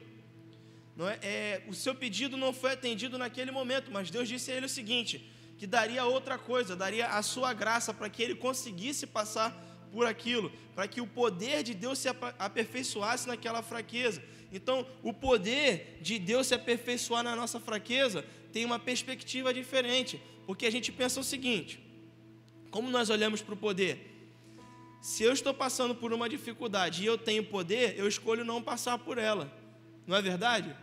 Não 0.96 1.08
é, 1.08 1.18
é, 1.22 1.62
o 1.68 1.74
seu 1.74 1.94
pedido 1.94 2.36
não 2.36 2.52
foi 2.52 2.72
atendido 2.72 3.18
naquele 3.18 3.50
momento, 3.50 3.90
mas 3.92 4.10
Deus 4.10 4.28
disse 4.28 4.50
a 4.50 4.56
ele 4.56 4.66
o 4.66 4.68
seguinte: 4.68 5.30
que 5.58 5.66
daria 5.66 6.04
outra 6.04 6.38
coisa, 6.38 6.74
daria 6.74 7.08
a 7.08 7.22
sua 7.22 7.52
graça 7.52 7.92
para 7.92 8.08
que 8.08 8.22
ele 8.22 8.34
conseguisse 8.34 9.06
passar 9.06 9.52
por 9.92 10.06
aquilo, 10.06 10.50
para 10.74 10.88
que 10.88 11.00
o 11.00 11.06
poder 11.06 11.62
de 11.62 11.74
Deus 11.74 11.98
se 11.98 12.08
aperfeiçoasse 12.08 13.28
naquela 13.28 13.62
fraqueza. 13.62 14.22
Então, 14.52 14.86
o 15.02 15.12
poder 15.12 15.98
de 16.00 16.18
Deus 16.18 16.46
se 16.46 16.54
aperfeiçoar 16.54 17.22
na 17.22 17.36
nossa 17.36 17.60
fraqueza 17.60 18.24
tem 18.52 18.64
uma 18.64 18.78
perspectiva 18.78 19.52
diferente, 19.52 20.20
porque 20.46 20.64
a 20.64 20.72
gente 20.72 20.90
pensa 20.90 21.20
o 21.20 21.24
seguinte: 21.24 21.78
como 22.70 22.90
nós 22.90 23.10
olhamos 23.10 23.42
para 23.42 23.54
o 23.54 23.56
poder? 23.56 24.14
Se 25.02 25.22
eu 25.22 25.32
estou 25.32 25.52
passando 25.52 25.94
por 25.94 26.12
uma 26.12 26.28
dificuldade 26.28 27.02
e 27.02 27.06
eu 27.06 27.18
tenho 27.18 27.44
poder, 27.44 27.98
eu 27.98 28.08
escolho 28.08 28.44
não 28.44 28.62
passar 28.62 28.98
por 28.98 29.18
ela, 29.18 29.52
não 30.06 30.16
é 30.16 30.22
verdade? 30.22 30.74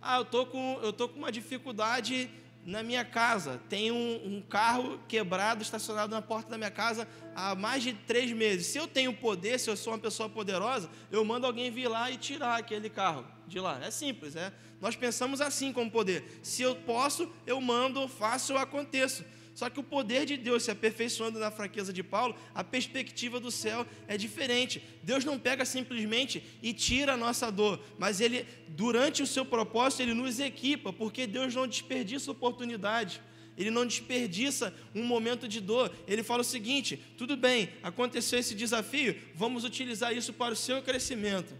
Ah, 0.00 0.18
eu 0.18 0.24
tô 0.24 0.46
com, 0.46 0.78
eu 0.82 0.92
tô 0.92 1.08
com 1.08 1.18
uma 1.18 1.32
dificuldade 1.32 2.30
na 2.66 2.82
minha 2.82 3.04
casa. 3.04 3.60
Tem 3.68 3.92
um, 3.92 4.36
um, 4.36 4.42
carro 4.42 5.00
quebrado 5.06 5.62
estacionado 5.62 6.10
na 6.12 6.20
porta 6.20 6.50
da 6.50 6.58
minha 6.58 6.70
casa 6.70 7.08
há 7.34 7.54
mais 7.54 7.82
de 7.82 7.92
três 7.92 8.32
meses. 8.32 8.66
Se 8.66 8.78
eu 8.78 8.88
tenho 8.88 9.12
poder, 9.12 9.58
se 9.60 9.70
eu 9.70 9.76
sou 9.76 9.92
uma 9.92 9.98
pessoa 9.98 10.28
poderosa, 10.28 10.90
eu 11.10 11.24
mando 11.24 11.46
alguém 11.46 11.70
vir 11.70 11.88
lá 11.88 12.10
e 12.10 12.16
tirar 12.16 12.56
aquele 12.56 12.90
carro 12.90 13.24
de 13.46 13.60
lá. 13.60 13.78
É 13.82 13.90
simples, 13.90 14.34
é. 14.34 14.52
Nós 14.80 14.96
pensamos 14.96 15.40
assim 15.40 15.72
como 15.72 15.90
poder. 15.90 16.40
Se 16.42 16.62
eu 16.62 16.74
posso, 16.74 17.32
eu 17.46 17.60
mando, 17.60 18.06
faço, 18.08 18.52
eu 18.52 18.58
aconteço. 18.58 19.24
Só 19.56 19.70
que 19.70 19.80
o 19.80 19.82
poder 19.82 20.26
de 20.26 20.36
Deus 20.36 20.64
se 20.64 20.70
aperfeiçoando 20.70 21.38
na 21.38 21.50
fraqueza 21.50 21.90
de 21.90 22.02
Paulo, 22.02 22.36
a 22.54 22.62
perspectiva 22.62 23.40
do 23.40 23.50
céu 23.50 23.86
é 24.06 24.14
diferente. 24.18 24.82
Deus 25.02 25.24
não 25.24 25.38
pega 25.38 25.64
simplesmente 25.64 26.44
e 26.62 26.74
tira 26.74 27.14
a 27.14 27.16
nossa 27.16 27.50
dor, 27.50 27.82
mas 27.98 28.20
ele, 28.20 28.46
durante 28.68 29.22
o 29.22 29.26
seu 29.26 29.46
propósito, 29.46 30.02
ele 30.02 30.12
nos 30.12 30.38
equipa, 30.40 30.92
porque 30.92 31.26
Deus 31.26 31.54
não 31.54 31.66
desperdiça 31.66 32.30
oportunidade. 32.30 33.22
Ele 33.56 33.70
não 33.70 33.86
desperdiça 33.86 34.74
um 34.94 35.02
momento 35.02 35.48
de 35.48 35.62
dor. 35.62 35.90
Ele 36.06 36.22
fala 36.22 36.42
o 36.42 36.44
seguinte: 36.44 37.02
tudo 37.16 37.34
bem, 37.34 37.70
aconteceu 37.82 38.38
esse 38.38 38.54
desafio, 38.54 39.16
vamos 39.34 39.64
utilizar 39.64 40.14
isso 40.14 40.34
para 40.34 40.52
o 40.52 40.56
seu 40.56 40.82
crescimento. 40.82 41.54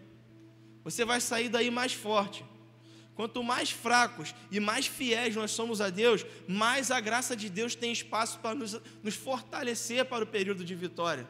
Você 0.84 1.02
vai 1.02 1.18
sair 1.18 1.48
daí 1.48 1.70
mais 1.70 1.94
forte. 1.94 2.44
Quanto 3.16 3.42
mais 3.42 3.70
fracos 3.70 4.34
e 4.50 4.60
mais 4.60 4.86
fiéis 4.86 5.34
nós 5.34 5.50
somos 5.50 5.80
a 5.80 5.88
Deus, 5.88 6.24
mais 6.46 6.90
a 6.90 7.00
graça 7.00 7.34
de 7.34 7.48
Deus 7.48 7.74
tem 7.74 7.90
espaço 7.90 8.38
para 8.40 8.54
nos, 8.54 8.78
nos 9.02 9.14
fortalecer 9.14 10.04
para 10.04 10.22
o 10.22 10.26
período 10.26 10.62
de 10.62 10.74
vitória. 10.74 11.26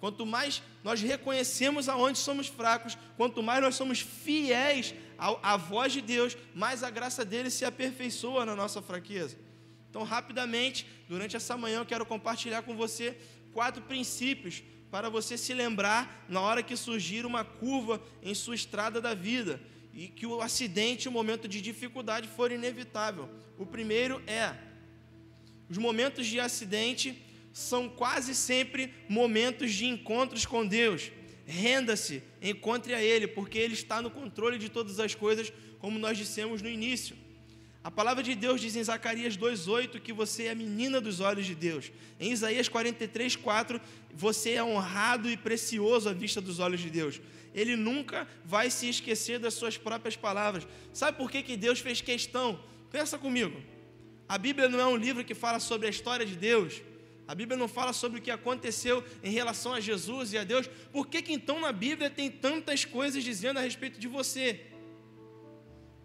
Quanto 0.00 0.24
mais 0.24 0.62
nós 0.82 1.02
reconhecemos 1.02 1.90
aonde 1.90 2.18
somos 2.18 2.46
fracos, 2.46 2.96
quanto 3.18 3.42
mais 3.42 3.60
nós 3.60 3.74
somos 3.74 4.00
fiéis 4.00 4.94
à, 5.18 5.52
à 5.52 5.56
voz 5.58 5.92
de 5.92 6.00
Deus, 6.00 6.38
mais 6.54 6.82
a 6.82 6.88
graça 6.88 7.22
dele 7.22 7.50
se 7.50 7.66
aperfeiçoa 7.66 8.46
na 8.46 8.56
nossa 8.56 8.80
fraqueza. 8.80 9.36
Então, 9.90 10.02
rapidamente, 10.04 10.86
durante 11.06 11.36
essa 11.36 11.54
manhã, 11.54 11.80
eu 11.80 11.86
quero 11.86 12.06
compartilhar 12.06 12.62
com 12.62 12.74
você 12.74 13.14
quatro 13.52 13.82
princípios 13.82 14.62
para 14.90 15.10
você 15.10 15.36
se 15.36 15.52
lembrar 15.52 16.24
na 16.30 16.40
hora 16.40 16.62
que 16.62 16.74
surgir 16.76 17.26
uma 17.26 17.44
curva 17.44 18.02
em 18.22 18.34
sua 18.34 18.54
estrada 18.54 19.02
da 19.02 19.12
vida 19.12 19.60
e 19.92 20.08
que 20.08 20.26
o 20.26 20.40
acidente, 20.40 21.08
o 21.08 21.12
momento 21.12 21.48
de 21.48 21.60
dificuldade 21.60 22.28
for 22.28 22.52
inevitável. 22.52 23.28
O 23.58 23.66
primeiro 23.66 24.22
é: 24.26 24.54
os 25.68 25.78
momentos 25.78 26.26
de 26.26 26.38
acidente 26.38 27.20
são 27.52 27.88
quase 27.88 28.34
sempre 28.34 28.92
momentos 29.08 29.72
de 29.72 29.86
encontros 29.86 30.46
com 30.46 30.66
Deus. 30.66 31.10
Renda-se, 31.46 32.22
encontre 32.40 32.94
a 32.94 33.02
Ele, 33.02 33.26
porque 33.26 33.58
Ele 33.58 33.74
está 33.74 34.00
no 34.00 34.10
controle 34.10 34.58
de 34.58 34.68
todas 34.68 35.00
as 35.00 35.14
coisas, 35.14 35.52
como 35.78 35.98
nós 35.98 36.16
dissemos 36.16 36.62
no 36.62 36.68
início. 36.68 37.16
A 37.82 37.90
palavra 37.90 38.22
de 38.22 38.34
Deus 38.34 38.60
diz 38.60 38.76
em 38.76 38.84
Zacarias 38.84 39.38
2,8 39.38 40.00
que 40.00 40.12
você 40.12 40.44
é 40.44 40.50
a 40.50 40.54
menina 40.54 41.00
dos 41.00 41.18
olhos 41.18 41.46
de 41.46 41.54
Deus. 41.54 41.90
Em 42.20 42.30
Isaías 42.30 42.68
43,4, 42.68 43.80
você 44.14 44.50
é 44.52 44.62
honrado 44.62 45.30
e 45.30 45.36
precioso 45.36 46.08
à 46.08 46.12
vista 46.12 46.42
dos 46.42 46.58
olhos 46.58 46.80
de 46.80 46.90
Deus. 46.90 47.20
Ele 47.54 47.76
nunca 47.76 48.26
vai 48.44 48.70
se 48.70 48.88
esquecer 48.88 49.38
das 49.38 49.54
suas 49.54 49.76
próprias 49.76 50.16
palavras. 50.16 50.66
Sabe 50.92 51.18
por 51.18 51.30
que, 51.30 51.42
que 51.42 51.56
Deus 51.56 51.80
fez 51.80 52.00
questão? 52.00 52.60
Pensa 52.90 53.18
comigo. 53.18 53.60
A 54.28 54.38
Bíblia 54.38 54.68
não 54.68 54.80
é 54.80 54.86
um 54.86 54.96
livro 54.96 55.24
que 55.24 55.34
fala 55.34 55.58
sobre 55.58 55.86
a 55.86 55.90
história 55.90 56.24
de 56.24 56.36
Deus. 56.36 56.80
A 57.26 57.34
Bíblia 57.34 57.56
não 57.56 57.68
fala 57.68 57.92
sobre 57.92 58.18
o 58.18 58.22
que 58.22 58.30
aconteceu 58.30 59.04
em 59.22 59.30
relação 59.30 59.72
a 59.72 59.80
Jesus 59.80 60.32
e 60.32 60.38
a 60.38 60.44
Deus. 60.44 60.68
Por 60.92 61.06
que, 61.06 61.22
que 61.22 61.32
então 61.32 61.60
na 61.60 61.72
Bíblia 61.72 62.10
tem 62.10 62.30
tantas 62.30 62.84
coisas 62.84 63.22
dizendo 63.22 63.58
a 63.58 63.62
respeito 63.62 64.00
de 64.00 64.08
você? 64.08 64.60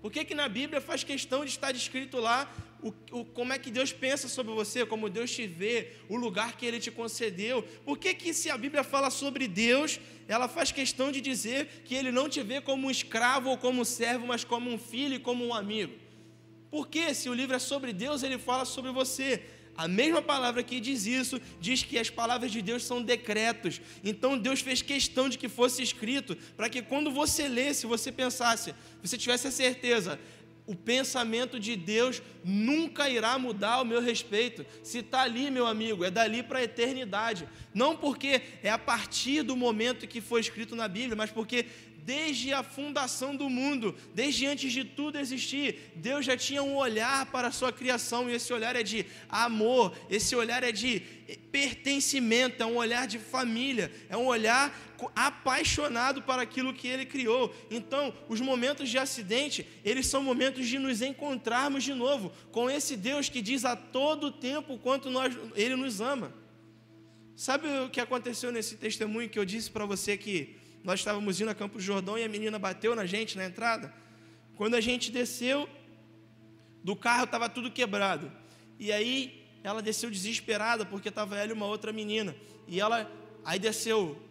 Por 0.05 0.11
que, 0.11 0.23
que 0.23 0.35
na 0.35 0.47
Bíblia 0.47 0.79
faz 0.79 1.03
questão 1.03 1.43
de 1.43 1.49
estar 1.49 1.71
descrito 1.71 2.19
lá 2.19 2.47
o, 2.79 2.93
o, 3.11 3.25
como 3.25 3.51
é 3.51 3.57
que 3.57 3.71
Deus 3.71 3.91
pensa 3.91 4.27
sobre 4.27 4.53
você, 4.53 4.85
como 4.85 5.09
Deus 5.09 5.31
te 5.31 5.47
vê, 5.47 5.93
o 6.07 6.15
lugar 6.15 6.55
que 6.55 6.63
Ele 6.63 6.79
te 6.79 6.91
concedeu? 6.91 7.63
Por 7.83 7.97
que, 7.97 8.13
que 8.13 8.31
se 8.31 8.51
a 8.51 8.55
Bíblia 8.55 8.83
fala 8.83 9.09
sobre 9.09 9.47
Deus, 9.47 9.99
ela 10.27 10.47
faz 10.47 10.71
questão 10.71 11.11
de 11.11 11.19
dizer 11.19 11.81
que 11.85 11.95
Ele 11.95 12.11
não 12.11 12.29
te 12.29 12.43
vê 12.43 12.61
como 12.61 12.85
um 12.85 12.91
escravo 12.91 13.49
ou 13.49 13.57
como 13.57 13.81
um 13.81 13.83
servo, 13.83 14.27
mas 14.27 14.43
como 14.43 14.69
um 14.69 14.77
filho 14.77 15.15
e 15.15 15.19
como 15.19 15.43
um 15.43 15.55
amigo? 15.55 15.95
Por 16.69 16.87
que, 16.87 17.11
se 17.15 17.27
o 17.27 17.33
livro 17.33 17.55
é 17.55 17.59
sobre 17.59 17.91
Deus, 17.91 18.21
ele 18.21 18.37
fala 18.37 18.63
sobre 18.63 18.91
você? 18.91 19.41
A 19.77 19.87
mesma 19.87 20.21
palavra 20.21 20.63
que 20.63 20.79
diz 20.79 21.05
isso, 21.05 21.41
diz 21.59 21.83
que 21.83 21.97
as 21.99 22.09
palavras 22.09 22.51
de 22.51 22.61
Deus 22.61 22.83
são 22.83 23.01
decretos. 23.01 23.81
Então 24.03 24.37
Deus 24.37 24.61
fez 24.61 24.81
questão 24.81 25.27
de 25.27 25.37
que 25.37 25.49
fosse 25.49 25.81
escrito, 25.83 26.35
para 26.55 26.69
que 26.69 26.81
quando 26.81 27.11
você 27.11 27.47
lesse, 27.47 27.85
você 27.85 28.11
pensasse, 28.11 28.73
você 29.01 29.17
tivesse 29.17 29.47
a 29.47 29.51
certeza, 29.51 30.19
o 30.67 30.75
pensamento 30.75 31.59
de 31.59 31.75
Deus 31.75 32.21
nunca 32.43 33.07
irá 33.09 33.37
mudar 33.37 33.73
ao 33.73 33.85
meu 33.85 34.01
respeito. 34.01 34.65
Se 34.81 34.99
está 34.99 35.21
ali, 35.21 35.51
meu 35.51 35.67
amigo, 35.67 36.03
é 36.03 36.09
dali 36.09 36.41
para 36.41 36.59
a 36.59 36.63
eternidade. 36.63 37.47
Não 37.73 37.95
porque 37.95 38.41
é 38.63 38.69
a 38.69 38.77
partir 38.77 39.43
do 39.43 39.55
momento 39.55 40.07
que 40.07 40.19
foi 40.21 40.41
escrito 40.41 40.75
na 40.75 40.87
Bíblia, 40.87 41.15
mas 41.15 41.29
porque 41.29 41.65
desde 42.05 42.53
a 42.53 42.61
fundação 42.61 43.35
do 43.35 43.49
mundo, 43.49 43.95
desde 44.13 44.45
antes 44.45 44.71
de 44.71 44.83
tudo 44.83 45.17
existir, 45.17 45.91
Deus 45.95 46.23
já 46.23 46.37
tinha 46.37 46.61
um 46.61 46.75
olhar 46.75 47.25
para 47.31 47.47
a 47.47 47.51
sua 47.51 47.73
criação, 47.73 48.29
e 48.29 48.33
esse 48.33 48.53
olhar 48.53 48.75
é 48.75 48.83
de 48.83 49.07
amor, 49.27 49.91
esse 50.07 50.35
olhar 50.35 50.63
é 50.63 50.71
de 50.71 50.99
pertencimento, 51.51 52.61
é 52.61 52.65
um 52.65 52.75
olhar 52.75 53.07
de 53.07 53.17
família, 53.17 53.91
é 54.07 54.15
um 54.15 54.27
olhar 54.27 54.71
apaixonado 55.15 56.21
para 56.21 56.43
aquilo 56.43 56.75
que 56.75 56.87
ele 56.87 57.07
criou. 57.07 57.51
Então, 57.71 58.13
os 58.29 58.39
momentos 58.39 58.87
de 58.87 58.99
acidente, 58.99 59.65
eles 59.83 60.05
são 60.05 60.21
momentos 60.21 60.67
de 60.67 60.77
nos 60.77 61.01
encontrarmos 61.01 61.83
de 61.83 61.95
novo 61.95 62.31
com 62.51 62.69
esse 62.69 62.95
Deus 62.95 63.29
que 63.29 63.41
diz 63.41 63.65
a 63.65 63.75
todo 63.75 64.31
tempo 64.31 64.77
quanto 64.77 65.09
nós, 65.09 65.35
ele 65.55 65.75
nos 65.75 65.99
ama. 65.99 66.31
Sabe 67.35 67.67
o 67.83 67.89
que 67.89 67.99
aconteceu 67.99 68.51
nesse 68.51 68.77
testemunho 68.77 69.27
que 69.27 69.39
eu 69.39 69.43
disse 69.43 69.71
para 69.71 69.87
você 69.87 70.15
que 70.15 70.55
nós 70.85 70.99
estávamos 70.99 71.41
indo 71.41 71.49
a 71.49 71.55
Campo 71.55 71.79
Jordão 71.79 72.15
e 72.15 72.23
a 72.23 72.29
menina 72.29 72.59
bateu 72.59 72.95
na 72.95 73.07
gente 73.07 73.35
na 73.35 73.45
entrada? 73.45 73.91
Quando 74.55 74.75
a 74.75 74.81
gente 74.81 75.11
desceu 75.11 75.67
do 76.83 76.95
carro, 76.95 77.23
estava 77.23 77.49
tudo 77.49 77.71
quebrado. 77.71 78.31
E 78.79 78.91
aí 78.91 79.43
ela 79.63 79.81
desceu 79.81 80.11
desesperada 80.11 80.85
porque 80.85 81.09
estava 81.09 81.35
ela 81.37 81.49
e 81.49 81.53
uma 81.53 81.65
outra 81.65 81.91
menina. 81.91 82.35
E 82.67 82.79
ela 82.79 83.11
aí 83.43 83.57
desceu 83.57 84.21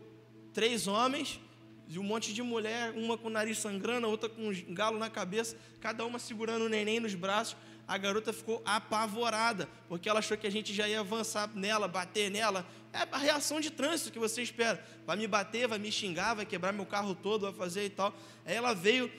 três 0.52 0.86
homens 0.86 1.40
e 1.88 1.98
um 1.98 2.04
monte 2.04 2.32
de 2.32 2.40
mulher, 2.40 2.92
uma 2.92 3.18
com 3.18 3.26
o 3.26 3.30
nariz 3.30 3.58
sangrando, 3.58 4.06
a 4.06 4.10
outra 4.10 4.28
com 4.28 4.48
um 4.48 4.74
galo 4.74 4.96
na 4.96 5.10
cabeça, 5.10 5.56
cada 5.80 6.06
uma 6.06 6.20
segurando 6.20 6.66
o 6.66 6.68
neném 6.68 7.00
nos 7.00 7.16
braços. 7.16 7.56
A 7.86 7.98
garota 7.98 8.32
ficou 8.32 8.62
apavorada, 8.64 9.68
porque 9.88 10.08
ela 10.08 10.20
achou 10.20 10.38
que 10.38 10.46
a 10.46 10.50
gente 10.50 10.72
já 10.72 10.88
ia 10.88 11.00
avançar 11.00 11.50
nela, 11.52 11.88
bater 11.88 12.30
nela. 12.30 12.64
É 12.94 13.08
a 13.10 13.18
reação 13.18 13.60
de 13.60 13.70
trânsito 13.70 14.12
que 14.12 14.18
você 14.18 14.40
espera. 14.40 14.82
Vai 15.04 15.16
me 15.16 15.26
bater, 15.26 15.66
vai 15.66 15.78
me 15.78 15.90
xingar, 15.90 16.34
vai 16.34 16.46
quebrar 16.46 16.72
meu 16.72 16.86
carro 16.86 17.14
todo, 17.14 17.42
vai 17.42 17.52
fazer 17.52 17.84
e 17.84 17.90
tal. 17.90 18.14
Aí 18.46 18.54
ela 18.54 18.72
veio, 18.72 19.10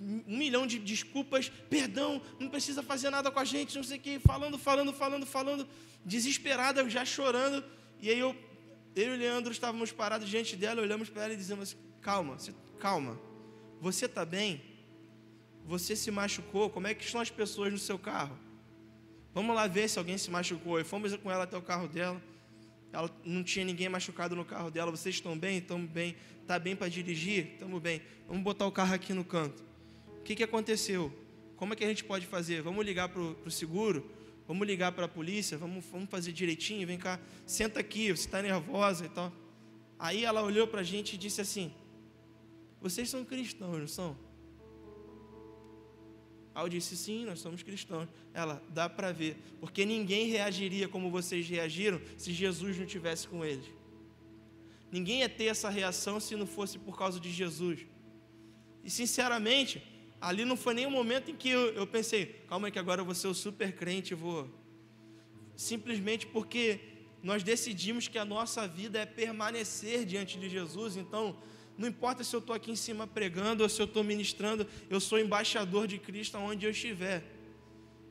um 0.00 0.38
milhão 0.38 0.66
de 0.66 0.78
desculpas, 0.78 1.50
perdão, 1.68 2.22
não 2.38 2.48
precisa 2.48 2.82
fazer 2.82 3.10
nada 3.10 3.30
com 3.30 3.40
a 3.40 3.44
gente, 3.44 3.76
não 3.76 3.82
sei 3.82 3.98
o 3.98 4.00
que, 4.00 4.18
falando, 4.20 4.56
falando, 4.56 4.92
falando, 4.92 5.26
falando, 5.26 5.68
desesperada, 6.04 6.88
já 6.88 7.04
chorando. 7.04 7.64
E 8.00 8.08
aí 8.10 8.18
eu 8.18 8.36
eu 8.94 9.12
e 9.12 9.14
o 9.14 9.18
Leandro 9.18 9.52
estávamos 9.52 9.92
parados 9.92 10.26
diante 10.26 10.56
dela, 10.56 10.80
olhamos 10.80 11.10
para 11.10 11.24
ela 11.24 11.34
e 11.34 11.36
dizemos: 11.36 11.76
Calma, 12.00 12.38
calma, 12.78 13.20
você 13.80 14.06
está 14.06 14.24
bem? 14.24 14.62
Você 15.66 15.96
se 15.96 16.10
machucou? 16.10 16.70
Como 16.70 16.86
é 16.86 16.94
que 16.94 17.04
estão 17.04 17.20
as 17.20 17.28
pessoas 17.28 17.72
no 17.72 17.78
seu 17.78 17.98
carro? 17.98 18.38
Vamos 19.34 19.54
lá 19.54 19.66
ver 19.66 19.88
se 19.88 19.98
alguém 19.98 20.16
se 20.16 20.30
machucou. 20.30 20.80
E 20.80 20.84
fomos 20.84 21.14
com 21.16 21.30
ela 21.30 21.44
até 21.44 21.58
o 21.58 21.62
carro 21.62 21.88
dela. 21.88 22.22
Ela 22.92 23.10
não 23.24 23.42
tinha 23.42 23.64
ninguém 23.64 23.88
machucado 23.88 24.34
no 24.34 24.44
carro 24.44 24.70
dela. 24.70 24.90
Vocês 24.90 25.14
estão 25.14 25.38
bem? 25.38 25.58
Estamos 25.58 25.90
bem. 25.90 26.16
Está 26.42 26.58
bem 26.58 26.76
para 26.76 26.88
dirigir? 26.88 27.52
Estamos 27.54 27.80
bem. 27.80 28.00
Vamos 28.26 28.42
botar 28.42 28.66
o 28.66 28.72
carro 28.72 28.94
aqui 28.94 29.12
no 29.12 29.24
canto. 29.24 29.64
O 30.18 30.22
que, 30.22 30.34
que 30.34 30.42
aconteceu? 30.42 31.12
Como 31.56 31.72
é 31.72 31.76
que 31.76 31.84
a 31.84 31.88
gente 31.88 32.04
pode 32.04 32.26
fazer? 32.26 32.62
Vamos 32.62 32.84
ligar 32.84 33.08
para 33.08 33.20
o 33.20 33.50
seguro? 33.50 34.10
Vamos 34.46 34.66
ligar 34.66 34.92
para 34.92 35.06
a 35.06 35.08
polícia, 35.08 35.58
vamos, 35.58 35.84
vamos 35.86 36.08
fazer 36.08 36.32
direitinho, 36.32 36.86
vem 36.86 36.96
cá, 36.96 37.18
senta 37.44 37.80
aqui, 37.80 38.12
você 38.12 38.26
está 38.26 38.40
nervosa 38.40 39.04
e 39.04 39.08
tal. 39.08 39.32
Aí 39.98 40.24
ela 40.24 40.40
olhou 40.42 40.68
para 40.68 40.82
a 40.82 40.84
gente 40.84 41.14
e 41.14 41.18
disse 41.18 41.40
assim: 41.40 41.72
Vocês 42.80 43.10
são 43.10 43.24
cristãos, 43.24 43.78
não 43.78 43.88
são? 43.88 44.16
Eu 46.64 46.68
disse: 46.68 46.96
Sim, 46.96 47.24
nós 47.24 47.40
somos 47.40 47.62
cristãos. 47.62 48.08
Ela, 48.32 48.62
dá 48.68 48.88
para 48.88 49.12
ver, 49.12 49.36
porque 49.60 49.84
ninguém 49.84 50.28
reagiria 50.28 50.88
como 50.88 51.10
vocês 51.10 51.48
reagiram 51.48 52.00
se 52.16 52.32
Jesus 52.32 52.78
não 52.78 52.86
tivesse 52.86 53.28
com 53.28 53.44
eles. 53.44 53.66
Ninguém 54.90 55.20
ia 55.20 55.28
ter 55.28 55.46
essa 55.46 55.68
reação 55.68 56.18
se 56.20 56.36
não 56.36 56.46
fosse 56.46 56.78
por 56.78 56.96
causa 56.96 57.20
de 57.20 57.30
Jesus. 57.30 57.80
E 58.82 58.90
sinceramente, 58.90 59.82
ali 60.20 60.44
não 60.44 60.56
foi 60.56 60.74
nem 60.74 60.86
um 60.86 60.90
momento 60.90 61.30
em 61.30 61.34
que 61.34 61.48
eu, 61.48 61.72
eu 61.74 61.86
pensei, 61.86 62.26
calma 62.48 62.68
aí 62.68 62.72
que 62.72 62.78
agora 62.78 63.00
eu 63.00 63.04
vou 63.04 63.14
ser 63.14 63.26
o 63.26 63.34
super 63.34 63.74
crente, 63.74 64.14
vou. 64.14 64.48
Simplesmente 65.56 66.26
porque 66.26 66.80
nós 67.22 67.42
decidimos 67.42 68.08
que 68.08 68.18
a 68.18 68.24
nossa 68.24 68.68
vida 68.68 68.98
é 69.00 69.06
permanecer 69.06 70.04
diante 70.04 70.38
de 70.38 70.48
Jesus, 70.48 70.96
então 70.96 71.36
não 71.78 71.88
importa 71.88 72.24
se 72.24 72.34
eu 72.34 72.40
estou 72.40 72.54
aqui 72.54 72.70
em 72.70 72.76
cima 72.76 73.06
pregando 73.06 73.62
ou 73.62 73.68
se 73.68 73.80
eu 73.80 73.86
estou 73.86 74.02
ministrando, 74.02 74.66
eu 74.88 75.00
sou 75.00 75.18
embaixador 75.18 75.86
de 75.86 75.98
Cristo 75.98 76.38
onde 76.38 76.66
eu 76.66 76.70
estiver 76.70 77.36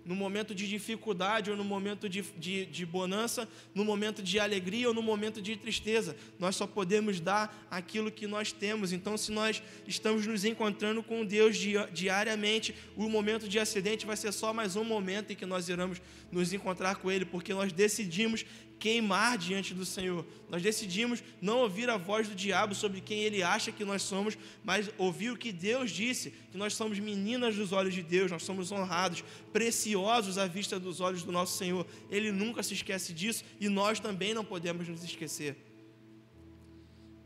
no 0.06 0.16
momento 0.16 0.54
de 0.54 0.68
dificuldade 0.68 1.50
ou 1.50 1.58
no 1.58 1.64
momento 1.64 2.08
de, 2.08 2.22
de, 2.22 2.68
de, 2.68 2.86
bonança, 2.86 3.50
no 3.74 3.84
momento 3.84 4.22
de 4.22 4.40
alegria 4.40 4.88
ou 4.88 4.94
no 4.94 5.02
momento 5.02 5.42
de 5.42 5.56
tristeza. 5.58 6.16
Nós 6.38 6.56
só 6.56 6.68
podemos 6.68 7.20
dar 7.20 7.68
aquilo 7.72 8.12
que 8.12 8.28
nós 8.28 8.52
temos. 8.52 8.94
Então, 8.94 9.18
se 9.18 9.32
nós 9.32 9.64
estamos 9.88 10.28
nos 10.28 10.46
encontrando 10.46 11.02
com 11.02 11.26
Deus 11.26 11.58
diariamente, 11.92 12.76
o 12.96 13.10
momento 13.10 13.50
de 13.50 13.58
acidente 13.58 14.06
vai 14.06 14.16
ser 14.16 14.32
só 14.32 14.54
mais 14.54 14.76
um 14.76 14.84
momento 14.84 15.34
em 15.34 15.36
que 15.36 15.46
nós 15.46 15.68
iremos 15.68 16.00
nos 16.32 16.54
encontrar 16.54 16.98
com 16.98 17.10
Ele, 17.10 17.26
porque 17.26 17.52
nós 17.52 17.74
decidimos 17.74 18.46
queimar 18.80 19.38
diante 19.38 19.74
do 19.74 19.86
Senhor. 19.86 20.26
Nós 20.50 20.62
decidimos 20.62 21.24
não 21.42 21.60
ouvir 21.60 21.90
a 21.90 21.98
voz 21.98 22.28
do 22.28 22.36
diabo 22.36 22.76
sobre 22.76 23.02
quem 23.02 23.22
ele 23.22 23.42
acha 23.42 23.72
que 23.72 23.86
nós 23.86 24.02
somos, 24.02 24.38
mas 24.64 24.90
ouvir 24.98 25.32
o 25.32 25.38
que 25.38 25.52
Deus 25.52 25.92
disse, 25.92 26.32
que 26.52 26.58
nós 26.58 26.74
somos 26.74 27.00
meninas 27.00 27.56
dos 27.56 27.72
olhos 27.72 27.94
de 27.94 28.04
Deus, 28.04 28.32
nós 28.32 28.44
somos 28.44 28.72
honrados, 28.72 29.24
preciosos 29.52 30.38
à 30.38 30.46
vista 30.46 30.80
dos 30.80 31.00
olhos 31.00 31.24
do 31.24 31.32
nosso 31.32 31.58
Senhor. 31.58 31.86
Ele 32.10 32.32
nunca 32.32 32.62
se 32.62 32.74
esquece 32.74 33.14
disso 33.14 33.44
e 33.60 33.70
nós 33.70 34.00
também 34.00 34.34
não 34.34 34.46
podemos 34.46 34.88
nos 34.88 35.04
esquecer. 35.04 35.56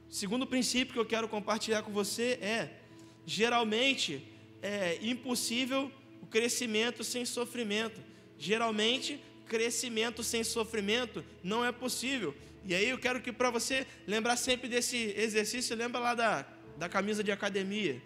Segundo 0.10 0.47
princípio 0.47 0.93
que 0.93 1.00
eu 1.00 1.06
quero 1.06 1.28
compartilhar 1.28 1.84
com 1.84 1.91
você 1.91 2.39
é: 2.41 2.80
geralmente 3.26 4.24
é 4.62 4.97
impossível 5.02 5.91
o 6.22 6.26
crescimento 6.26 7.04
sem 7.04 7.26
sofrimento. 7.26 8.02
Geralmente 8.38 9.20
crescimento 9.50 10.24
sem 10.24 10.43
sofrimento 10.43 11.26
não 11.43 11.66
é 11.66 11.72
possível. 11.72 12.34
E 12.64 12.76
aí 12.76 12.88
eu 12.88 12.97
quero 12.97 13.22
que 13.22 13.32
para 13.32 13.50
você 13.50 13.86
lembrar 14.06 14.38
sempre 14.38 14.70
desse 14.70 15.14
exercício, 15.18 15.76
lembra 15.76 16.00
lá 16.00 16.14
da, 16.14 16.45
da 16.78 16.88
camisa 16.88 17.24
de 17.24 17.32
academia, 17.32 18.02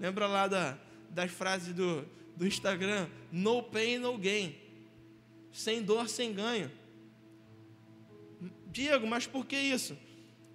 lembra 0.00 0.26
lá 0.26 0.48
da, 0.48 0.76
das 1.08 1.30
frases 1.30 1.72
do, 1.72 2.04
do 2.36 2.46
Instagram, 2.46 3.08
no 3.30 3.62
pain, 3.62 3.98
no 3.98 4.18
gain, 4.18 4.56
sem 5.52 5.80
dor, 5.80 6.08
sem 6.08 6.32
ganho. 6.32 6.70
Diego, 8.66 9.06
mas 9.06 9.26
por 9.26 9.46
que 9.46 9.56
isso? 9.56 9.96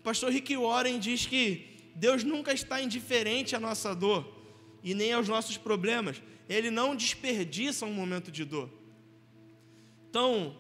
Pastor 0.04 0.32
Rick 0.32 0.56
Warren 0.58 1.00
diz 1.00 1.26
que 1.26 1.92
Deus 1.96 2.24
nunca 2.24 2.52
está 2.54 2.82
indiferente 2.82 3.56
à 3.56 3.60
nossa 3.60 3.96
dor 3.96 4.22
e 4.84 4.94
nem 4.94 5.14
aos 5.14 5.30
nossos 5.30 5.58
problemas. 5.58 6.22
Ele 6.50 6.70
não 6.70 6.96
desperdiça 6.96 7.86
um 7.86 7.94
momento 7.94 8.30
de 8.30 8.44
dor. 8.44 8.70
Então, 10.14 10.56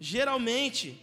geralmente, 0.00 0.98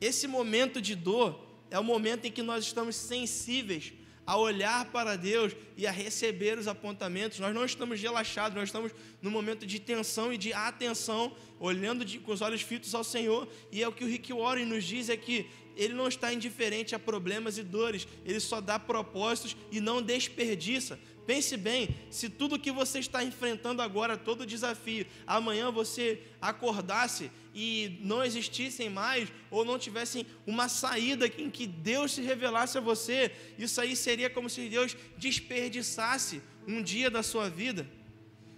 esse 0.00 0.26
momento 0.26 0.80
de 0.80 0.94
dor 0.94 1.38
é 1.70 1.78
o 1.78 1.84
momento 1.84 2.24
em 2.24 2.32
que 2.32 2.40
nós 2.40 2.64
estamos 2.64 2.96
sensíveis 2.96 3.92
a 4.26 4.38
olhar 4.38 4.86
para 4.86 5.16
Deus 5.16 5.52
e 5.76 5.86
a 5.86 5.90
receber 5.90 6.56
os 6.56 6.66
apontamentos. 6.66 7.38
Nós 7.38 7.54
não 7.54 7.66
estamos 7.66 8.00
relaxados, 8.00 8.56
nós 8.56 8.70
estamos 8.70 8.90
no 9.20 9.30
momento 9.30 9.66
de 9.66 9.78
tensão 9.78 10.32
e 10.32 10.38
de 10.38 10.54
atenção, 10.54 11.36
olhando 11.60 12.06
de, 12.06 12.18
com 12.18 12.32
os 12.32 12.40
olhos 12.40 12.62
fitos 12.62 12.94
ao 12.94 13.04
Senhor. 13.04 13.46
E 13.70 13.82
é 13.82 13.86
o 13.86 13.92
que 13.92 14.04
o 14.04 14.08
Rick 14.08 14.32
Warren 14.32 14.64
nos 14.64 14.82
diz 14.82 15.10
é 15.10 15.16
que 15.18 15.44
ele 15.76 15.92
não 15.92 16.08
está 16.08 16.32
indiferente 16.32 16.94
a 16.94 16.98
problemas 16.98 17.58
e 17.58 17.62
dores, 17.62 18.08
ele 18.24 18.40
só 18.40 18.62
dá 18.62 18.78
propósitos 18.78 19.54
e 19.70 19.78
não 19.78 20.00
desperdiça. 20.00 20.98
Pense 21.26 21.56
bem, 21.56 21.88
se 22.08 22.28
tudo 22.28 22.58
que 22.58 22.70
você 22.70 23.00
está 23.00 23.24
enfrentando 23.24 23.82
agora, 23.82 24.16
todo 24.16 24.46
desafio, 24.46 25.04
amanhã 25.26 25.72
você 25.72 26.22
acordasse 26.40 27.30
e 27.52 27.98
não 28.00 28.24
existissem 28.24 28.88
mais, 28.88 29.32
ou 29.50 29.64
não 29.64 29.76
tivessem 29.76 30.24
uma 30.46 30.68
saída 30.68 31.26
em 31.26 31.50
que 31.50 31.66
Deus 31.66 32.12
se 32.12 32.22
revelasse 32.22 32.78
a 32.78 32.80
você, 32.80 33.32
isso 33.58 33.80
aí 33.80 33.96
seria 33.96 34.30
como 34.30 34.48
se 34.48 34.68
Deus 34.68 34.96
desperdiçasse 35.18 36.40
um 36.66 36.80
dia 36.80 37.10
da 37.10 37.24
sua 37.24 37.50
vida. 37.50 37.88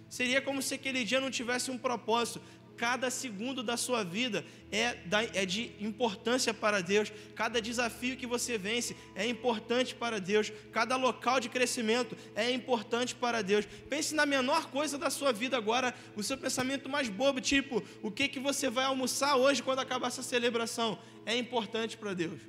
Seria 0.07 0.41
como 0.41 0.61
se 0.61 0.75
aquele 0.75 1.03
dia 1.03 1.19
não 1.19 1.31
tivesse 1.31 1.71
um 1.71 1.77
propósito 1.77 2.41
cada 2.79 3.09
segundo 3.09 3.61
da 3.61 3.75
sua 3.75 4.05
vida 4.05 4.45
é, 4.71 4.97
é 5.33 5.45
de 5.45 5.73
importância 5.81 6.53
para 6.53 6.81
Deus, 6.81 7.11
cada 7.35 7.61
desafio 7.61 8.15
que 8.15 8.25
você 8.25 8.57
vence 8.57 8.95
é 9.13 9.27
importante 9.27 9.93
para 9.93 10.17
Deus, 10.17 10.49
cada 10.71 10.95
local 10.95 11.41
de 11.41 11.49
crescimento 11.49 12.15
é 12.33 12.49
importante 12.49 13.13
para 13.13 13.41
Deus. 13.41 13.65
Pense 13.89 14.15
na 14.15 14.25
menor 14.25 14.71
coisa 14.71 14.97
da 14.97 15.09
sua 15.09 15.33
vida 15.33 15.57
agora, 15.57 15.93
o 16.15 16.23
seu 16.23 16.37
pensamento 16.37 16.87
mais 16.87 17.09
bobo, 17.09 17.41
tipo, 17.41 17.83
o 18.01 18.09
que, 18.09 18.29
que 18.29 18.39
você 18.39 18.69
vai 18.69 18.85
almoçar 18.85 19.35
hoje 19.35 19.61
quando 19.61 19.79
acabar 19.79 20.07
essa 20.07 20.23
celebração, 20.23 20.97
é 21.25 21.37
importante 21.37 21.97
para 21.97 22.13
Deus. 22.13 22.39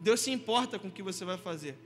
Deus 0.00 0.20
se 0.20 0.30
importa 0.30 0.78
com 0.78 0.88
o 0.88 0.92
que 0.92 1.02
você 1.02 1.26
vai 1.26 1.36
fazer. 1.36 1.76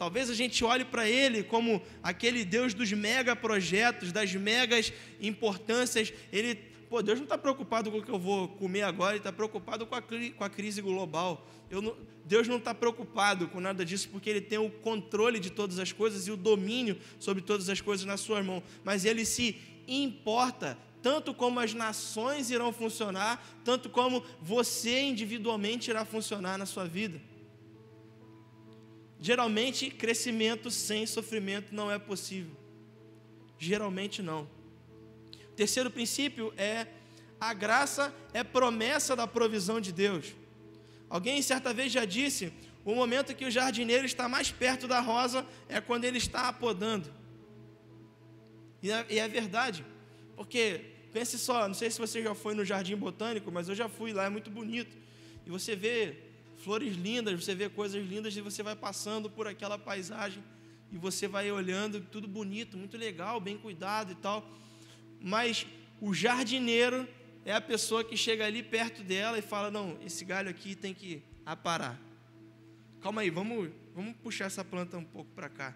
Talvez 0.00 0.30
a 0.30 0.34
gente 0.34 0.64
olhe 0.64 0.82
para 0.82 1.06
ele 1.06 1.42
como 1.42 1.82
aquele 2.02 2.42
Deus 2.42 2.72
dos 2.72 2.90
mega 2.90 3.36
projetos, 3.36 4.10
das 4.10 4.34
megas 4.34 4.94
importâncias. 5.20 6.10
Ele 6.32 6.54
pô, 6.88 7.02
Deus 7.02 7.18
não 7.18 7.24
está 7.24 7.36
preocupado 7.36 7.90
com 7.90 7.98
o 7.98 8.02
que 8.02 8.10
eu 8.10 8.18
vou 8.18 8.48
comer 8.48 8.80
agora, 8.80 9.10
Ele 9.10 9.18
está 9.18 9.30
preocupado 9.30 9.84
com 9.84 9.94
a, 9.94 10.00
com 10.00 10.42
a 10.42 10.48
crise 10.48 10.80
global. 10.80 11.46
Não, 11.70 11.94
Deus 12.24 12.48
não 12.48 12.56
está 12.56 12.74
preocupado 12.74 13.46
com 13.48 13.60
nada 13.60 13.84
disso, 13.84 14.08
porque 14.08 14.30
Ele 14.30 14.40
tem 14.40 14.56
o 14.56 14.70
controle 14.70 15.38
de 15.38 15.50
todas 15.50 15.78
as 15.78 15.92
coisas 15.92 16.26
e 16.26 16.30
o 16.30 16.36
domínio 16.36 16.98
sobre 17.18 17.42
todas 17.42 17.68
as 17.68 17.82
coisas 17.82 18.06
na 18.06 18.16
sua 18.16 18.42
mão. 18.42 18.62
Mas 18.82 19.04
Ele 19.04 19.26
se 19.26 19.54
importa 19.86 20.78
tanto 21.02 21.34
como 21.34 21.60
as 21.60 21.74
nações 21.74 22.50
irão 22.50 22.72
funcionar, 22.72 23.60
tanto 23.66 23.90
como 23.90 24.24
você 24.40 25.02
individualmente 25.02 25.90
irá 25.90 26.06
funcionar 26.06 26.56
na 26.56 26.64
sua 26.64 26.86
vida. 26.86 27.20
Geralmente, 29.20 29.90
crescimento 29.90 30.70
sem 30.70 31.06
sofrimento 31.06 31.74
não 31.74 31.90
é 31.90 31.98
possível. 31.98 32.56
Geralmente 33.58 34.22
não. 34.22 34.48
O 35.50 35.54
terceiro 35.54 35.90
princípio 35.90 36.54
é 36.56 36.86
a 37.38 37.52
graça 37.52 38.14
é 38.32 38.42
promessa 38.42 39.14
da 39.14 39.26
provisão 39.26 39.80
de 39.80 39.92
Deus. 39.92 40.34
Alguém 41.08 41.42
certa 41.42 41.74
vez 41.74 41.92
já 41.92 42.06
disse: 42.06 42.52
o 42.84 42.94
momento 42.94 43.34
que 43.34 43.44
o 43.44 43.50
jardineiro 43.50 44.06
está 44.06 44.28
mais 44.28 44.50
perto 44.50 44.88
da 44.88 45.00
rosa 45.00 45.46
é 45.68 45.80
quando 45.80 46.04
ele 46.04 46.18
está 46.18 46.48
apodando. 46.48 47.12
E 48.82 48.90
é, 48.90 49.06
e 49.10 49.18
é 49.18 49.28
verdade. 49.28 49.84
Porque, 50.34 50.80
pense 51.12 51.38
só, 51.38 51.68
não 51.68 51.74
sei 51.74 51.90
se 51.90 51.98
você 51.98 52.22
já 52.22 52.34
foi 52.34 52.54
no 52.54 52.64
Jardim 52.64 52.96
Botânico, 52.96 53.52
mas 53.52 53.68
eu 53.68 53.74
já 53.74 53.90
fui 53.90 54.14
lá, 54.14 54.24
é 54.24 54.30
muito 54.30 54.50
bonito. 54.50 54.96
E 55.44 55.50
você 55.50 55.76
vê 55.76 56.16
flores 56.62 56.96
lindas, 56.96 57.44
você 57.44 57.54
vê 57.54 57.68
coisas 57.68 58.04
lindas 58.04 58.36
e 58.36 58.40
você 58.40 58.62
vai 58.62 58.76
passando 58.76 59.30
por 59.30 59.46
aquela 59.46 59.78
paisagem 59.78 60.42
e 60.92 60.98
você 60.98 61.28
vai 61.28 61.50
olhando, 61.50 62.00
tudo 62.00 62.26
bonito, 62.26 62.76
muito 62.76 62.96
legal, 62.96 63.40
bem 63.40 63.56
cuidado 63.56 64.12
e 64.12 64.14
tal. 64.14 64.48
Mas 65.20 65.66
o 66.00 66.12
jardineiro 66.12 67.08
é 67.44 67.52
a 67.52 67.60
pessoa 67.60 68.04
que 68.04 68.16
chega 68.16 68.44
ali 68.44 68.62
perto 68.62 69.02
dela 69.02 69.38
e 69.38 69.42
fala: 69.42 69.70
Não, 69.70 69.98
esse 70.04 70.24
galho 70.24 70.50
aqui 70.50 70.74
tem 70.74 70.92
que 70.92 71.22
aparar. 71.44 72.00
Calma 73.00 73.22
aí, 73.22 73.30
vamos, 73.30 73.70
vamos 73.94 74.14
puxar 74.16 74.46
essa 74.46 74.64
planta 74.64 74.98
um 74.98 75.04
pouco 75.04 75.30
para 75.34 75.48
cá. 75.48 75.74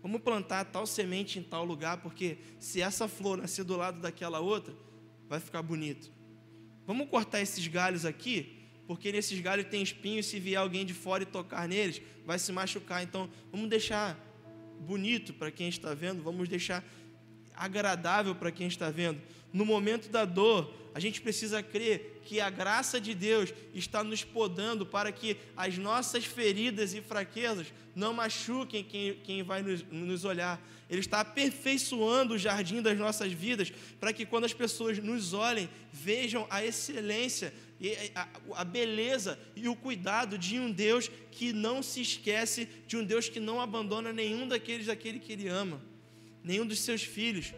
Vamos 0.00 0.20
plantar 0.20 0.64
tal 0.64 0.86
semente 0.86 1.38
em 1.38 1.42
tal 1.42 1.64
lugar, 1.64 1.98
porque 1.98 2.38
se 2.58 2.80
essa 2.80 3.06
flor 3.06 3.38
nascer 3.38 3.64
do 3.64 3.76
lado 3.76 4.00
daquela 4.00 4.40
outra, 4.40 4.74
vai 5.28 5.38
ficar 5.38 5.62
bonito. 5.62 6.10
Vamos 6.86 7.08
cortar 7.08 7.40
esses 7.40 7.66
galhos 7.68 8.04
aqui, 8.04 8.61
porque 8.92 9.10
nesses 9.10 9.40
galhos 9.40 9.64
tem 9.70 9.82
espinhos, 9.82 10.26
se 10.26 10.38
vier 10.38 10.60
alguém 10.60 10.84
de 10.84 10.92
fora 10.92 11.22
e 11.22 11.26
tocar 11.26 11.66
neles, 11.66 12.02
vai 12.26 12.38
se 12.38 12.52
machucar. 12.52 13.02
Então, 13.02 13.26
vamos 13.50 13.70
deixar 13.70 14.18
bonito 14.80 15.32
para 15.32 15.50
quem 15.50 15.66
está 15.66 15.94
vendo, 15.94 16.22
vamos 16.22 16.46
deixar 16.46 16.84
agradável 17.56 18.34
para 18.34 18.52
quem 18.52 18.66
está 18.66 18.90
vendo. 18.90 19.18
No 19.50 19.64
momento 19.64 20.10
da 20.10 20.26
dor, 20.26 20.74
a 20.94 21.00
gente 21.00 21.22
precisa 21.22 21.62
crer 21.62 22.20
que 22.26 22.38
a 22.38 22.50
graça 22.50 23.00
de 23.00 23.14
Deus 23.14 23.54
está 23.72 24.04
nos 24.04 24.24
podando 24.24 24.84
para 24.84 25.10
que 25.10 25.38
as 25.56 25.78
nossas 25.78 26.26
feridas 26.26 26.92
e 26.92 27.00
fraquezas 27.00 27.72
não 27.96 28.12
machuquem 28.12 28.84
quem, 28.84 29.14
quem 29.24 29.42
vai 29.42 29.62
nos, 29.62 29.82
nos 29.90 30.26
olhar. 30.26 30.62
Ele 30.92 31.00
está 31.00 31.20
aperfeiçoando 31.20 32.34
o 32.34 32.38
jardim 32.38 32.82
das 32.82 32.98
nossas 32.98 33.32
vidas 33.32 33.72
para 33.98 34.12
que 34.12 34.26
quando 34.26 34.44
as 34.44 34.52
pessoas 34.52 34.98
nos 34.98 35.32
olhem, 35.32 35.66
vejam 35.90 36.46
a 36.50 36.62
excelência, 36.62 37.50
a, 38.54 38.62
beleza 38.62 39.38
e 39.56 39.70
o 39.70 39.74
cuidado 39.74 40.36
de 40.36 40.58
um 40.58 40.70
Deus 40.70 41.10
que 41.30 41.50
não 41.50 41.82
se 41.82 42.02
esquece, 42.02 42.68
de 42.86 42.98
um 42.98 43.04
Deus 43.04 43.26
que 43.26 43.40
não 43.40 43.58
abandona 43.58 44.12
nenhum 44.12 44.46
daqueles 44.46 44.84
daquele 44.84 45.18
que 45.18 45.32
Ele 45.32 45.48
ama, 45.48 45.80
nenhum 46.44 46.66
dos 46.66 46.80
seus 46.80 47.02
filhos. 47.02 47.54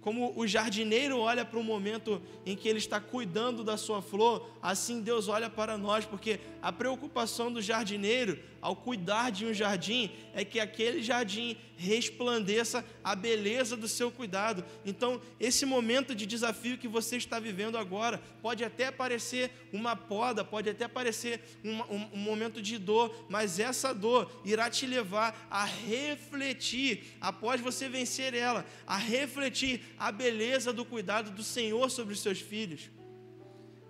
Como 0.00 0.32
o 0.38 0.46
jardineiro 0.46 1.18
olha 1.18 1.44
para 1.44 1.58
o 1.58 1.64
momento 1.64 2.22
em 2.46 2.56
que 2.56 2.68
ele 2.68 2.78
está 2.78 3.00
cuidando 3.00 3.62
da 3.62 3.76
sua 3.76 4.00
flor, 4.00 4.48
assim 4.62 5.02
Deus 5.02 5.28
olha 5.28 5.50
para 5.50 5.76
nós, 5.76 6.06
porque 6.06 6.40
a 6.62 6.72
preocupação 6.72 7.52
do 7.52 7.60
jardineiro 7.60 8.38
ao 8.60 8.76
cuidar 8.76 9.30
de 9.30 9.46
um 9.46 9.54
jardim 9.54 10.10
é 10.34 10.44
que 10.44 10.60
aquele 10.60 11.02
jardim 11.02 11.56
resplandeça 11.76 12.84
a 13.02 13.14
beleza 13.14 13.76
do 13.76 13.88
seu 13.88 14.10
cuidado. 14.10 14.64
Então, 14.84 15.20
esse 15.38 15.64
momento 15.64 16.14
de 16.14 16.26
desafio 16.26 16.76
que 16.76 16.86
você 16.86 17.16
está 17.16 17.40
vivendo 17.40 17.78
agora 17.78 18.20
pode 18.42 18.62
até 18.62 18.90
parecer 18.90 19.50
uma 19.72 19.96
poda, 19.96 20.44
pode 20.44 20.68
até 20.68 20.86
parecer 20.86 21.40
um, 21.64 21.80
um, 21.94 22.10
um 22.14 22.18
momento 22.18 22.60
de 22.60 22.76
dor, 22.76 23.26
mas 23.30 23.58
essa 23.58 23.94
dor 23.94 24.30
irá 24.44 24.68
te 24.68 24.86
levar 24.86 25.46
a 25.50 25.64
refletir, 25.64 27.16
após 27.20 27.60
você 27.60 27.88
vencer 27.88 28.34
ela, 28.34 28.66
a 28.86 28.96
refletir 28.96 29.80
a 29.98 30.12
beleza 30.12 30.72
do 30.72 30.84
cuidado 30.84 31.30
do 31.30 31.42
Senhor 31.42 31.90
sobre 31.90 32.12
os 32.12 32.20
seus 32.20 32.40
filhos. 32.40 32.90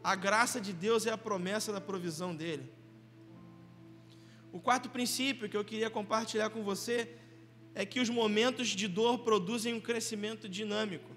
A 0.02 0.14
graça 0.14 0.60
de 0.60 0.72
Deus 0.72 1.06
é 1.06 1.10
a 1.10 1.18
promessa 1.18 1.72
da 1.72 1.80
provisão 1.80 2.34
dele. 2.34 2.80
O 4.53 4.59
quarto 4.59 4.90
princípio 4.90 5.48
que 5.48 5.57
eu 5.57 5.64
queria 5.64 5.88
compartilhar 5.88 6.51
com 6.51 6.62
você 6.62 7.09
é 7.74 7.86
que 7.86 8.01
os 8.01 8.11
momentos 8.11 8.68
de 8.68 8.88
dor 8.88 9.18
produzem 9.18 9.74
um 9.74 9.80
crescimento 9.80 10.48
dinâmico. 10.48 11.11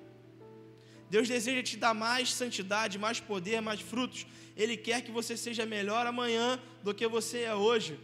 Deus 1.09 1.27
deseja 1.27 1.63
te 1.63 1.77
dar 1.77 1.93
mais 1.93 2.33
santidade, 2.33 2.97
mais 2.97 3.19
poder, 3.19 3.61
mais 3.61 3.81
frutos. 3.81 4.25
Ele 4.55 4.77
quer 4.77 5.01
que 5.01 5.11
você 5.11 5.35
seja 5.35 5.65
melhor 5.65 6.05
amanhã 6.05 6.59
do 6.83 6.93
que 6.93 7.07
você 7.07 7.41
é 7.41 7.55
hoje. 7.55 7.99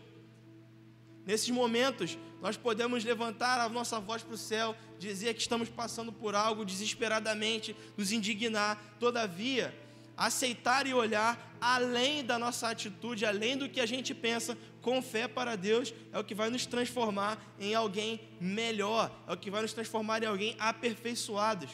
Nesses 1.26 1.50
momentos, 1.50 2.18
nós 2.42 2.58
podemos 2.58 3.04
levantar 3.04 3.60
a 3.62 3.70
nossa 3.70 4.00
voz 4.00 4.24
para 4.24 4.34
o 4.34 4.38
céu, 4.38 4.76
dizer 4.98 5.36
que 5.36 5.42
estamos 5.42 5.70
passando 5.70 6.12
por 6.12 6.34
algo 6.34 6.66
desesperadamente, 6.66 7.76
nos 7.96 8.12
indignar. 8.12 8.96
Todavia, 9.00 9.76
aceitar 10.18 10.88
e 10.88 10.94
olhar 10.94 11.58
além 11.62 12.24
da 12.24 12.38
nossa 12.38 12.70
atitude, 12.70 13.26
além 13.26 13.58
do 13.58 13.70
que 13.70 13.80
a 13.80 13.86
gente 13.86 14.14
pensa, 14.14 14.58
com 14.90 15.04
fé 15.04 15.28
para 15.28 15.56
Deus, 15.56 15.94
é 16.12 16.18
o 16.18 16.24
que 16.24 16.34
vai 16.34 16.50
nos 16.50 16.66
transformar 16.66 17.56
em 17.60 17.76
alguém 17.76 18.20
melhor, 18.42 19.16
é 19.28 19.34
o 19.34 19.38
que 19.38 19.52
vai 19.52 19.62
nos 19.62 19.72
transformar 19.72 20.24
em 20.24 20.26
alguém 20.26 20.56
aperfeiçoados. 20.58 21.70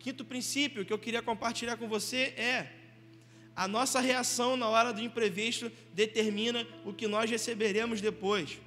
Quinto 0.00 0.24
princípio 0.24 0.84
que 0.84 0.92
eu 0.92 0.98
queria 0.98 1.22
compartilhar 1.22 1.76
com 1.76 1.86
você 1.86 2.34
é: 2.36 2.72
a 3.54 3.68
nossa 3.68 4.00
reação 4.00 4.56
na 4.56 4.68
hora 4.68 4.92
do 4.92 5.00
imprevisto 5.00 5.70
determina 5.92 6.66
o 6.84 6.92
que 6.92 7.06
nós 7.06 7.30
receberemos 7.30 8.00
depois. 8.00 8.58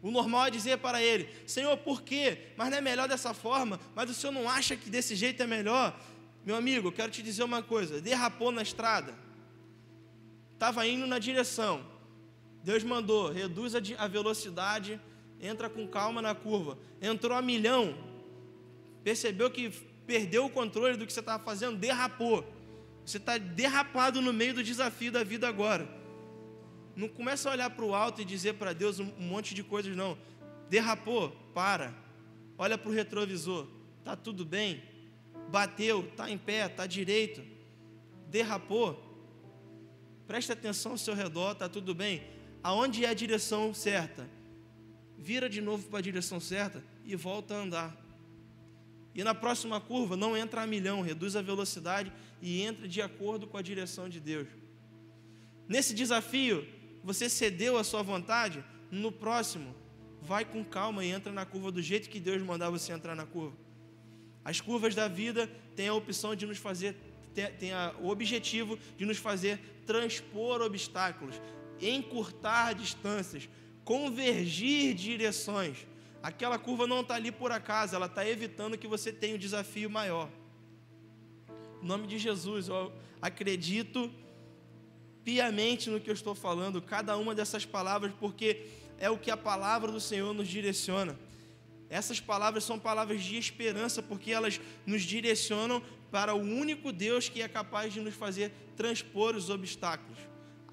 O 0.00 0.10
normal 0.10 0.46
é 0.46 0.50
dizer 0.50 0.78
para 0.78 1.02
ele: 1.02 1.28
Senhor, 1.46 1.76
por 1.76 2.00
quê? 2.00 2.38
Mas 2.56 2.70
não 2.70 2.78
é 2.78 2.80
melhor 2.80 3.06
dessa 3.06 3.34
forma? 3.34 3.78
Mas 3.94 4.08
o 4.08 4.14
senhor 4.14 4.32
não 4.32 4.48
acha 4.48 4.74
que 4.74 4.88
desse 4.88 5.14
jeito 5.14 5.42
é 5.42 5.46
melhor? 5.46 5.94
Meu 6.46 6.56
amigo, 6.56 6.88
eu 6.88 6.92
quero 6.92 7.12
te 7.12 7.22
dizer 7.22 7.42
uma 7.42 7.62
coisa: 7.62 8.00
derrapou 8.00 8.50
na 8.50 8.62
estrada, 8.62 9.14
estava 10.54 10.86
indo 10.86 11.06
na 11.06 11.18
direção, 11.18 11.97
Deus 12.68 12.84
mandou, 12.84 13.32
reduz 13.32 13.72
a 13.74 14.06
velocidade, 14.06 15.00
entra 15.40 15.70
com 15.70 15.88
calma 15.88 16.20
na 16.20 16.34
curva. 16.34 16.76
Entrou 17.00 17.34
a 17.34 17.40
milhão, 17.40 17.96
percebeu 19.02 19.50
que 19.50 19.70
perdeu 20.06 20.44
o 20.44 20.50
controle 20.50 20.98
do 20.98 21.06
que 21.06 21.12
você 21.14 21.20
estava 21.20 21.42
fazendo, 21.42 21.78
derrapou. 21.78 22.44
Você 23.06 23.16
está 23.16 23.38
derrapado 23.38 24.20
no 24.20 24.34
meio 24.34 24.52
do 24.52 24.62
desafio 24.62 25.10
da 25.10 25.24
vida 25.24 25.48
agora. 25.48 25.88
Não 26.94 27.08
começa 27.08 27.48
a 27.48 27.52
olhar 27.52 27.70
para 27.70 27.86
o 27.86 27.94
alto 27.94 28.20
e 28.20 28.24
dizer 28.26 28.52
para 28.52 28.74
Deus 28.74 29.00
um 29.00 29.10
monte 29.18 29.54
de 29.54 29.62
coisas, 29.64 29.96
não. 29.96 30.18
Derrapou, 30.68 31.30
para. 31.54 31.94
Olha 32.58 32.76
para 32.76 32.90
o 32.90 32.92
retrovisor. 32.92 33.66
Está 34.00 34.14
tudo 34.14 34.44
bem? 34.44 34.82
bateu, 35.48 36.00
está 36.00 36.30
em 36.30 36.36
pé, 36.36 36.66
está 36.66 36.86
direito, 36.86 37.42
derrapou, 38.28 39.02
preste 40.26 40.52
atenção 40.52 40.92
ao 40.92 40.98
seu 40.98 41.14
redor, 41.14 41.52
está 41.52 41.66
tudo 41.66 41.94
bem. 41.94 42.22
Aonde 42.62 43.04
é 43.04 43.08
a 43.08 43.14
direção 43.14 43.72
certa? 43.72 44.28
Vira 45.16 45.48
de 45.48 45.60
novo 45.60 45.88
para 45.88 45.98
a 45.98 46.02
direção 46.02 46.40
certa 46.40 46.82
e 47.04 47.14
volta 47.16 47.54
a 47.54 47.58
andar. 47.58 48.08
E 49.14 49.24
na 49.24 49.34
próxima 49.34 49.80
curva, 49.80 50.16
não 50.16 50.36
entra 50.36 50.62
a 50.62 50.66
milhão, 50.66 51.00
reduz 51.02 51.34
a 51.34 51.42
velocidade 51.42 52.12
e 52.40 52.62
entra 52.62 52.86
de 52.86 53.02
acordo 53.02 53.46
com 53.46 53.56
a 53.56 53.62
direção 53.62 54.08
de 54.08 54.20
Deus. 54.20 54.46
Nesse 55.66 55.92
desafio, 55.92 56.66
você 57.02 57.28
cedeu 57.28 57.76
a 57.76 57.84
sua 57.84 58.02
vontade, 58.02 58.64
no 58.90 59.10
próximo, 59.10 59.74
vai 60.22 60.44
com 60.44 60.64
calma 60.64 61.04
e 61.04 61.10
entra 61.10 61.32
na 61.32 61.44
curva 61.44 61.70
do 61.70 61.82
jeito 61.82 62.08
que 62.08 62.20
Deus 62.20 62.42
mandar 62.42 62.70
você 62.70 62.92
entrar 62.92 63.14
na 63.14 63.26
curva. 63.26 63.56
As 64.44 64.60
curvas 64.60 64.94
da 64.94 65.08
vida 65.08 65.50
têm 65.76 65.88
a 65.88 65.94
opção 65.94 66.34
de 66.34 66.46
nos 66.46 66.58
fazer, 66.58 66.96
têm 67.34 67.72
o 68.00 68.08
objetivo 68.08 68.78
de 68.96 69.04
nos 69.04 69.18
fazer 69.18 69.58
transpor 69.86 70.60
obstáculos, 70.62 71.40
encurtar 71.80 72.74
distâncias, 72.74 73.48
convergir 73.84 74.94
direções. 74.94 75.86
Aquela 76.22 76.58
curva 76.58 76.86
não 76.86 77.00
está 77.00 77.14
ali 77.14 77.30
por 77.30 77.52
acaso, 77.52 77.94
ela 77.94 78.06
está 78.06 78.26
evitando 78.26 78.76
que 78.76 78.86
você 78.86 79.12
tenha 79.12 79.34
um 79.34 79.38
desafio 79.38 79.88
maior. 79.88 80.28
Em 81.82 81.86
nome 81.86 82.06
de 82.06 82.18
Jesus, 82.18 82.68
eu 82.68 82.92
acredito 83.22 84.10
piamente 85.24 85.90
no 85.90 86.00
que 86.00 86.10
eu 86.10 86.14
estou 86.14 86.34
falando, 86.34 86.80
cada 86.80 87.16
uma 87.16 87.34
dessas 87.34 87.64
palavras, 87.64 88.12
porque 88.18 88.66
é 88.98 89.10
o 89.10 89.18
que 89.18 89.30
a 89.30 89.36
palavra 89.36 89.92
do 89.92 90.00
Senhor 90.00 90.32
nos 90.34 90.48
direciona. 90.48 91.18
Essas 91.90 92.20
palavras 92.20 92.64
são 92.64 92.78
palavras 92.78 93.22
de 93.22 93.36
esperança, 93.36 94.02
porque 94.02 94.30
elas 94.30 94.60
nos 94.84 95.02
direcionam 95.02 95.82
para 96.10 96.34
o 96.34 96.40
único 96.40 96.92
Deus 96.92 97.28
que 97.28 97.42
é 97.42 97.48
capaz 97.48 97.92
de 97.92 98.00
nos 98.00 98.14
fazer 98.14 98.52
transpor 98.76 99.34
os 99.34 99.50
obstáculos, 99.50 100.18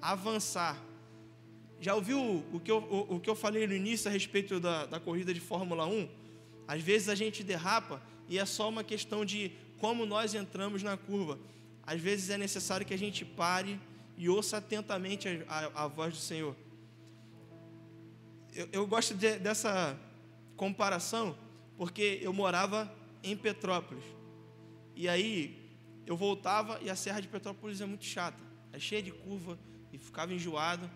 avançar. 0.00 0.82
Já 1.86 1.94
ouviu 1.94 2.44
o 2.52 2.58
que 2.58 2.68
eu, 2.68 2.78
o, 2.78 3.14
o 3.14 3.20
que 3.20 3.30
eu 3.30 3.36
falei 3.36 3.64
no 3.64 3.72
início 3.72 4.10
a 4.10 4.12
respeito 4.12 4.58
da, 4.58 4.86
da 4.86 4.98
corrida 4.98 5.32
de 5.32 5.38
Fórmula 5.38 5.86
1? 5.86 6.08
Às 6.66 6.82
vezes 6.82 7.08
a 7.08 7.14
gente 7.14 7.44
derrapa 7.44 8.02
e 8.28 8.40
é 8.40 8.44
só 8.44 8.68
uma 8.68 8.82
questão 8.82 9.24
de 9.24 9.52
como 9.78 10.04
nós 10.04 10.34
entramos 10.34 10.82
na 10.82 10.96
curva. 10.96 11.38
Às 11.84 12.00
vezes 12.00 12.28
é 12.28 12.36
necessário 12.36 12.84
que 12.84 12.92
a 12.92 12.98
gente 12.98 13.24
pare 13.24 13.78
e 14.16 14.28
ouça 14.28 14.56
atentamente 14.56 15.28
a, 15.46 15.70
a, 15.76 15.84
a 15.84 15.86
voz 15.86 16.12
do 16.12 16.18
Senhor. 16.18 16.56
Eu, 18.52 18.68
eu 18.72 18.86
gosto 18.88 19.14
de, 19.14 19.38
dessa 19.38 19.96
comparação 20.56 21.38
porque 21.78 22.18
eu 22.20 22.32
morava 22.32 22.92
em 23.22 23.36
Petrópolis. 23.36 24.02
E 24.96 25.08
aí 25.08 25.70
eu 26.04 26.16
voltava 26.16 26.80
e 26.82 26.90
a 26.90 26.96
Serra 26.96 27.20
de 27.20 27.28
Petrópolis 27.28 27.80
é 27.80 27.86
muito 27.86 28.04
chata, 28.04 28.42
é 28.72 28.78
cheia 28.80 29.04
de 29.04 29.12
curva 29.12 29.56
e 29.92 29.98
ficava 29.98 30.34
enjoado. 30.34 30.90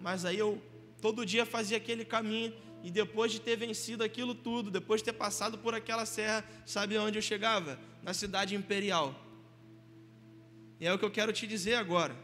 Mas 0.00 0.24
aí 0.24 0.38
eu 0.38 0.62
todo 1.00 1.24
dia 1.24 1.46
fazia 1.46 1.76
aquele 1.76 2.04
caminho 2.04 2.52
e 2.82 2.90
depois 2.90 3.32
de 3.32 3.40
ter 3.40 3.56
vencido 3.56 4.04
aquilo 4.04 4.34
tudo, 4.34 4.70
depois 4.70 5.00
de 5.00 5.06
ter 5.06 5.12
passado 5.12 5.58
por 5.58 5.74
aquela 5.74 6.06
serra, 6.06 6.44
sabe 6.64 6.96
onde 6.98 7.18
eu 7.18 7.22
chegava? 7.22 7.78
Na 8.02 8.14
cidade 8.14 8.54
imperial. 8.54 9.14
E 10.80 10.86
é 10.86 10.92
o 10.92 10.98
que 10.98 11.04
eu 11.04 11.10
quero 11.10 11.32
te 11.32 11.46
dizer 11.46 11.74
agora. 11.74 12.16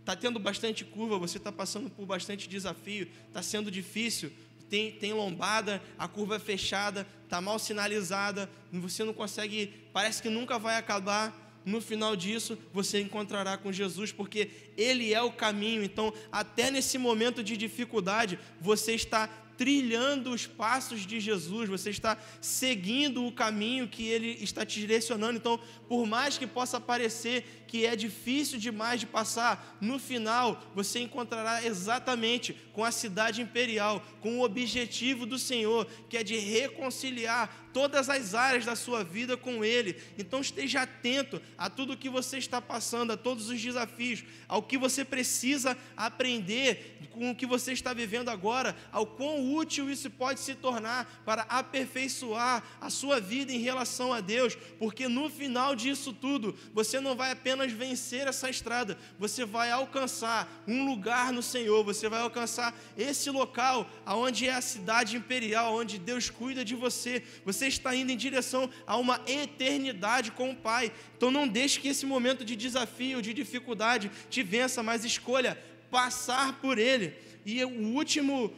Está 0.00 0.16
tendo 0.16 0.40
bastante 0.40 0.84
curva, 0.84 1.18
você 1.18 1.38
está 1.38 1.52
passando 1.52 1.88
por 1.88 2.04
bastante 2.04 2.48
desafio, 2.48 3.08
está 3.28 3.42
sendo 3.42 3.70
difícil, 3.70 4.32
tem, 4.68 4.92
tem 4.92 5.12
lombada, 5.12 5.80
a 5.98 6.08
curva 6.08 6.36
é 6.36 6.38
fechada, 6.38 7.06
está 7.24 7.40
mal 7.40 7.58
sinalizada, 7.58 8.50
você 8.72 9.04
não 9.04 9.12
consegue, 9.12 9.66
parece 9.92 10.20
que 10.22 10.28
nunca 10.28 10.58
vai 10.58 10.76
acabar 10.76 11.49
no 11.64 11.80
final 11.80 12.16
disso 12.16 12.58
você 12.72 13.00
encontrará 13.00 13.56
com 13.56 13.72
Jesus, 13.72 14.12
porque 14.12 14.50
Ele 14.76 15.12
é 15.12 15.22
o 15.22 15.32
caminho. 15.32 15.82
Então, 15.82 16.12
até 16.32 16.70
nesse 16.70 16.98
momento 16.98 17.42
de 17.42 17.56
dificuldade, 17.56 18.38
você 18.60 18.94
está 18.94 19.28
trilhando 19.60 20.30
os 20.30 20.46
passos 20.46 21.06
de 21.06 21.20
Jesus, 21.20 21.68
você 21.68 21.90
está 21.90 22.16
seguindo 22.40 23.26
o 23.26 23.30
caminho 23.30 23.86
que 23.86 24.06
Ele 24.06 24.38
está 24.42 24.64
te 24.64 24.80
direcionando. 24.80 25.36
Então, 25.36 25.60
por 25.86 26.06
mais 26.06 26.38
que 26.38 26.46
possa 26.46 26.80
parecer 26.80 27.44
que 27.66 27.84
é 27.84 27.94
difícil 27.94 28.58
demais 28.58 29.00
de 29.00 29.06
passar, 29.06 29.76
no 29.78 29.98
final 29.98 30.62
você 30.74 31.00
encontrará 31.00 31.62
exatamente 31.62 32.56
com 32.72 32.82
a 32.82 32.90
cidade 32.90 33.42
imperial, 33.42 34.02
com 34.22 34.38
o 34.38 34.42
objetivo 34.42 35.26
do 35.26 35.38
Senhor, 35.38 35.86
que 36.08 36.16
é 36.16 36.24
de 36.24 36.38
reconciliar 36.38 37.69
todas 37.72 38.08
as 38.08 38.34
áreas 38.34 38.64
da 38.64 38.76
sua 38.76 39.04
vida 39.04 39.36
com 39.36 39.64
Ele. 39.64 39.96
Então 40.18 40.40
esteja 40.40 40.82
atento 40.82 41.40
a 41.56 41.68
tudo 41.70 41.96
que 41.96 42.08
você 42.08 42.38
está 42.38 42.60
passando, 42.60 43.12
a 43.12 43.16
todos 43.16 43.48
os 43.48 43.60
desafios, 43.60 44.24
ao 44.48 44.62
que 44.62 44.78
você 44.78 45.04
precisa 45.04 45.76
aprender 45.96 47.08
com 47.10 47.30
o 47.30 47.34
que 47.34 47.46
você 47.46 47.72
está 47.72 47.92
vivendo 47.92 48.28
agora, 48.28 48.76
ao 48.92 49.06
quão 49.06 49.54
útil 49.54 49.90
isso 49.90 50.10
pode 50.10 50.40
se 50.40 50.54
tornar 50.54 51.22
para 51.24 51.42
aperfeiçoar 51.42 52.62
a 52.80 52.90
sua 52.90 53.20
vida 53.20 53.52
em 53.52 53.58
relação 53.58 54.12
a 54.12 54.20
Deus, 54.20 54.56
porque 54.78 55.08
no 55.08 55.28
final 55.28 55.74
disso 55.74 56.12
tudo, 56.12 56.56
você 56.72 57.00
não 57.00 57.16
vai 57.16 57.32
apenas 57.32 57.72
vencer 57.72 58.26
essa 58.26 58.48
estrada, 58.48 58.96
você 59.18 59.44
vai 59.44 59.70
alcançar 59.70 60.62
um 60.66 60.86
lugar 60.86 61.32
no 61.32 61.42
Senhor, 61.42 61.84
você 61.84 62.08
vai 62.08 62.20
alcançar 62.20 62.74
esse 62.96 63.30
local, 63.30 63.88
aonde 64.04 64.48
é 64.48 64.54
a 64.54 64.60
cidade 64.60 65.16
imperial, 65.16 65.76
onde 65.76 65.98
Deus 65.98 66.30
cuida 66.30 66.64
de 66.64 66.74
você. 66.74 67.22
Você 67.44 67.59
está 67.66 67.94
indo 67.94 68.12
em 68.12 68.16
direção 68.16 68.70
a 68.86 68.96
uma 68.96 69.20
eternidade 69.26 70.30
com 70.32 70.50
o 70.50 70.56
Pai. 70.56 70.92
Então 71.16 71.30
não 71.30 71.46
deixe 71.46 71.80
que 71.80 71.88
esse 71.88 72.06
momento 72.06 72.44
de 72.44 72.56
desafio, 72.56 73.22
de 73.22 73.34
dificuldade 73.34 74.10
te 74.28 74.42
vença, 74.42 74.82
mas 74.82 75.04
escolha 75.04 75.58
passar 75.90 76.60
por 76.60 76.78
ele. 76.78 77.14
E 77.44 77.64
o 77.64 77.94
último, 77.94 78.52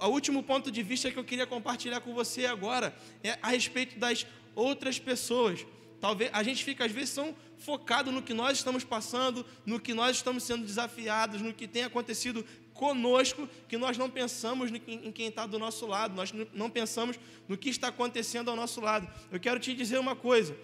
o 0.00 0.06
último 0.08 0.42
ponto 0.42 0.70
de 0.70 0.82
vista 0.82 1.10
que 1.10 1.18
eu 1.18 1.24
queria 1.24 1.46
compartilhar 1.46 2.00
com 2.00 2.14
você 2.14 2.46
agora 2.46 2.94
é 3.22 3.38
a 3.42 3.48
respeito 3.48 3.98
das 3.98 4.26
outras 4.54 4.98
pessoas. 4.98 5.66
Talvez 6.00 6.30
a 6.32 6.42
gente 6.42 6.64
fica 6.64 6.84
às 6.84 6.92
vezes 6.92 7.10
são 7.10 7.34
focado 7.58 8.10
no 8.10 8.22
que 8.22 8.34
nós 8.34 8.58
estamos 8.58 8.82
passando, 8.82 9.46
no 9.64 9.78
que 9.78 9.94
nós 9.94 10.16
estamos 10.16 10.42
sendo 10.42 10.66
desafiados, 10.66 11.40
no 11.40 11.54
que 11.54 11.68
tem 11.68 11.84
acontecido 11.84 12.44
conosco, 12.82 13.48
que 13.68 13.78
nós 13.78 13.96
não 13.96 14.10
pensamos 14.10 14.72
em 14.88 15.12
quem 15.12 15.28
está 15.28 15.46
do 15.46 15.56
nosso 15.56 15.86
lado, 15.86 16.16
nós 16.16 16.34
não 16.52 16.68
pensamos 16.68 17.16
no 17.46 17.56
que 17.56 17.70
está 17.70 17.86
acontecendo 17.86 18.50
ao 18.50 18.56
nosso 18.56 18.80
lado. 18.80 19.08
Eu 19.30 19.38
quero 19.38 19.60
te 19.60 19.72
dizer 19.72 20.00
uma 20.00 20.16
coisa. 20.16 20.56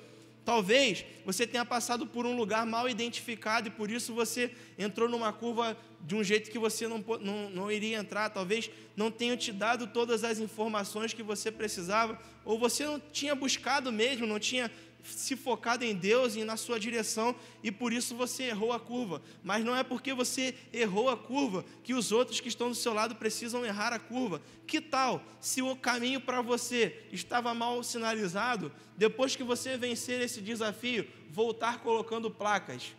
Talvez 0.44 1.04
você 1.24 1.46
tenha 1.46 1.64
passado 1.64 2.08
por 2.08 2.26
um 2.26 2.36
lugar 2.36 2.66
mal 2.66 2.88
identificado 2.88 3.68
e 3.68 3.70
por 3.70 3.88
isso 3.88 4.12
você 4.12 4.50
entrou 4.76 5.08
numa 5.08 5.32
curva 5.32 5.76
de 6.00 6.16
um 6.16 6.24
jeito 6.24 6.50
que 6.50 6.58
você 6.58 6.88
não, 6.88 7.04
não, 7.20 7.50
não 7.50 7.70
iria 7.70 7.98
entrar. 7.98 8.30
Talvez 8.30 8.68
não 8.96 9.12
tenha 9.12 9.36
te 9.36 9.52
dado 9.52 9.86
todas 9.86 10.24
as 10.24 10.40
informações 10.40 11.14
que 11.14 11.22
você 11.22 11.52
precisava, 11.52 12.18
ou 12.44 12.58
você 12.58 12.84
não 12.84 12.98
tinha 12.98 13.36
buscado 13.36 13.92
mesmo, 13.92 14.26
não 14.26 14.40
tinha 14.40 14.72
se 15.02 15.36
focado 15.36 15.84
em 15.84 15.94
Deus 15.94 16.36
e 16.36 16.44
na 16.44 16.56
sua 16.56 16.78
direção 16.78 17.34
e 17.62 17.70
por 17.70 17.92
isso 17.92 18.14
você 18.14 18.44
errou 18.44 18.72
a 18.72 18.80
curva. 18.80 19.22
Mas 19.42 19.64
não 19.64 19.74
é 19.76 19.82
porque 19.82 20.12
você 20.12 20.54
errou 20.72 21.08
a 21.08 21.16
curva 21.16 21.64
que 21.82 21.94
os 21.94 22.12
outros 22.12 22.40
que 22.40 22.48
estão 22.48 22.68
do 22.68 22.74
seu 22.74 22.92
lado 22.92 23.16
precisam 23.16 23.64
errar 23.64 23.92
a 23.92 23.98
curva. 23.98 24.40
Que 24.66 24.80
tal 24.80 25.22
se 25.40 25.62
o 25.62 25.76
caminho 25.76 26.20
para 26.20 26.42
você 26.42 27.04
estava 27.12 27.54
mal 27.54 27.82
sinalizado, 27.82 28.72
depois 28.96 29.34
que 29.34 29.42
você 29.42 29.76
vencer 29.76 30.20
esse 30.20 30.40
desafio, 30.40 31.06
voltar 31.30 31.80
colocando 31.80 32.30
placas? 32.30 32.94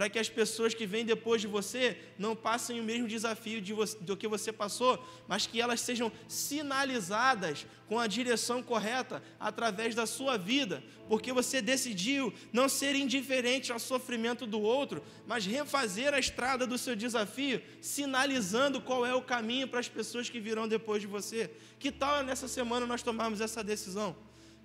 Para 0.00 0.08
que 0.08 0.18
as 0.18 0.30
pessoas 0.30 0.72
que 0.72 0.86
vêm 0.86 1.04
depois 1.04 1.42
de 1.42 1.46
você 1.46 1.94
não 2.18 2.34
passem 2.34 2.80
o 2.80 2.82
mesmo 2.82 3.06
desafio 3.06 3.60
de 3.60 3.74
você, 3.74 3.98
do 3.98 4.16
que 4.16 4.26
você 4.26 4.50
passou, 4.50 4.98
mas 5.28 5.46
que 5.46 5.60
elas 5.60 5.78
sejam 5.82 6.10
sinalizadas 6.26 7.66
com 7.86 7.98
a 7.98 8.06
direção 8.06 8.62
correta 8.62 9.22
através 9.38 9.94
da 9.94 10.06
sua 10.06 10.38
vida, 10.38 10.82
porque 11.06 11.34
você 11.34 11.60
decidiu 11.60 12.32
não 12.50 12.66
ser 12.66 12.94
indiferente 12.94 13.72
ao 13.72 13.78
sofrimento 13.78 14.46
do 14.46 14.62
outro, 14.62 15.02
mas 15.26 15.44
refazer 15.44 16.14
a 16.14 16.18
estrada 16.18 16.66
do 16.66 16.78
seu 16.78 16.96
desafio, 16.96 17.60
sinalizando 17.82 18.80
qual 18.80 19.04
é 19.04 19.14
o 19.14 19.20
caminho 19.20 19.68
para 19.68 19.80
as 19.80 19.88
pessoas 19.88 20.30
que 20.30 20.40
virão 20.40 20.66
depois 20.66 21.02
de 21.02 21.06
você. 21.06 21.50
Que 21.78 21.92
tal 21.92 22.24
nessa 22.24 22.48
semana 22.48 22.86
nós 22.86 23.02
tomarmos 23.02 23.42
essa 23.42 23.62
decisão? 23.62 24.16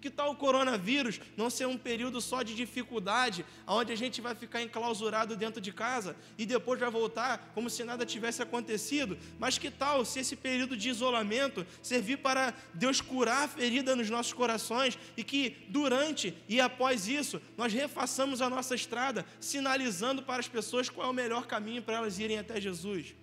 Que 0.06 0.12
tal 0.12 0.34
o 0.34 0.36
coronavírus 0.36 1.20
não 1.36 1.50
ser 1.50 1.66
um 1.66 1.80
período 1.80 2.22
só 2.22 2.44
de 2.44 2.54
dificuldade, 2.54 3.44
onde 3.66 3.92
a 3.92 3.96
gente 3.96 4.22
vai 4.22 4.36
ficar 4.36 4.62
enclausurado 4.62 5.36
dentro 5.36 5.60
de 5.60 5.74
casa 5.74 6.16
e 6.38 6.46
depois 6.46 6.80
vai 6.80 6.92
voltar 6.92 7.52
como 7.56 7.72
se 7.72 7.84
nada 7.84 8.06
tivesse 8.06 8.40
acontecido? 8.40 9.18
Mas 9.40 9.58
que 9.58 9.72
tal 9.72 10.06
se 10.06 10.20
esse 10.20 10.36
período 10.36 10.78
de 10.78 10.90
isolamento 10.90 11.66
servir 11.82 12.18
para 12.18 12.54
Deus 12.72 13.02
curar 13.02 13.46
a 13.46 13.48
ferida 13.48 13.96
nos 13.96 14.08
nossos 14.08 14.32
corações 14.32 14.96
e 15.18 15.24
que 15.24 15.66
durante 15.70 16.38
e 16.48 16.62
após 16.62 17.08
isso 17.08 17.42
nós 17.58 17.74
refaçamos 17.74 18.44
a 18.44 18.48
nossa 18.48 18.76
estrada, 18.76 19.26
sinalizando 19.40 20.22
para 20.22 20.40
as 20.40 20.48
pessoas 20.48 20.88
qual 20.88 21.08
é 21.08 21.10
o 21.10 21.14
melhor 21.16 21.48
caminho 21.48 21.82
para 21.82 21.96
elas 21.96 22.20
irem 22.20 22.38
até 22.38 22.62
Jesus? 22.62 23.16